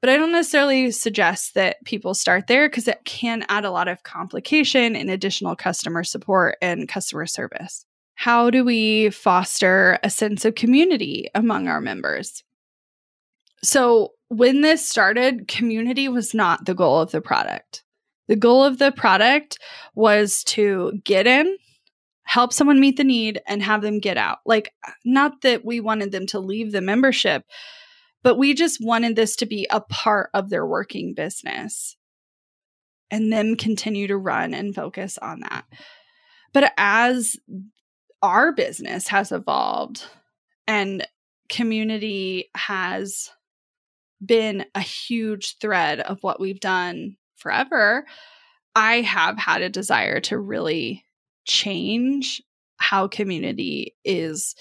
But 0.00 0.10
I 0.10 0.16
don't 0.16 0.32
necessarily 0.32 0.90
suggest 0.90 1.54
that 1.54 1.84
people 1.84 2.14
start 2.14 2.46
there 2.46 2.68
because 2.68 2.86
it 2.86 3.04
can 3.04 3.44
add 3.48 3.64
a 3.64 3.70
lot 3.70 3.88
of 3.88 4.02
complication 4.02 4.94
and 4.94 5.10
additional 5.10 5.56
customer 5.56 6.04
support 6.04 6.56
and 6.60 6.88
customer 6.88 7.26
service. 7.26 7.86
How 8.14 8.50
do 8.50 8.64
we 8.64 9.10
foster 9.10 9.98
a 10.02 10.10
sense 10.10 10.44
of 10.44 10.54
community 10.54 11.28
among 11.34 11.68
our 11.68 11.80
members? 11.80 12.42
So, 13.62 14.12
when 14.28 14.60
this 14.60 14.86
started, 14.86 15.48
community 15.48 16.08
was 16.08 16.34
not 16.34 16.66
the 16.66 16.74
goal 16.74 17.00
of 17.00 17.12
the 17.12 17.20
product. 17.20 17.84
The 18.28 18.36
goal 18.36 18.64
of 18.64 18.78
the 18.78 18.90
product 18.90 19.58
was 19.94 20.42
to 20.44 21.00
get 21.04 21.26
in, 21.26 21.56
help 22.26 22.52
someone 22.52 22.80
meet 22.80 22.96
the 22.96 23.04
need 23.04 23.40
and 23.46 23.62
have 23.62 23.82
them 23.82 24.00
get 24.00 24.16
out. 24.18 24.38
Like, 24.44 24.74
not 25.04 25.42
that 25.42 25.64
we 25.64 25.80
wanted 25.80 26.12
them 26.12 26.26
to 26.26 26.40
leave 26.40 26.72
the 26.72 26.80
membership, 26.80 27.44
but 28.22 28.36
we 28.36 28.52
just 28.52 28.78
wanted 28.82 29.16
this 29.16 29.36
to 29.36 29.46
be 29.46 29.66
a 29.70 29.80
part 29.80 30.30
of 30.34 30.50
their 30.50 30.66
working 30.66 31.14
business 31.14 31.96
and 33.10 33.32
then 33.32 33.54
continue 33.54 34.08
to 34.08 34.16
run 34.16 34.52
and 34.52 34.74
focus 34.74 35.16
on 35.18 35.40
that. 35.40 35.64
But 36.52 36.72
as 36.76 37.36
our 38.22 38.52
business 38.52 39.06
has 39.08 39.30
evolved 39.30 40.04
and 40.66 41.06
community 41.48 42.50
has 42.56 43.30
been 44.24 44.64
a 44.74 44.80
huge 44.80 45.58
thread 45.60 46.00
of 46.00 46.18
what 46.22 46.40
we've 46.40 46.58
done 46.58 47.16
forever, 47.36 48.04
I 48.74 49.02
have 49.02 49.38
had 49.38 49.62
a 49.62 49.68
desire 49.68 50.18
to 50.22 50.38
really 50.38 51.05
change 51.46 52.42
how 52.78 53.08
community 53.08 53.94
is 54.04 54.54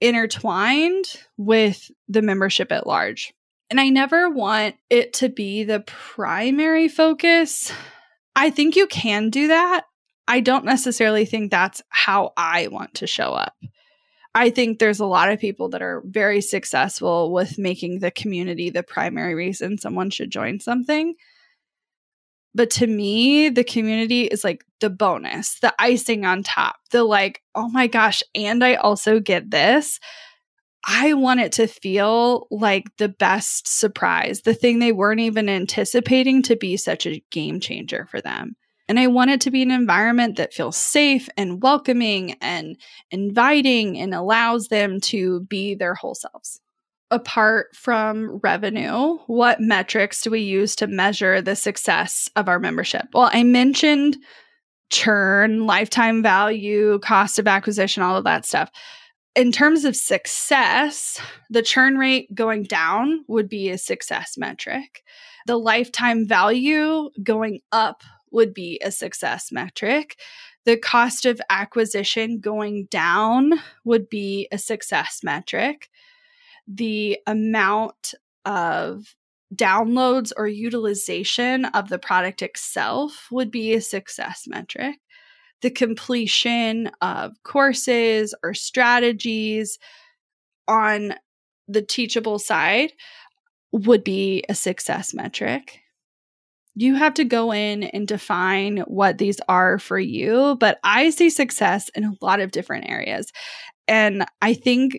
intertwined 0.00 1.04
with 1.36 1.90
the 2.08 2.22
membership 2.22 2.70
at 2.70 2.86
large. 2.86 3.32
And 3.70 3.80
I 3.80 3.88
never 3.88 4.30
want 4.30 4.76
it 4.90 5.14
to 5.14 5.28
be 5.28 5.64
the 5.64 5.80
primary 5.80 6.88
focus. 6.88 7.72
I 8.36 8.50
think 8.50 8.76
you 8.76 8.86
can 8.86 9.30
do 9.30 9.48
that. 9.48 9.84
I 10.28 10.40
don't 10.40 10.64
necessarily 10.64 11.24
think 11.24 11.50
that's 11.50 11.82
how 11.88 12.32
I 12.36 12.68
want 12.68 12.94
to 12.94 13.06
show 13.06 13.30
up. 13.30 13.54
I 14.34 14.50
think 14.50 14.78
there's 14.78 15.00
a 15.00 15.06
lot 15.06 15.32
of 15.32 15.40
people 15.40 15.70
that 15.70 15.82
are 15.82 16.02
very 16.04 16.42
successful 16.42 17.32
with 17.32 17.58
making 17.58 18.00
the 18.00 18.10
community 18.10 18.68
the 18.68 18.82
primary 18.82 19.34
reason 19.34 19.78
someone 19.78 20.10
should 20.10 20.30
join 20.30 20.60
something. 20.60 21.14
But 22.56 22.70
to 22.70 22.86
me, 22.86 23.50
the 23.50 23.64
community 23.64 24.22
is 24.22 24.42
like 24.42 24.64
the 24.80 24.88
bonus, 24.88 25.60
the 25.60 25.74
icing 25.78 26.24
on 26.24 26.42
top, 26.42 26.76
the 26.90 27.04
like, 27.04 27.42
oh 27.54 27.68
my 27.68 27.86
gosh, 27.86 28.22
and 28.34 28.64
I 28.64 28.76
also 28.76 29.20
get 29.20 29.50
this. 29.50 30.00
I 30.88 31.12
want 31.12 31.40
it 31.40 31.52
to 31.52 31.66
feel 31.66 32.46
like 32.50 32.84
the 32.96 33.10
best 33.10 33.68
surprise, 33.68 34.40
the 34.40 34.54
thing 34.54 34.78
they 34.78 34.92
weren't 34.92 35.20
even 35.20 35.50
anticipating 35.50 36.42
to 36.44 36.56
be 36.56 36.78
such 36.78 37.06
a 37.06 37.22
game 37.30 37.60
changer 37.60 38.06
for 38.10 38.22
them. 38.22 38.56
And 38.88 38.98
I 38.98 39.08
want 39.08 39.32
it 39.32 39.42
to 39.42 39.50
be 39.50 39.62
an 39.62 39.70
environment 39.70 40.36
that 40.36 40.54
feels 40.54 40.78
safe 40.78 41.28
and 41.36 41.62
welcoming 41.62 42.36
and 42.40 42.76
inviting 43.10 43.98
and 43.98 44.14
allows 44.14 44.68
them 44.68 45.00
to 45.02 45.40
be 45.40 45.74
their 45.74 45.94
whole 45.94 46.14
selves. 46.14 46.60
Apart 47.10 47.68
from 47.74 48.40
revenue, 48.42 49.18
what 49.26 49.60
metrics 49.60 50.22
do 50.22 50.30
we 50.30 50.40
use 50.40 50.74
to 50.76 50.88
measure 50.88 51.40
the 51.40 51.54
success 51.54 52.28
of 52.34 52.48
our 52.48 52.58
membership? 52.58 53.06
Well, 53.14 53.30
I 53.32 53.44
mentioned 53.44 54.16
churn, 54.90 55.66
lifetime 55.66 56.22
value, 56.22 56.98
cost 56.98 57.38
of 57.38 57.46
acquisition, 57.46 58.02
all 58.02 58.16
of 58.16 58.24
that 58.24 58.44
stuff 58.44 58.70
in 59.36 59.52
terms 59.52 59.84
of 59.84 59.94
success, 59.94 61.20
the 61.50 61.62
churn 61.62 61.98
rate 61.98 62.34
going 62.34 62.62
down 62.64 63.22
would 63.28 63.50
be 63.50 63.68
a 63.68 63.76
success 63.76 64.36
metric. 64.38 65.04
The 65.46 65.58
lifetime 65.58 66.26
value 66.26 67.10
going 67.22 67.60
up 67.70 68.02
would 68.32 68.54
be 68.54 68.80
a 68.82 68.90
success 68.90 69.52
metric. 69.52 70.16
The 70.64 70.78
cost 70.78 71.26
of 71.26 71.40
acquisition 71.50 72.40
going 72.40 72.86
down 72.90 73.52
would 73.84 74.08
be 74.08 74.48
a 74.50 74.58
success 74.58 75.20
metric. 75.22 75.90
The 76.66 77.18
amount 77.26 78.14
of 78.44 79.14
downloads 79.54 80.32
or 80.36 80.48
utilization 80.48 81.66
of 81.66 81.88
the 81.88 81.98
product 81.98 82.42
itself 82.42 83.28
would 83.30 83.50
be 83.50 83.74
a 83.74 83.80
success 83.80 84.44
metric 84.46 84.96
the 85.62 85.70
completion 85.70 86.90
of 87.00 87.32
courses 87.42 88.34
or 88.42 88.54
strategies 88.54 89.78
on 90.68 91.14
the 91.68 91.82
teachable 91.82 92.38
side 92.38 92.92
would 93.72 94.04
be 94.04 94.44
a 94.48 94.54
success 94.54 95.14
metric. 95.14 95.80
You 96.74 96.94
have 96.94 97.14
to 97.14 97.24
go 97.24 97.52
in 97.52 97.84
and 97.84 98.06
define 98.06 98.78
what 98.80 99.18
these 99.18 99.40
are 99.48 99.78
for 99.78 99.98
you, 99.98 100.56
but 100.60 100.78
I 100.84 101.10
see 101.10 101.30
success 101.30 101.88
in 101.94 102.04
a 102.04 102.12
lot 102.20 102.40
of 102.40 102.50
different 102.50 102.90
areas. 102.90 103.32
And 103.88 104.26
I 104.42 104.52
think 104.52 104.98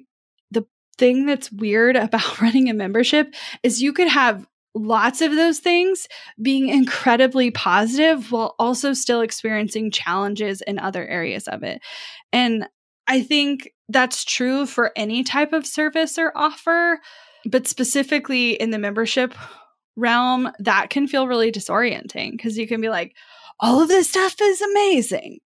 thing 0.97 1.25
that's 1.25 1.51
weird 1.51 1.95
about 1.95 2.41
running 2.41 2.69
a 2.69 2.73
membership 2.73 3.33
is 3.63 3.81
you 3.81 3.93
could 3.93 4.07
have 4.07 4.47
lots 4.73 5.21
of 5.21 5.35
those 5.35 5.59
things 5.59 6.07
being 6.41 6.69
incredibly 6.69 7.51
positive 7.51 8.31
while 8.31 8.55
also 8.59 8.93
still 8.93 9.21
experiencing 9.21 9.91
challenges 9.91 10.61
in 10.61 10.77
other 10.79 11.05
areas 11.07 11.47
of 11.47 11.63
it. 11.63 11.81
And 12.31 12.67
I 13.07 13.21
think 13.21 13.71
that's 13.89 14.23
true 14.23 14.65
for 14.65 14.91
any 14.95 15.23
type 15.23 15.53
of 15.53 15.65
service 15.65 16.17
or 16.17 16.31
offer, 16.35 16.99
but 17.45 17.67
specifically 17.67 18.51
in 18.51 18.71
the 18.71 18.77
membership 18.77 19.33
realm, 19.95 20.51
that 20.59 20.89
can 20.89 21.07
feel 21.07 21.27
really 21.27 21.51
disorienting 21.51 22.31
because 22.31 22.57
you 22.57 22.67
can 22.67 22.81
be 22.81 22.89
like, 22.89 23.15
all 23.59 23.81
of 23.81 23.87
this 23.87 24.09
stuff 24.09 24.35
is 24.41 24.61
amazing. 24.61 25.39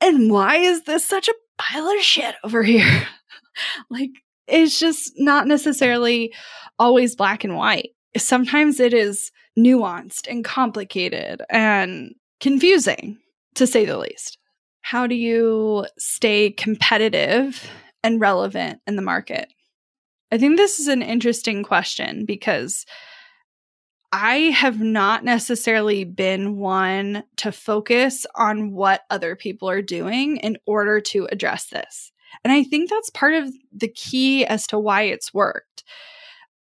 And 0.00 0.30
why 0.30 0.56
is 0.56 0.82
this 0.82 1.06
such 1.06 1.28
a 1.28 1.34
pile 1.56 1.88
of 1.88 2.00
shit 2.00 2.34
over 2.44 2.62
here? 2.62 3.06
like, 3.90 4.10
it's 4.52 4.78
just 4.78 5.12
not 5.16 5.46
necessarily 5.46 6.32
always 6.78 7.16
black 7.16 7.42
and 7.42 7.56
white 7.56 7.90
sometimes 8.16 8.80
it 8.80 8.92
is 8.92 9.30
nuanced 9.58 10.28
and 10.28 10.44
complicated 10.44 11.42
and 11.50 12.14
confusing, 12.40 13.18
to 13.54 13.66
say 13.66 13.84
the 13.84 13.98
least. 13.98 14.38
How 14.80 15.06
do 15.06 15.14
you 15.14 15.86
stay 15.98 16.50
competitive 16.50 17.70
and 18.02 18.20
relevant 18.20 18.80
in 18.86 18.96
the 18.96 19.02
market? 19.02 19.52
I 20.30 20.38
think 20.38 20.56
this 20.56 20.80
is 20.80 20.88
an 20.88 21.02
interesting 21.02 21.62
question 21.62 22.24
because 22.24 22.84
I 24.12 24.36
have 24.36 24.80
not 24.80 25.24
necessarily 25.24 26.04
been 26.04 26.56
one 26.56 27.22
to 27.36 27.52
focus 27.52 28.26
on 28.34 28.72
what 28.72 29.02
other 29.08 29.36
people 29.36 29.70
are 29.70 29.82
doing 29.82 30.38
in 30.38 30.58
order 30.66 31.00
to 31.00 31.28
address 31.30 31.66
this. 31.66 32.11
And 32.44 32.52
I 32.52 32.64
think 32.64 32.90
that's 32.90 33.10
part 33.10 33.34
of 33.34 33.52
the 33.72 33.88
key 33.88 34.44
as 34.46 34.66
to 34.68 34.78
why 34.78 35.02
it's 35.02 35.32
worked 35.32 35.84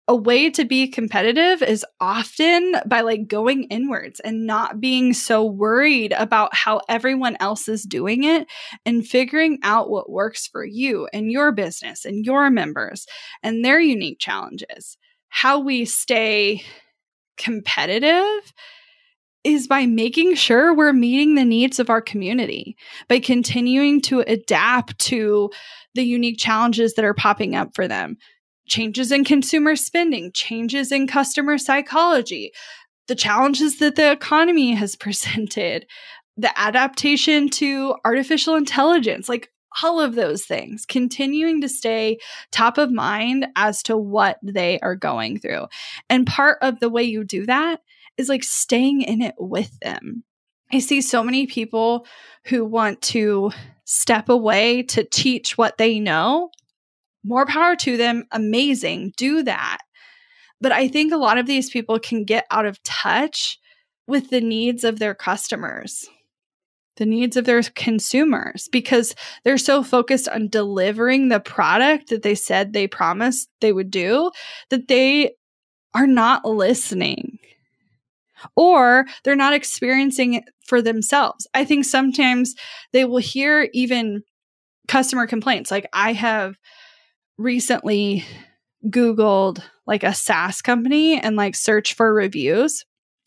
a 0.08 0.14
way 0.14 0.50
to 0.50 0.64
be 0.64 0.86
competitive 0.86 1.62
is 1.62 1.84
often 2.00 2.76
by 2.86 3.00
like 3.00 3.26
going 3.26 3.64
inwards 3.64 4.20
and 4.20 4.46
not 4.46 4.80
being 4.80 5.12
so 5.12 5.44
worried 5.44 6.12
about 6.12 6.54
how 6.54 6.80
everyone 6.88 7.36
else 7.40 7.68
is 7.68 7.82
doing 7.82 8.22
it 8.22 8.46
and 8.84 9.06
figuring 9.06 9.58
out 9.64 9.90
what 9.90 10.10
works 10.10 10.46
for 10.46 10.64
you 10.64 11.08
and 11.12 11.32
your 11.32 11.50
business 11.50 12.04
and 12.04 12.24
your 12.24 12.50
members 12.50 13.06
and 13.42 13.64
their 13.64 13.80
unique 13.80 14.20
challenges. 14.20 14.96
How 15.28 15.58
we 15.58 15.84
stay 15.84 16.62
competitive 17.36 18.52
is 19.46 19.68
by 19.68 19.86
making 19.86 20.34
sure 20.34 20.74
we're 20.74 20.92
meeting 20.92 21.36
the 21.36 21.44
needs 21.44 21.78
of 21.78 21.88
our 21.88 22.02
community, 22.02 22.76
by 23.08 23.20
continuing 23.20 24.00
to 24.02 24.20
adapt 24.20 24.98
to 24.98 25.50
the 25.94 26.02
unique 26.02 26.36
challenges 26.36 26.94
that 26.94 27.04
are 27.04 27.14
popping 27.14 27.54
up 27.54 27.70
for 27.74 27.86
them 27.86 28.16
changes 28.66 29.12
in 29.12 29.24
consumer 29.24 29.76
spending, 29.76 30.32
changes 30.32 30.90
in 30.90 31.06
customer 31.06 31.56
psychology, 31.56 32.50
the 33.06 33.14
challenges 33.14 33.78
that 33.78 33.94
the 33.94 34.10
economy 34.10 34.74
has 34.74 34.96
presented, 34.96 35.86
the 36.36 36.58
adaptation 36.58 37.48
to 37.48 37.94
artificial 38.04 38.56
intelligence, 38.56 39.28
like 39.28 39.48
all 39.82 40.00
of 40.00 40.16
those 40.16 40.44
things, 40.44 40.84
continuing 40.86 41.60
to 41.60 41.68
stay 41.68 42.18
top 42.50 42.78
of 42.78 42.90
mind 42.90 43.46
as 43.54 43.80
to 43.84 43.96
what 43.96 44.38
they 44.42 44.80
are 44.80 44.96
going 44.96 45.38
through. 45.38 45.66
And 46.10 46.26
part 46.26 46.58
of 46.62 46.80
the 46.80 46.88
way 46.88 47.04
you 47.04 47.22
do 47.22 47.46
that 47.46 47.80
is 48.18 48.28
like 48.28 48.44
staying 48.44 49.02
in 49.02 49.22
it 49.22 49.34
with 49.38 49.78
them. 49.80 50.24
I 50.72 50.80
see 50.80 51.00
so 51.00 51.22
many 51.22 51.46
people 51.46 52.06
who 52.46 52.64
want 52.64 53.00
to 53.02 53.52
step 53.84 54.28
away 54.28 54.82
to 54.82 55.04
teach 55.04 55.56
what 55.56 55.78
they 55.78 56.00
know 56.00 56.50
more 57.24 57.46
power 57.46 57.76
to 57.76 57.96
them. 57.96 58.24
Amazing. 58.32 59.12
Do 59.16 59.42
that. 59.42 59.78
But 60.60 60.72
I 60.72 60.88
think 60.88 61.12
a 61.12 61.18
lot 61.18 61.38
of 61.38 61.46
these 61.46 61.70
people 61.70 61.98
can 61.98 62.24
get 62.24 62.46
out 62.50 62.66
of 62.66 62.82
touch 62.82 63.58
with 64.06 64.30
the 64.30 64.40
needs 64.40 64.84
of 64.84 64.98
their 64.98 65.14
customers, 65.14 66.08
the 66.96 67.06
needs 67.06 67.36
of 67.36 67.44
their 67.44 67.62
consumers, 67.62 68.68
because 68.70 69.14
they're 69.44 69.58
so 69.58 69.82
focused 69.82 70.28
on 70.28 70.48
delivering 70.48 71.28
the 71.28 71.40
product 71.40 72.08
that 72.08 72.22
they 72.22 72.34
said 72.34 72.72
they 72.72 72.86
promised 72.86 73.50
they 73.60 73.72
would 73.72 73.90
do 73.90 74.30
that 74.70 74.88
they 74.88 75.32
are 75.94 76.06
not 76.06 76.44
listening 76.44 77.38
or 78.56 79.06
they're 79.24 79.36
not 79.36 79.54
experiencing 79.54 80.34
it 80.34 80.44
for 80.66 80.82
themselves. 80.82 81.46
I 81.54 81.64
think 81.64 81.84
sometimes 81.84 82.54
they 82.92 83.04
will 83.04 83.18
hear 83.18 83.68
even 83.72 84.22
customer 84.88 85.26
complaints 85.26 85.70
like, 85.70 85.88
I 85.92 86.12
have 86.12 86.56
recently 87.38 88.24
Googled 88.86 89.62
like 89.86 90.02
a 90.02 90.14
SaaS 90.14 90.62
company 90.62 91.20
and 91.20 91.36
like 91.36 91.54
search 91.54 91.94
for 91.94 92.12
reviews 92.12 92.84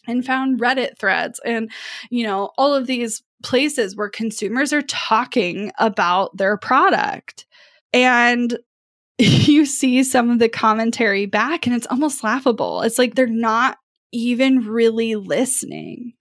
and 0.07 0.26
found 0.26 0.60
Reddit 0.60 0.97
threads 0.97 1.39
and, 1.45 1.70
you 2.10 2.26
know, 2.26 2.51
all 2.57 2.74
of 2.74 2.88
these 2.88 3.22
places 3.43 3.95
where 3.95 4.10
consumers 4.10 4.74
are 4.74 4.82
talking 4.82 5.72
about 5.80 6.36
their 6.36 6.57
product. 6.57 7.45
And 7.93 8.57
you 9.18 9.66
see 9.66 10.03
some 10.03 10.30
of 10.30 10.39
the 10.39 10.49
commentary 10.49 11.26
back 11.26 11.66
and 11.66 11.76
it's 11.76 11.88
almost 11.88 12.24
laughable. 12.24 12.82
It's 12.82 12.97
like 12.97 13.16
they're 13.16 13.28
not 13.28 13.78
even 14.12 14.60
really 14.60 15.16
listening. 15.16 16.14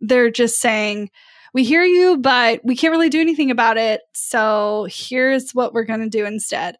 They're 0.00 0.30
just 0.30 0.60
saying, 0.60 1.10
we 1.54 1.64
hear 1.64 1.84
you, 1.84 2.18
but 2.18 2.60
we 2.64 2.76
can't 2.76 2.92
really 2.92 3.10
do 3.10 3.20
anything 3.20 3.50
about 3.50 3.76
it. 3.76 4.00
So 4.14 4.86
here's 4.90 5.52
what 5.52 5.74
we're 5.74 5.84
going 5.84 6.00
to 6.00 6.08
do 6.08 6.24
instead. 6.24 6.76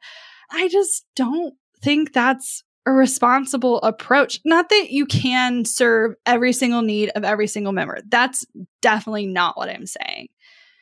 I 0.50 0.68
just 0.68 1.04
don't 1.14 1.54
think 1.82 2.12
that's 2.12 2.62
a 2.86 2.92
responsible 2.92 3.80
approach. 3.82 4.40
Not 4.44 4.68
that 4.70 4.90
you 4.90 5.06
can 5.06 5.64
serve 5.64 6.14
every 6.26 6.52
single 6.52 6.82
need 6.82 7.10
of 7.14 7.24
every 7.24 7.46
single 7.46 7.72
member. 7.72 8.00
That's 8.08 8.44
definitely 8.80 9.26
not 9.26 9.56
what 9.56 9.68
I'm 9.68 9.86
saying. 9.86 10.28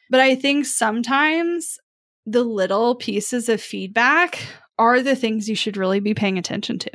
But 0.08 0.20
I 0.20 0.34
think 0.34 0.66
sometimes 0.66 1.78
the 2.26 2.42
little 2.42 2.94
pieces 2.94 3.48
of 3.48 3.60
feedback 3.60 4.40
are 4.78 5.02
the 5.02 5.16
things 5.16 5.48
you 5.48 5.54
should 5.54 5.76
really 5.76 6.00
be 6.00 6.14
paying 6.14 6.38
attention 6.38 6.78
to. 6.78 6.90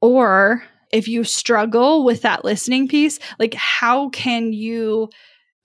Or 0.00 0.62
if 0.92 1.08
you 1.08 1.24
struggle 1.24 2.04
with 2.04 2.22
that 2.22 2.44
listening 2.44 2.88
piece, 2.88 3.18
like 3.38 3.54
how 3.54 4.08
can 4.10 4.52
you 4.52 5.08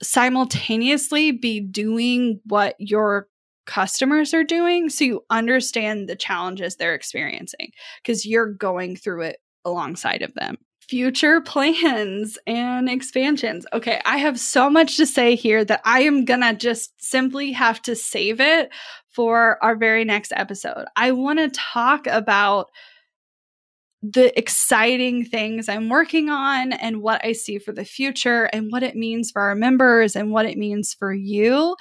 simultaneously 0.02 1.30
be 1.30 1.60
doing 1.60 2.40
what 2.44 2.74
your 2.78 3.28
customers 3.66 4.34
are 4.34 4.44
doing 4.44 4.88
so 4.88 5.04
you 5.04 5.24
understand 5.30 6.08
the 6.08 6.16
challenges 6.16 6.76
they're 6.76 6.94
experiencing 6.94 7.70
because 8.02 8.26
you're 8.26 8.52
going 8.52 8.96
through 8.96 9.22
it 9.22 9.36
alongside 9.64 10.22
of 10.22 10.34
them. 10.34 10.56
Future 10.80 11.40
plans 11.44 12.38
and 12.46 12.88
expansions. 12.88 13.64
Okay, 13.72 14.00
I 14.04 14.18
have 14.18 14.38
so 14.38 14.68
much 14.68 14.96
to 14.96 15.06
say 15.06 15.36
here 15.36 15.64
that 15.64 15.80
I 15.84 16.02
am 16.02 16.24
gonna 16.24 16.54
just 16.54 16.92
simply 17.02 17.52
have 17.52 17.80
to 17.82 17.94
save 17.94 18.40
it 18.40 18.70
for 19.08 19.62
our 19.62 19.76
very 19.76 20.04
next 20.04 20.32
episode. 20.34 20.86
I 20.96 21.12
wanna 21.12 21.48
talk 21.50 22.06
about 22.06 22.70
the 24.02 24.36
exciting 24.36 25.24
things 25.24 25.68
I'm 25.68 25.88
working 25.88 26.28
on 26.28 26.72
and 26.72 27.02
what 27.02 27.24
I 27.24 27.32
see 27.32 27.58
for 27.58 27.72
the 27.72 27.84
future 27.84 28.44
and 28.52 28.70
what 28.70 28.82
it 28.82 28.96
means 28.96 29.30
for 29.30 29.42
our 29.42 29.54
members 29.54 30.16
and 30.16 30.32
what 30.32 30.46
it 30.46 30.58
means 30.58 30.92
for 30.92 31.12
you. 31.12 31.76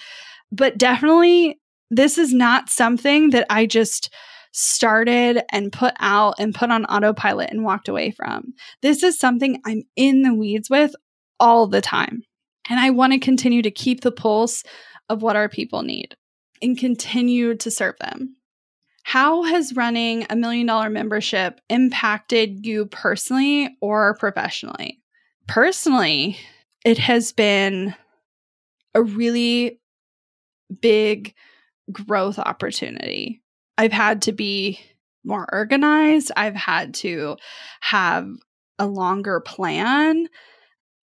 But 0.51 0.77
definitely, 0.77 1.59
this 1.89 2.17
is 2.17 2.33
not 2.33 2.69
something 2.69 3.31
that 3.31 3.47
I 3.49 3.65
just 3.65 4.13
started 4.53 5.43
and 5.51 5.71
put 5.71 5.93
out 5.99 6.35
and 6.37 6.53
put 6.53 6.69
on 6.69 6.85
autopilot 6.85 7.49
and 7.49 7.63
walked 7.63 7.87
away 7.87 8.11
from. 8.11 8.53
This 8.81 9.01
is 9.01 9.17
something 9.17 9.61
I'm 9.65 9.83
in 9.95 10.21
the 10.21 10.33
weeds 10.33 10.69
with 10.69 10.93
all 11.39 11.67
the 11.67 11.81
time. 11.81 12.23
And 12.69 12.79
I 12.79 12.91
want 12.91 13.13
to 13.13 13.19
continue 13.19 13.61
to 13.63 13.71
keep 13.71 14.01
the 14.01 14.11
pulse 14.11 14.63
of 15.09 15.21
what 15.21 15.35
our 15.35 15.49
people 15.49 15.81
need 15.81 16.15
and 16.61 16.77
continue 16.77 17.55
to 17.55 17.71
serve 17.71 17.95
them. 17.99 18.35
How 19.03 19.43
has 19.43 19.75
running 19.75 20.25
a 20.29 20.35
million 20.35 20.67
dollar 20.67 20.89
membership 20.89 21.59
impacted 21.69 22.65
you 22.65 22.85
personally 22.85 23.75
or 23.81 24.15
professionally? 24.15 25.01
Personally, 25.47 26.37
it 26.85 26.97
has 26.97 27.31
been 27.31 27.95
a 28.93 29.01
really 29.01 29.79
big 30.81 31.33
growth 31.91 32.39
opportunity. 32.39 33.41
I've 33.77 33.91
had 33.91 34.21
to 34.23 34.31
be 34.31 34.79
more 35.23 35.47
organized, 35.51 36.31
I've 36.35 36.55
had 36.55 36.93
to 36.95 37.37
have 37.81 38.29
a 38.79 38.87
longer 38.87 39.39
plan. 39.39 40.27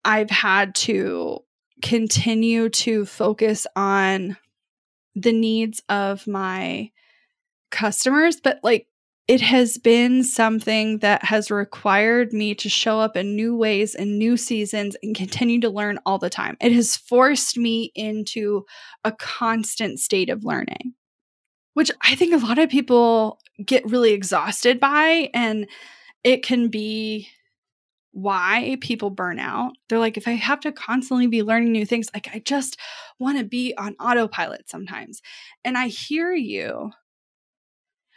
I've 0.05 0.31
had 0.31 0.75
to 0.77 1.41
continue 1.83 2.69
to 2.71 3.07
focus 3.07 3.67
on 3.77 4.37
the 5.15 5.33
needs 5.33 5.83
of 5.89 6.27
my 6.27 6.91
customers, 7.71 8.41
but 8.41 8.61
like 8.63 8.87
it 9.31 9.41
has 9.41 9.79
been 9.79 10.25
something 10.25 10.99
that 10.99 11.25
has 11.25 11.53
required 11.53 12.33
me 12.33 12.53
to 12.57 12.69
show 12.69 12.99
up 12.99 13.17
in 13.17 13.37
new 13.37 13.55
ways 13.55 13.95
and 13.95 14.19
new 14.19 14.37
seasons 14.37 14.97
and 15.05 15.15
continue 15.15 15.61
to 15.61 15.71
learn 15.71 16.01
all 16.05 16.19
the 16.19 16.29
time. 16.29 16.57
It 16.61 16.73
has 16.73 16.97
forced 16.97 17.57
me 17.57 17.93
into 17.95 18.65
a 19.05 19.13
constant 19.13 20.01
state 20.01 20.31
of 20.31 20.45
learning, 20.45 20.95
which 21.75 21.93
I 22.03 22.17
think 22.17 22.35
a 22.35 22.45
lot 22.45 22.59
of 22.59 22.71
people 22.71 23.39
get 23.65 23.89
really 23.89 24.15
exhausted 24.15 24.81
by. 24.81 25.31
And 25.33 25.69
it 26.25 26.43
can 26.43 26.67
be 26.67 27.29
why 28.13 28.79
people 28.81 29.11
burn 29.11 29.39
out. 29.39 29.75
They're 29.89 30.01
like, 30.01 30.17
if 30.17 30.27
I 30.27 30.33
have 30.33 30.59
to 30.61 30.73
constantly 30.73 31.29
be 31.29 31.45
learning 31.45 31.71
new 31.71 31.87
things, 31.87 32.11
like 32.13 32.29
I 32.35 32.41
just 32.41 32.79
want 33.21 33.39
to 33.39 33.45
be 33.45 33.75
on 33.79 33.95
autopilot 34.01 34.69
sometimes. 34.69 35.23
And 35.65 35.79
I 35.79 35.87
hear 35.87 36.33
you. 36.33 36.91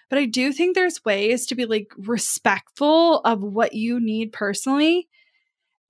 But 0.09 0.19
I 0.19 0.25
do 0.25 0.51
think 0.51 0.75
there's 0.75 1.03
ways 1.05 1.45
to 1.47 1.55
be 1.55 1.65
like 1.65 1.91
respectful 1.97 3.19
of 3.19 3.41
what 3.41 3.73
you 3.73 3.99
need 3.99 4.31
personally 4.31 5.07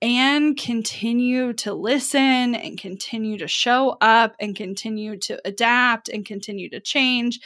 and 0.04 0.58
continue 0.58 1.54
to 1.54 1.74
listen 1.74 2.56
and 2.56 2.78
continue 2.78 3.38
to 3.38 3.48
show 3.48 3.96
up 4.02 4.36
and 4.38 4.54
continue 4.54 5.18
to 5.18 5.40
adapt 5.46 6.10
and 6.10 6.26
continue 6.26 6.70
to 6.70 6.82
change. 6.82 7.40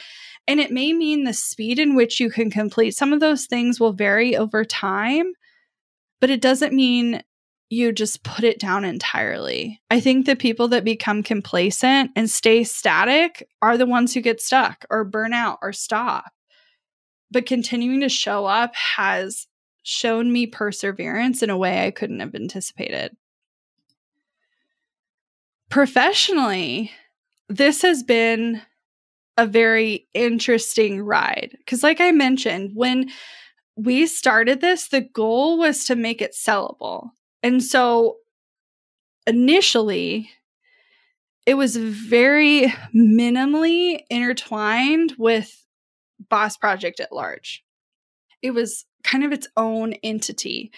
And 0.48 0.58
it 0.58 0.72
may 0.72 0.92
mean 0.92 1.22
the 1.22 1.32
speed 1.32 1.78
in 1.78 1.94
which 1.94 2.18
you 2.18 2.30
can 2.30 2.50
complete 2.50 2.96
some 2.96 3.12
of 3.12 3.20
those 3.20 3.46
things 3.46 3.78
will 3.78 3.92
vary 3.92 4.36
over 4.36 4.64
time, 4.64 5.34
but 6.20 6.30
it 6.30 6.40
doesn't 6.40 6.72
mean 6.72 7.22
you 7.70 7.92
just 7.92 8.24
put 8.24 8.44
it 8.44 8.58
down 8.58 8.84
entirely. 8.84 9.80
I 9.88 10.00
think 10.00 10.26
the 10.26 10.34
people 10.34 10.66
that 10.68 10.84
become 10.84 11.22
complacent 11.22 12.10
and 12.16 12.28
stay 12.28 12.64
static 12.64 13.46
are 13.62 13.78
the 13.78 13.86
ones 13.86 14.14
who 14.14 14.20
get 14.20 14.40
stuck 14.40 14.84
or 14.90 15.04
burn 15.04 15.32
out 15.32 15.58
or 15.62 15.72
stop 15.72 16.24
but 17.30 17.46
continuing 17.46 18.00
to 18.00 18.08
show 18.08 18.46
up 18.46 18.74
has 18.74 19.46
shown 19.82 20.32
me 20.32 20.46
perseverance 20.46 21.42
in 21.42 21.50
a 21.50 21.56
way 21.56 21.86
I 21.86 21.90
couldn't 21.90 22.20
have 22.20 22.34
anticipated. 22.34 23.16
Professionally, 25.70 26.90
this 27.48 27.82
has 27.82 28.02
been 28.02 28.62
a 29.38 29.46
very 29.46 30.06
interesting 30.14 31.00
ride. 31.00 31.54
Because, 31.58 31.82
like 31.82 32.00
I 32.00 32.10
mentioned, 32.10 32.72
when 32.74 33.08
we 33.76 34.06
started 34.06 34.60
this, 34.60 34.88
the 34.88 35.00
goal 35.00 35.58
was 35.58 35.84
to 35.84 35.94
make 35.94 36.20
it 36.20 36.34
sellable. 36.34 37.10
And 37.42 37.62
so, 37.62 38.16
initially, 39.26 40.30
it 41.46 41.54
was 41.54 41.76
very 41.76 42.74
minimally 42.94 44.00
intertwined 44.10 45.14
with 45.16 45.64
Boss 46.30 46.56
Project 46.56 47.00
at 47.00 47.12
large. 47.12 47.64
It 48.42 48.52
was 48.52 48.84
kind 49.04 49.24
of 49.24 49.32
its 49.32 49.48
own 49.56 49.94
entity. 50.02 50.70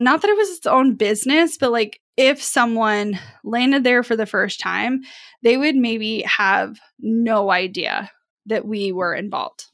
Not 0.00 0.22
that 0.22 0.30
it 0.30 0.36
was 0.36 0.56
its 0.56 0.66
own 0.66 0.96
business, 0.96 1.56
but 1.56 1.72
like 1.72 2.00
if 2.16 2.42
someone 2.42 3.18
landed 3.44 3.84
there 3.84 4.02
for 4.02 4.16
the 4.16 4.26
first 4.26 4.60
time, 4.60 5.02
they 5.42 5.56
would 5.56 5.76
maybe 5.76 6.22
have 6.22 6.78
no 6.98 7.50
idea 7.50 8.10
that 8.46 8.66
we 8.66 8.92
were 8.92 9.14
involved. 9.14 9.66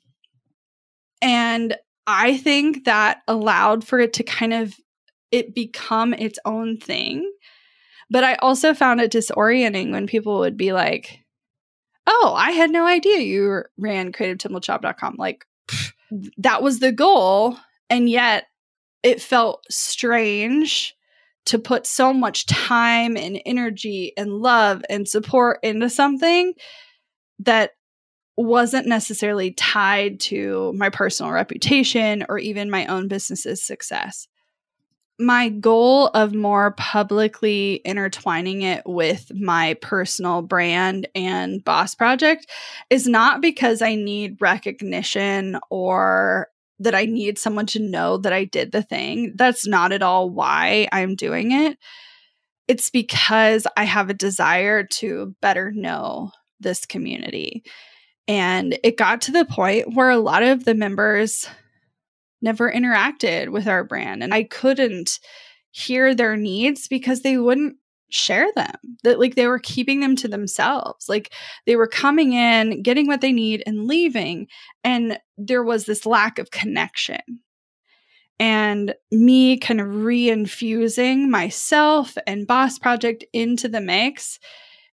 And 1.22 1.76
I 2.06 2.36
think 2.36 2.84
that 2.84 3.22
allowed 3.28 3.86
for 3.86 4.00
it 4.00 4.14
to 4.14 4.22
kind 4.22 4.54
of 4.54 4.74
it 5.30 5.54
become 5.54 6.12
its 6.14 6.38
own 6.44 6.76
thing. 6.76 7.30
But 8.10 8.24
I 8.24 8.34
also 8.36 8.74
found 8.74 9.00
it 9.00 9.12
disorienting 9.12 9.92
when 9.92 10.06
people 10.06 10.40
would 10.40 10.56
be 10.56 10.72
like, 10.72 11.19
oh, 12.10 12.34
I 12.36 12.50
had 12.50 12.70
no 12.70 12.86
idea 12.86 13.18
you 13.18 13.62
ran 13.78 14.12
creativetemplateshop.com. 14.12 15.14
Like 15.16 15.46
that 16.38 16.62
was 16.62 16.80
the 16.80 16.92
goal. 16.92 17.56
And 17.88 18.08
yet 18.08 18.44
it 19.02 19.22
felt 19.22 19.64
strange 19.70 20.94
to 21.46 21.58
put 21.58 21.86
so 21.86 22.12
much 22.12 22.46
time 22.46 23.16
and 23.16 23.40
energy 23.46 24.12
and 24.16 24.30
love 24.30 24.82
and 24.90 25.08
support 25.08 25.60
into 25.62 25.88
something 25.88 26.52
that 27.38 27.70
wasn't 28.36 28.86
necessarily 28.86 29.52
tied 29.52 30.18
to 30.20 30.72
my 30.74 30.90
personal 30.90 31.32
reputation 31.32 32.24
or 32.28 32.38
even 32.38 32.70
my 32.70 32.86
own 32.86 33.06
business's 33.08 33.64
success 33.64 34.26
my 35.20 35.50
goal 35.50 36.08
of 36.08 36.34
more 36.34 36.72
publicly 36.72 37.74
intertwining 37.84 38.62
it 38.62 38.82
with 38.86 39.30
my 39.34 39.74
personal 39.82 40.42
brand 40.42 41.06
and 41.14 41.62
boss 41.62 41.94
project 41.94 42.46
is 42.88 43.06
not 43.06 43.40
because 43.40 43.82
I 43.82 43.94
need 43.94 44.40
recognition 44.40 45.58
or 45.70 46.48
that 46.78 46.94
I 46.94 47.04
need 47.04 47.38
someone 47.38 47.66
to 47.66 47.78
know 47.78 48.16
that 48.16 48.32
I 48.32 48.44
did 48.44 48.72
the 48.72 48.82
thing. 48.82 49.34
That's 49.36 49.66
not 49.66 49.92
at 49.92 50.02
all 50.02 50.30
why 50.30 50.88
I'm 50.90 51.14
doing 51.14 51.52
it. 51.52 51.76
It's 52.66 52.88
because 52.88 53.66
I 53.76 53.84
have 53.84 54.08
a 54.08 54.14
desire 54.14 54.84
to 54.84 55.34
better 55.42 55.70
know 55.72 56.30
this 56.58 56.86
community. 56.86 57.64
And 58.26 58.78
it 58.82 58.96
got 58.96 59.22
to 59.22 59.32
the 59.32 59.44
point 59.44 59.94
where 59.94 60.10
a 60.10 60.18
lot 60.18 60.42
of 60.42 60.64
the 60.64 60.74
members 60.74 61.48
never 62.42 62.70
interacted 62.70 63.50
with 63.50 63.66
our 63.66 63.84
brand 63.84 64.22
and 64.22 64.32
I 64.34 64.44
couldn't 64.44 65.18
hear 65.70 66.14
their 66.14 66.36
needs 66.36 66.88
because 66.88 67.22
they 67.22 67.38
wouldn't 67.38 67.76
share 68.10 68.50
them 68.54 68.74
that 69.04 69.20
like 69.20 69.36
they 69.36 69.46
were 69.46 69.58
keeping 69.58 70.00
them 70.00 70.16
to 70.16 70.28
themselves. 70.28 71.08
Like 71.08 71.32
they 71.66 71.76
were 71.76 71.86
coming 71.86 72.32
in 72.32 72.82
getting 72.82 73.06
what 73.06 73.20
they 73.20 73.32
need 73.32 73.62
and 73.66 73.86
leaving 73.86 74.48
and 74.84 75.18
there 75.38 75.62
was 75.62 75.86
this 75.86 76.04
lack 76.04 76.38
of 76.38 76.50
connection. 76.50 77.20
And 78.38 78.94
me 79.12 79.58
kind 79.58 79.80
of 79.80 79.88
reinfusing 79.88 81.28
myself 81.28 82.16
and 82.26 82.46
boss 82.46 82.78
project 82.78 83.24
into 83.32 83.68
the 83.68 83.82
mix 83.82 84.38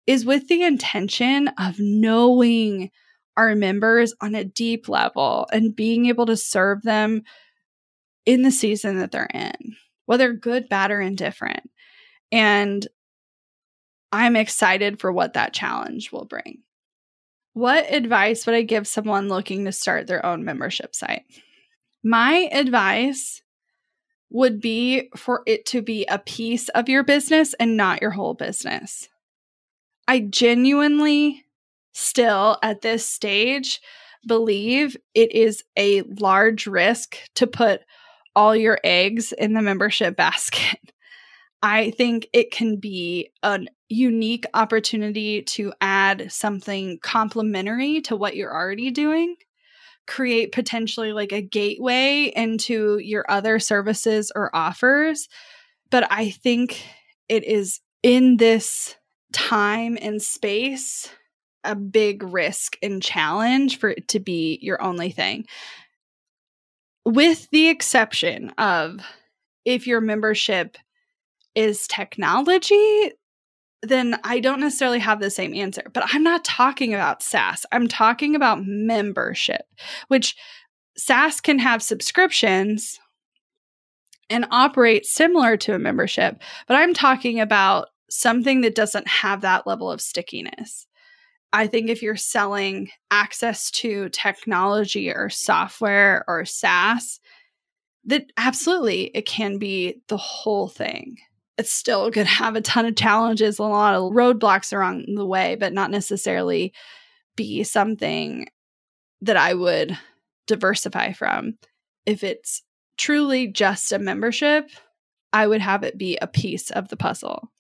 is 0.07 0.25
with 0.25 0.49
the 0.49 0.63
intention 0.63 1.49
of 1.59 1.77
knowing 1.79 2.91
our 3.37 3.55
members 3.55 4.15
on 4.21 4.35
a 4.35 4.45
deep 4.45 4.89
level 4.89 5.47
and 5.53 5.75
being 5.77 6.07
able 6.07 6.27
to 6.27 6.37
serve 6.37 6.83
them 6.83 7.23
in 8.27 8.43
the 8.43 8.51
season 8.51 8.99
that 8.99 9.11
they're 9.13 9.29
in 9.33 9.77
whether 10.07 10.33
good 10.33 10.69
bad 10.69 10.91
or 10.91 11.01
indifferent 11.01 11.71
and 12.33 12.87
I'm 14.15 14.37
excited 14.37 15.01
for 15.01 15.13
what 15.13 15.33
that 15.33 15.53
challenge 15.53 16.13
will 16.13 16.25
bring. 16.25 16.63
What 17.53 17.93
advice 17.93 18.47
would 18.47 18.55
I 18.55 18.63
give 18.63 18.87
someone 18.87 19.29
looking 19.29 19.65
to 19.65 19.73
start 19.73 20.07
their 20.07 20.25
own 20.25 20.45
membership 20.45 20.95
site? 20.95 21.25
My 22.05 22.49
advice 22.53 23.43
would 24.31 24.61
be 24.61 25.11
for 25.17 25.43
it 25.47 25.67
to 25.67 25.83
be 25.83 26.07
a 26.07 26.21
piece 26.21 26.69
of 26.71 26.89
your 26.89 27.03
business 27.03 27.55
and 27.55 27.77
not 27.77 28.03
your 28.03 28.13
whole 28.13 28.35
business. 28.35 29.09
I 30.07 30.21
genuinely 30.21 31.44
still 31.95 32.59
at 32.63 32.83
this 32.83 33.07
stage 33.07 33.81
believe 34.27 34.97
it 35.15 35.33
is 35.33 35.63
a 35.79 36.03
large 36.03 36.67
risk 36.67 37.19
to 37.35 37.47
put 37.47 37.83
all 38.35 38.55
your 38.57 38.79
eggs 38.85 39.33
in 39.33 39.55
the 39.55 39.63
membership 39.63 40.17
basket. 40.17 40.79
I 41.63 41.93
think 41.93 42.29
it 42.33 42.51
can 42.51 42.77
be 42.77 43.31
an 43.43 43.69
unique 43.89 44.45
opportunity 44.53 45.43
to 45.43 45.73
add 45.81 46.31
something 46.31 46.99
complementary 47.03 48.03
to 48.03 48.17
what 48.17 48.37
you're 48.37 48.53
already 48.53 48.91
doing, 48.91 49.37
create 50.07 50.53
potentially 50.53 51.13
like 51.13 51.33
a 51.33 51.41
gateway 51.41 52.33
into 52.37 52.99
your 52.99 53.25
other 53.31 53.59
services 53.59 54.31
or 54.35 54.55
offers. 54.55 55.29
But 55.91 56.11
I 56.11 56.31
think 56.31 56.85
it 57.31 57.45
is 57.45 57.81
in 58.03 58.37
this 58.37 58.97
time 59.33 59.97
and 60.03 60.21
space 60.21 61.09
a 61.65 61.75
big 61.75 62.23
risk 62.23 62.77
and 62.83 63.03
challenge 63.03 63.79
for 63.79 63.91
it 63.91 64.09
to 64.09 64.21
be 64.21 64.59
your 64.63 64.83
only 64.83 65.11
thing. 65.11 65.47
With 67.05 67.49
the 67.51 67.69
exception 67.69 68.51
of 68.51 69.01
if 69.65 69.87
your 69.87 70.01
membership 70.01 70.77
is 71.55 71.87
technology, 71.87 73.13
then 73.83 74.19
I 74.25 74.41
don't 74.41 74.61
necessarily 74.61 74.99
have 74.99 75.21
the 75.21 75.31
same 75.31 75.55
answer. 75.55 75.83
But 75.93 76.05
I'm 76.13 76.23
not 76.23 76.45
talking 76.45 76.95
about 76.95 77.23
SaaS. 77.23 77.67
I'm 77.73 77.89
talking 77.89 78.35
about 78.35 78.65
membership, 78.65 79.63
which 80.09 80.37
SaaS 80.97 81.41
can 81.41 81.59
have 81.59 81.83
subscriptions 81.83 82.99
and 84.31 84.47
operate 84.51 85.07
similar 85.07 85.57
to 85.59 85.75
a 85.75 85.79
membership. 85.79 86.41
But 86.67 86.77
I'm 86.77 86.95
talking 86.95 87.41
about 87.41 87.89
something 88.09 88.63
that 88.63 88.75
doesn't 88.75 89.09
have 89.09 89.43
that 89.43 89.67
level 89.67 89.91
of 89.91 90.01
stickiness. 90.01 90.87
I 91.55 91.67
think 91.67 91.89
if 91.89 92.03
you're 92.03 92.17
selling 92.17 92.91
access 93.11 93.71
to 93.73 94.09
technology 94.11 95.11
or 95.11 95.31
software 95.31 96.25
or 96.29 96.45
SaaS, 96.45 97.21
that 98.05 98.27
absolutely 98.37 99.05
it 99.15 99.25
can 99.25 99.59
be 99.59 100.03
the 100.09 100.17
whole 100.17 100.69
thing 100.69 101.17
it's 101.57 101.73
still 101.73 102.11
going 102.11 102.27
to 102.27 102.33
have 102.33 102.57
a 102.57 102.61
ton 102.61 102.87
of 102.87 102.97
challenges, 102.97 103.59
a 103.59 103.63
lot 103.63 103.95
of 103.95 104.13
roadblocks 104.13 104.73
along 104.73 105.15
the 105.15 105.27
way, 105.27 105.57
but 105.57 105.73
not 105.73 105.91
necessarily 105.91 106.73
be 107.37 107.63
something 107.63 108.49
that 109.21 109.37
I 109.37 109.55
would 109.55 109.97
diversify 110.47 111.13
from. 111.13 111.57
If 112.07 112.25
it's 112.25 112.63
truly 112.97 113.47
just 113.47 113.93
a 113.93 113.99
membership, 113.99 114.71
I 115.33 115.47
would 115.47 115.61
have 115.61 115.85
it 115.85 115.97
be 115.97 116.19
a 116.21 116.27
piece 116.27 116.71
of 116.71 116.89
the 116.89 116.97
puzzle. 116.97 117.51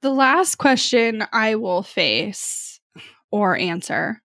The 0.00 0.10
last 0.10 0.56
question 0.56 1.24
I 1.32 1.56
will 1.56 1.82
face 1.82 2.77
or 3.30 3.56
answer 3.56 4.20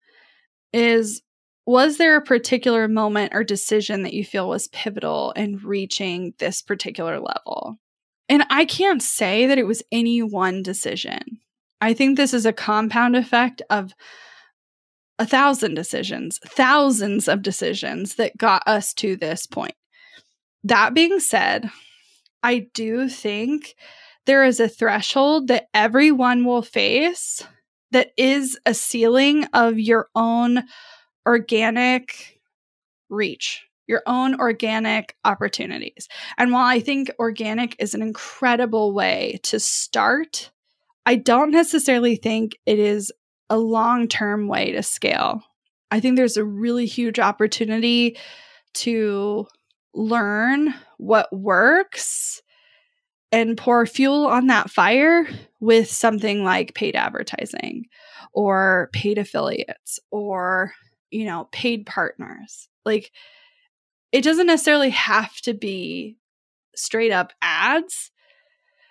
is 0.73 1.23
Was 1.67 1.99
there 1.99 2.17
a 2.17 2.23
particular 2.23 2.89
moment 2.89 3.33
or 3.35 3.45
decision 3.45 4.03
that 4.03 4.15
you 4.15 4.25
feel 4.25 4.49
was 4.49 4.69
pivotal 4.69 5.33
in 5.33 5.59
reaching 5.59 6.35
this 6.39 6.63
particular 6.63 7.21
level? 7.21 7.79
And 8.29 8.45
I 8.49 8.65
can't 8.65 9.03
say 9.03 9.47
that 9.47 9.59
it 9.59 9.67
was 9.67 9.83
any 9.91 10.23
one 10.23 10.63
decision. 10.63 11.21
I 11.81 11.95
think 11.95 12.17
this 12.17 12.35
is 12.35 12.47
a 12.47 12.53
compound 12.53 13.17
effect 13.17 13.63
of 13.71 13.93
a 15.19 15.27
thousand 15.27 15.75
decisions, 15.75 16.39
thousands 16.47 17.29
of 17.29 17.43
decisions 17.43 18.15
that 18.15 18.37
got 18.39 18.63
us 18.67 18.95
to 18.95 19.17
this 19.17 19.47
point. 19.47 19.75
That 20.65 20.95
being 20.95 21.21
said, 21.21 21.71
I 22.43 22.69
do 22.73 23.09
think 23.09 23.75
there 24.27 24.45
is 24.45 24.61
a 24.61 24.69
threshold 24.69 25.49
that 25.49 25.67
everyone 25.75 26.45
will 26.45 26.63
face 26.63 27.43
that 27.93 28.13
is 28.17 28.59
a 28.67 28.75
ceiling 28.75 29.45
of 29.53 29.79
your 29.79 30.09
own 30.15 30.65
organic 31.27 32.41
reach 33.09 33.65
your 33.91 34.03
own 34.07 34.39
organic 34.41 35.17
opportunities. 35.25 36.09
And 36.39 36.53
while 36.53 36.65
I 36.65 36.79
think 36.79 37.11
organic 37.19 37.75
is 37.81 37.93
an 37.93 38.03
incredible 38.03 38.95
way 38.95 39.41
to 39.43 39.59
start, 39.59 40.53
I 41.05 41.17
don't 41.17 41.51
necessarily 41.51 42.15
think 42.15 42.57
it 42.67 42.79
is 42.79 43.13
a 43.51 43.59
long 43.59 44.07
term 44.07 44.47
way 44.47 44.71
to 44.71 44.83
scale. 44.85 45.43
I 45.91 45.99
think 45.99 46.17
there's 46.17 46.37
a 46.37 46.45
really 46.45 46.87
huge 46.87 47.19
opportunity 47.19 48.17
to 48.75 49.49
learn 49.93 50.73
what 50.99 51.29
works 51.37 52.41
and 53.33 53.57
pour 53.57 53.87
fuel 53.87 54.27
on 54.27 54.49
that 54.49 54.71
fire 54.71 55.27
with 55.61 55.91
something 55.91 56.45
like 56.45 56.75
paid 56.75 56.97
advertising 56.97 57.87
or 58.33 58.91
paid 58.93 59.19
affiliates 59.19 59.99
or 60.11 60.73
you 61.11 61.25
know 61.25 61.49
paid 61.53 61.87
partners 61.87 62.69
like 62.85 63.13
it 64.13 64.25
doesn't 64.25 64.47
necessarily 64.47 64.91
have 64.91 65.37
to 65.43 65.55
be 65.55 66.17
straight 66.75 67.13
up 67.13 67.33
ads, 67.43 68.11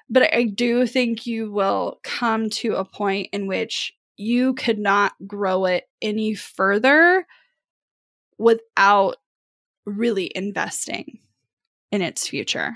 but 0.10 0.34
I 0.34 0.44
do 0.44 0.86
think 0.88 1.26
you 1.26 1.52
will 1.52 2.00
come 2.04 2.50
to 2.52 2.76
a 2.76 2.86
point 2.86 3.30
in 3.34 3.48
which 3.48 3.94
you 4.18 4.54
could 4.54 4.80
not 4.80 5.14
grow 5.26 5.66
it 5.66 5.86
any 6.02 6.36
further 6.36 7.26
without 8.38 9.18
really 9.86 10.32
investing 10.36 11.20
in 11.92 12.02
its 12.02 12.28
future. 12.28 12.76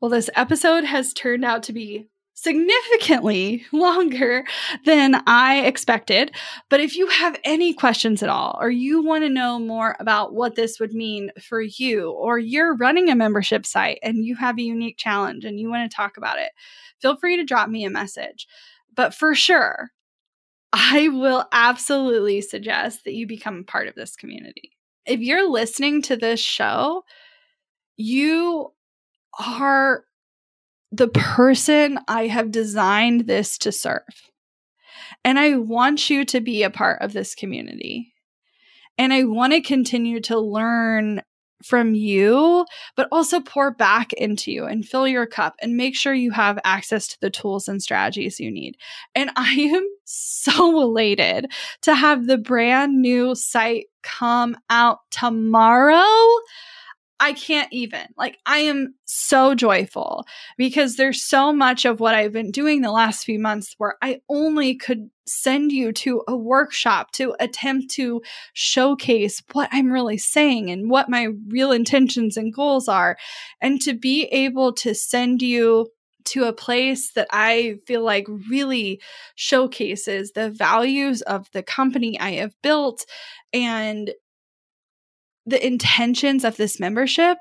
Well, 0.00 0.10
this 0.10 0.30
episode 0.34 0.84
has 0.84 1.12
turned 1.12 1.44
out 1.44 1.62
to 1.64 1.72
be 1.72 2.08
significantly 2.34 3.64
longer 3.72 4.44
than 4.84 5.22
I 5.26 5.60
expected. 5.60 6.34
But 6.68 6.80
if 6.80 6.96
you 6.96 7.08
have 7.08 7.40
any 7.44 7.72
questions 7.72 8.22
at 8.22 8.28
all, 8.28 8.58
or 8.60 8.70
you 8.70 9.02
want 9.02 9.24
to 9.24 9.30
know 9.30 9.58
more 9.58 9.96
about 9.98 10.34
what 10.34 10.54
this 10.54 10.78
would 10.78 10.92
mean 10.92 11.30
for 11.40 11.60
you, 11.60 12.10
or 12.10 12.38
you're 12.38 12.76
running 12.76 13.08
a 13.08 13.16
membership 13.16 13.66
site 13.66 13.98
and 14.02 14.24
you 14.24 14.36
have 14.36 14.58
a 14.58 14.62
unique 14.62 14.98
challenge 14.98 15.44
and 15.44 15.58
you 15.58 15.70
want 15.70 15.90
to 15.90 15.96
talk 15.96 16.16
about 16.16 16.38
it, 16.38 16.52
feel 17.00 17.16
free 17.16 17.36
to 17.36 17.44
drop 17.44 17.68
me 17.68 17.84
a 17.84 17.90
message. 17.90 18.46
But 18.94 19.14
for 19.14 19.34
sure, 19.34 19.90
I 20.72 21.08
will 21.08 21.46
absolutely 21.52 22.42
suggest 22.42 23.04
that 23.04 23.14
you 23.14 23.26
become 23.26 23.60
a 23.60 23.70
part 23.70 23.88
of 23.88 23.94
this 23.94 24.14
community. 24.14 24.72
If 25.06 25.20
you're 25.20 25.48
listening 25.48 26.02
to 26.02 26.16
this 26.16 26.40
show, 26.40 27.04
you 27.96 28.72
are 29.38 30.04
the 30.92 31.08
person 31.08 31.98
I 32.08 32.26
have 32.26 32.50
designed 32.50 33.26
this 33.26 33.58
to 33.58 33.72
serve. 33.72 34.02
And 35.24 35.38
I 35.38 35.56
want 35.56 36.08
you 36.08 36.24
to 36.26 36.40
be 36.40 36.62
a 36.62 36.70
part 36.70 37.02
of 37.02 37.12
this 37.12 37.34
community. 37.34 38.12
And 38.98 39.12
I 39.12 39.24
want 39.24 39.52
to 39.52 39.60
continue 39.60 40.20
to 40.22 40.38
learn 40.38 41.22
from 41.64 41.94
you, 41.94 42.64
but 42.96 43.08
also 43.10 43.40
pour 43.40 43.70
back 43.70 44.12
into 44.14 44.52
you 44.52 44.64
and 44.66 44.86
fill 44.86 45.08
your 45.08 45.26
cup 45.26 45.54
and 45.60 45.76
make 45.76 45.96
sure 45.96 46.14
you 46.14 46.30
have 46.30 46.58
access 46.64 47.08
to 47.08 47.16
the 47.20 47.30
tools 47.30 47.66
and 47.66 47.82
strategies 47.82 48.40
you 48.40 48.50
need. 48.50 48.76
And 49.14 49.30
I 49.36 49.52
am 49.52 49.86
so 50.04 50.80
elated 50.80 51.50
to 51.82 51.94
have 51.94 52.26
the 52.26 52.38
brand 52.38 53.00
new 53.00 53.34
site 53.34 53.86
come 54.02 54.56
out 54.70 54.98
tomorrow. 55.10 56.06
I 57.18 57.32
can't 57.32 57.72
even. 57.72 58.06
Like, 58.16 58.38
I 58.44 58.58
am 58.58 58.94
so 59.06 59.54
joyful 59.54 60.26
because 60.58 60.96
there's 60.96 61.24
so 61.24 61.50
much 61.52 61.84
of 61.84 61.98
what 61.98 62.14
I've 62.14 62.32
been 62.32 62.50
doing 62.50 62.82
the 62.82 62.92
last 62.92 63.24
few 63.24 63.38
months 63.38 63.74
where 63.78 63.96
I 64.02 64.20
only 64.28 64.74
could 64.74 65.10
send 65.26 65.72
you 65.72 65.92
to 65.92 66.22
a 66.28 66.36
workshop 66.36 67.12
to 67.12 67.34
attempt 67.40 67.90
to 67.92 68.22
showcase 68.52 69.42
what 69.52 69.68
I'm 69.72 69.90
really 69.90 70.18
saying 70.18 70.70
and 70.70 70.90
what 70.90 71.08
my 71.08 71.28
real 71.48 71.72
intentions 71.72 72.36
and 72.36 72.52
goals 72.52 72.86
are. 72.86 73.16
And 73.62 73.80
to 73.82 73.94
be 73.94 74.24
able 74.24 74.72
to 74.74 74.94
send 74.94 75.40
you 75.40 75.88
to 76.26 76.44
a 76.44 76.52
place 76.52 77.12
that 77.12 77.28
I 77.30 77.76
feel 77.86 78.02
like 78.02 78.26
really 78.50 79.00
showcases 79.36 80.32
the 80.32 80.50
values 80.50 81.22
of 81.22 81.46
the 81.52 81.62
company 81.62 82.18
I 82.18 82.32
have 82.32 82.54
built 82.62 83.06
and 83.52 84.12
the 85.46 85.64
intentions 85.64 86.44
of 86.44 86.56
this 86.56 86.78
membership. 86.78 87.38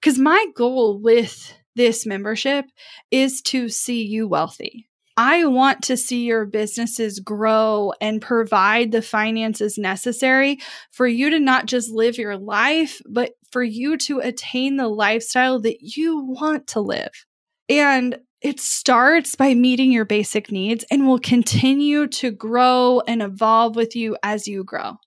Because 0.00 0.18
my 0.18 0.46
goal 0.54 1.00
with 1.00 1.52
this 1.74 2.06
membership 2.06 2.66
is 3.10 3.42
to 3.42 3.68
see 3.68 4.02
you 4.02 4.28
wealthy. 4.28 4.88
I 5.18 5.46
want 5.46 5.82
to 5.84 5.96
see 5.96 6.24
your 6.24 6.44
businesses 6.44 7.20
grow 7.20 7.92
and 8.02 8.20
provide 8.20 8.92
the 8.92 9.00
finances 9.00 9.78
necessary 9.78 10.58
for 10.90 11.06
you 11.06 11.30
to 11.30 11.40
not 11.40 11.64
just 11.64 11.90
live 11.90 12.18
your 12.18 12.36
life, 12.36 13.00
but 13.08 13.32
for 13.50 13.62
you 13.62 13.96
to 13.98 14.18
attain 14.18 14.76
the 14.76 14.88
lifestyle 14.88 15.58
that 15.60 15.78
you 15.80 16.20
want 16.20 16.66
to 16.68 16.80
live. 16.80 17.24
And 17.68 18.18
it 18.42 18.60
starts 18.60 19.34
by 19.34 19.54
meeting 19.54 19.90
your 19.90 20.04
basic 20.04 20.52
needs 20.52 20.84
and 20.90 21.06
will 21.06 21.18
continue 21.18 22.06
to 22.08 22.30
grow 22.30 23.00
and 23.08 23.22
evolve 23.22 23.74
with 23.74 23.96
you 23.96 24.18
as 24.22 24.46
you 24.46 24.64
grow. 24.64 24.98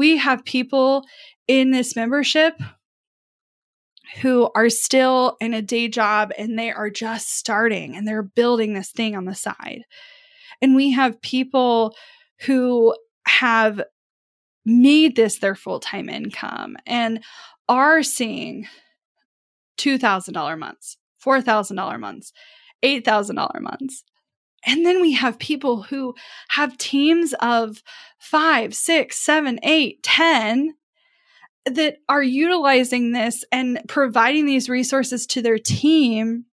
We 0.00 0.16
have 0.16 0.46
people 0.46 1.04
in 1.46 1.72
this 1.72 1.94
membership 1.94 2.54
who 4.22 4.48
are 4.54 4.70
still 4.70 5.36
in 5.42 5.52
a 5.52 5.60
day 5.60 5.88
job 5.88 6.30
and 6.38 6.58
they 6.58 6.72
are 6.72 6.88
just 6.88 7.36
starting 7.36 7.94
and 7.94 8.08
they're 8.08 8.22
building 8.22 8.72
this 8.72 8.92
thing 8.92 9.14
on 9.14 9.26
the 9.26 9.34
side. 9.34 9.82
And 10.62 10.74
we 10.74 10.92
have 10.92 11.20
people 11.20 11.94
who 12.46 12.96
have 13.26 13.82
made 14.64 15.16
this 15.16 15.38
their 15.38 15.54
full 15.54 15.80
time 15.80 16.08
income 16.08 16.78
and 16.86 17.22
are 17.68 18.02
seeing 18.02 18.68
$2,000 19.76 20.58
months, 20.58 20.96
$4,000 21.22 22.00
months, 22.00 22.32
$8,000 22.82 23.60
months. 23.60 24.02
And 24.66 24.84
then 24.84 25.00
we 25.00 25.12
have 25.12 25.38
people 25.38 25.82
who 25.82 26.14
have 26.50 26.76
teams 26.78 27.34
of 27.40 27.82
five, 28.18 28.74
six, 28.74 29.18
seven, 29.18 29.58
eight, 29.62 30.02
ten 30.02 30.74
that 31.66 31.98
are 32.08 32.22
utilizing 32.22 33.12
this 33.12 33.44
and 33.52 33.80
providing 33.88 34.46
these 34.46 34.68
resources 34.68 35.26
to 35.28 35.42
their 35.42 35.58
team 35.58 36.46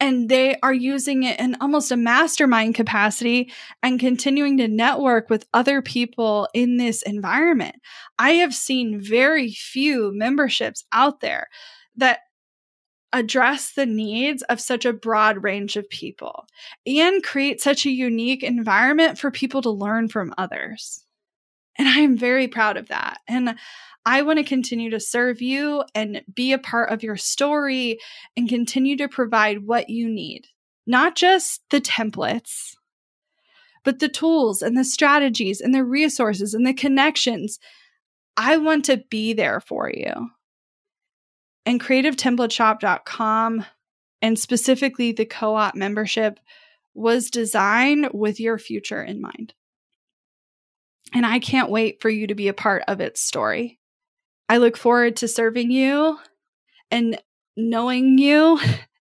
and 0.00 0.28
they 0.28 0.56
are 0.62 0.72
using 0.72 1.24
it 1.24 1.38
in 1.40 1.56
almost 1.60 1.90
a 1.90 1.96
mastermind 1.96 2.74
capacity 2.74 3.52
and 3.82 4.00
continuing 4.00 4.56
to 4.58 4.68
network 4.68 5.28
with 5.30 5.46
other 5.52 5.82
people 5.82 6.48
in 6.54 6.76
this 6.76 7.02
environment. 7.02 7.76
I 8.18 8.32
have 8.32 8.54
seen 8.54 9.00
very 9.00 9.50
few 9.50 10.12
memberships 10.14 10.84
out 10.92 11.20
there 11.20 11.48
that 11.96 12.20
address 13.12 13.72
the 13.72 13.86
needs 13.86 14.42
of 14.44 14.60
such 14.60 14.84
a 14.84 14.92
broad 14.92 15.42
range 15.42 15.76
of 15.76 15.88
people 15.88 16.46
and 16.86 17.22
create 17.22 17.60
such 17.60 17.86
a 17.86 17.90
unique 17.90 18.42
environment 18.42 19.18
for 19.18 19.30
people 19.30 19.62
to 19.62 19.70
learn 19.70 20.08
from 20.08 20.34
others. 20.36 21.04
And 21.78 21.88
I 21.88 22.00
am 22.00 22.16
very 22.16 22.48
proud 22.48 22.76
of 22.76 22.88
that. 22.88 23.18
And 23.26 23.54
I 24.04 24.22
want 24.22 24.38
to 24.38 24.44
continue 24.44 24.90
to 24.90 25.00
serve 25.00 25.40
you 25.40 25.84
and 25.94 26.22
be 26.32 26.52
a 26.52 26.58
part 26.58 26.90
of 26.90 27.02
your 27.02 27.16
story 27.16 27.98
and 28.36 28.48
continue 28.48 28.96
to 28.96 29.08
provide 29.08 29.66
what 29.66 29.88
you 29.88 30.08
need, 30.08 30.46
not 30.86 31.14
just 31.14 31.62
the 31.70 31.80
templates, 31.80 32.74
but 33.84 34.00
the 34.00 34.08
tools 34.08 34.60
and 34.60 34.76
the 34.76 34.84
strategies 34.84 35.60
and 35.60 35.74
the 35.74 35.84
resources 35.84 36.52
and 36.52 36.66
the 36.66 36.74
connections. 36.74 37.58
I 38.36 38.56
want 38.56 38.84
to 38.86 39.02
be 39.10 39.32
there 39.32 39.60
for 39.60 39.90
you. 39.90 40.30
And 41.68 41.78
creativetemplateshop.com 41.78 43.66
and 44.22 44.38
specifically 44.38 45.12
the 45.12 45.26
co 45.26 45.54
op 45.54 45.74
membership 45.74 46.40
was 46.94 47.30
designed 47.30 48.08
with 48.14 48.40
your 48.40 48.56
future 48.56 49.02
in 49.02 49.20
mind. 49.20 49.52
And 51.12 51.26
I 51.26 51.40
can't 51.40 51.70
wait 51.70 52.00
for 52.00 52.08
you 52.08 52.26
to 52.28 52.34
be 52.34 52.48
a 52.48 52.54
part 52.54 52.84
of 52.88 53.02
its 53.02 53.20
story. 53.20 53.78
I 54.48 54.56
look 54.56 54.78
forward 54.78 55.16
to 55.16 55.28
serving 55.28 55.70
you 55.70 56.18
and 56.90 57.20
knowing 57.54 58.16
you 58.16 58.58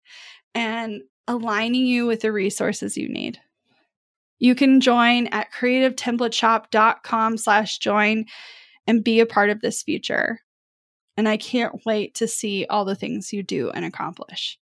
and 0.53 1.03
aligning 1.26 1.86
you 1.86 2.05
with 2.05 2.20
the 2.20 2.34
resources 2.34 2.97
you 2.97 3.07
need. 3.07 3.39
You 4.39 4.55
can 4.55 4.82
join 4.82 5.28
at 5.28 5.53
creativetemplateshop.com 5.53 7.38
slash 7.38 7.78
join 7.78 8.26
and 8.86 9.05
be 9.05 9.22
a 9.22 9.26
part 9.26 9.51
of 9.51 9.61
this 9.61 9.84
future. 9.84 10.41
And 11.18 11.28
I 11.28 11.38
can't 11.38 11.84
wait 11.86 12.13
to 12.15 12.28
see 12.28 12.65
all 12.70 12.86
the 12.86 12.95
things 12.95 13.34
you 13.34 13.43
do 13.43 13.72
and 13.72 13.84
accomplish. 13.84 14.59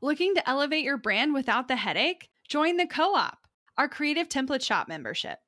Looking 0.00 0.34
to 0.36 0.48
elevate 0.48 0.84
your 0.84 0.96
brand 0.96 1.34
without 1.34 1.68
the 1.68 1.76
headache? 1.76 2.28
Join 2.48 2.76
the 2.76 2.86
co 2.86 3.14
op, 3.14 3.38
our 3.76 3.88
Creative 3.88 4.28
Template 4.28 4.62
Shop 4.62 4.86
membership. 4.86 5.38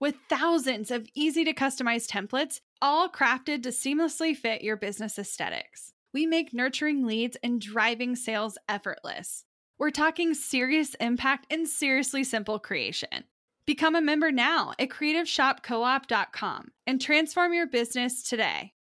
With 0.00 0.16
thousands 0.28 0.90
of 0.90 1.06
easy 1.14 1.44
to 1.44 1.52
customize 1.52 2.08
templates, 2.08 2.60
all 2.80 3.08
crafted 3.08 3.62
to 3.62 3.68
seamlessly 3.68 4.36
fit 4.36 4.62
your 4.62 4.76
business 4.76 5.18
aesthetics. 5.18 5.92
We 6.12 6.26
make 6.26 6.52
nurturing 6.52 7.06
leads 7.06 7.36
and 7.42 7.60
driving 7.60 8.16
sales 8.16 8.58
effortless. 8.68 9.44
We're 9.78 9.90
talking 9.90 10.34
serious 10.34 10.94
impact 10.94 11.46
and 11.50 11.68
seriously 11.68 12.24
simple 12.24 12.58
creation. 12.58 13.24
Become 13.66 13.94
a 13.94 14.00
member 14.00 14.32
now 14.32 14.74
at 14.78 14.88
creativeshopcoop.com 14.88 16.72
and 16.86 17.00
transform 17.00 17.54
your 17.54 17.66
business 17.66 18.22
today. 18.22 18.72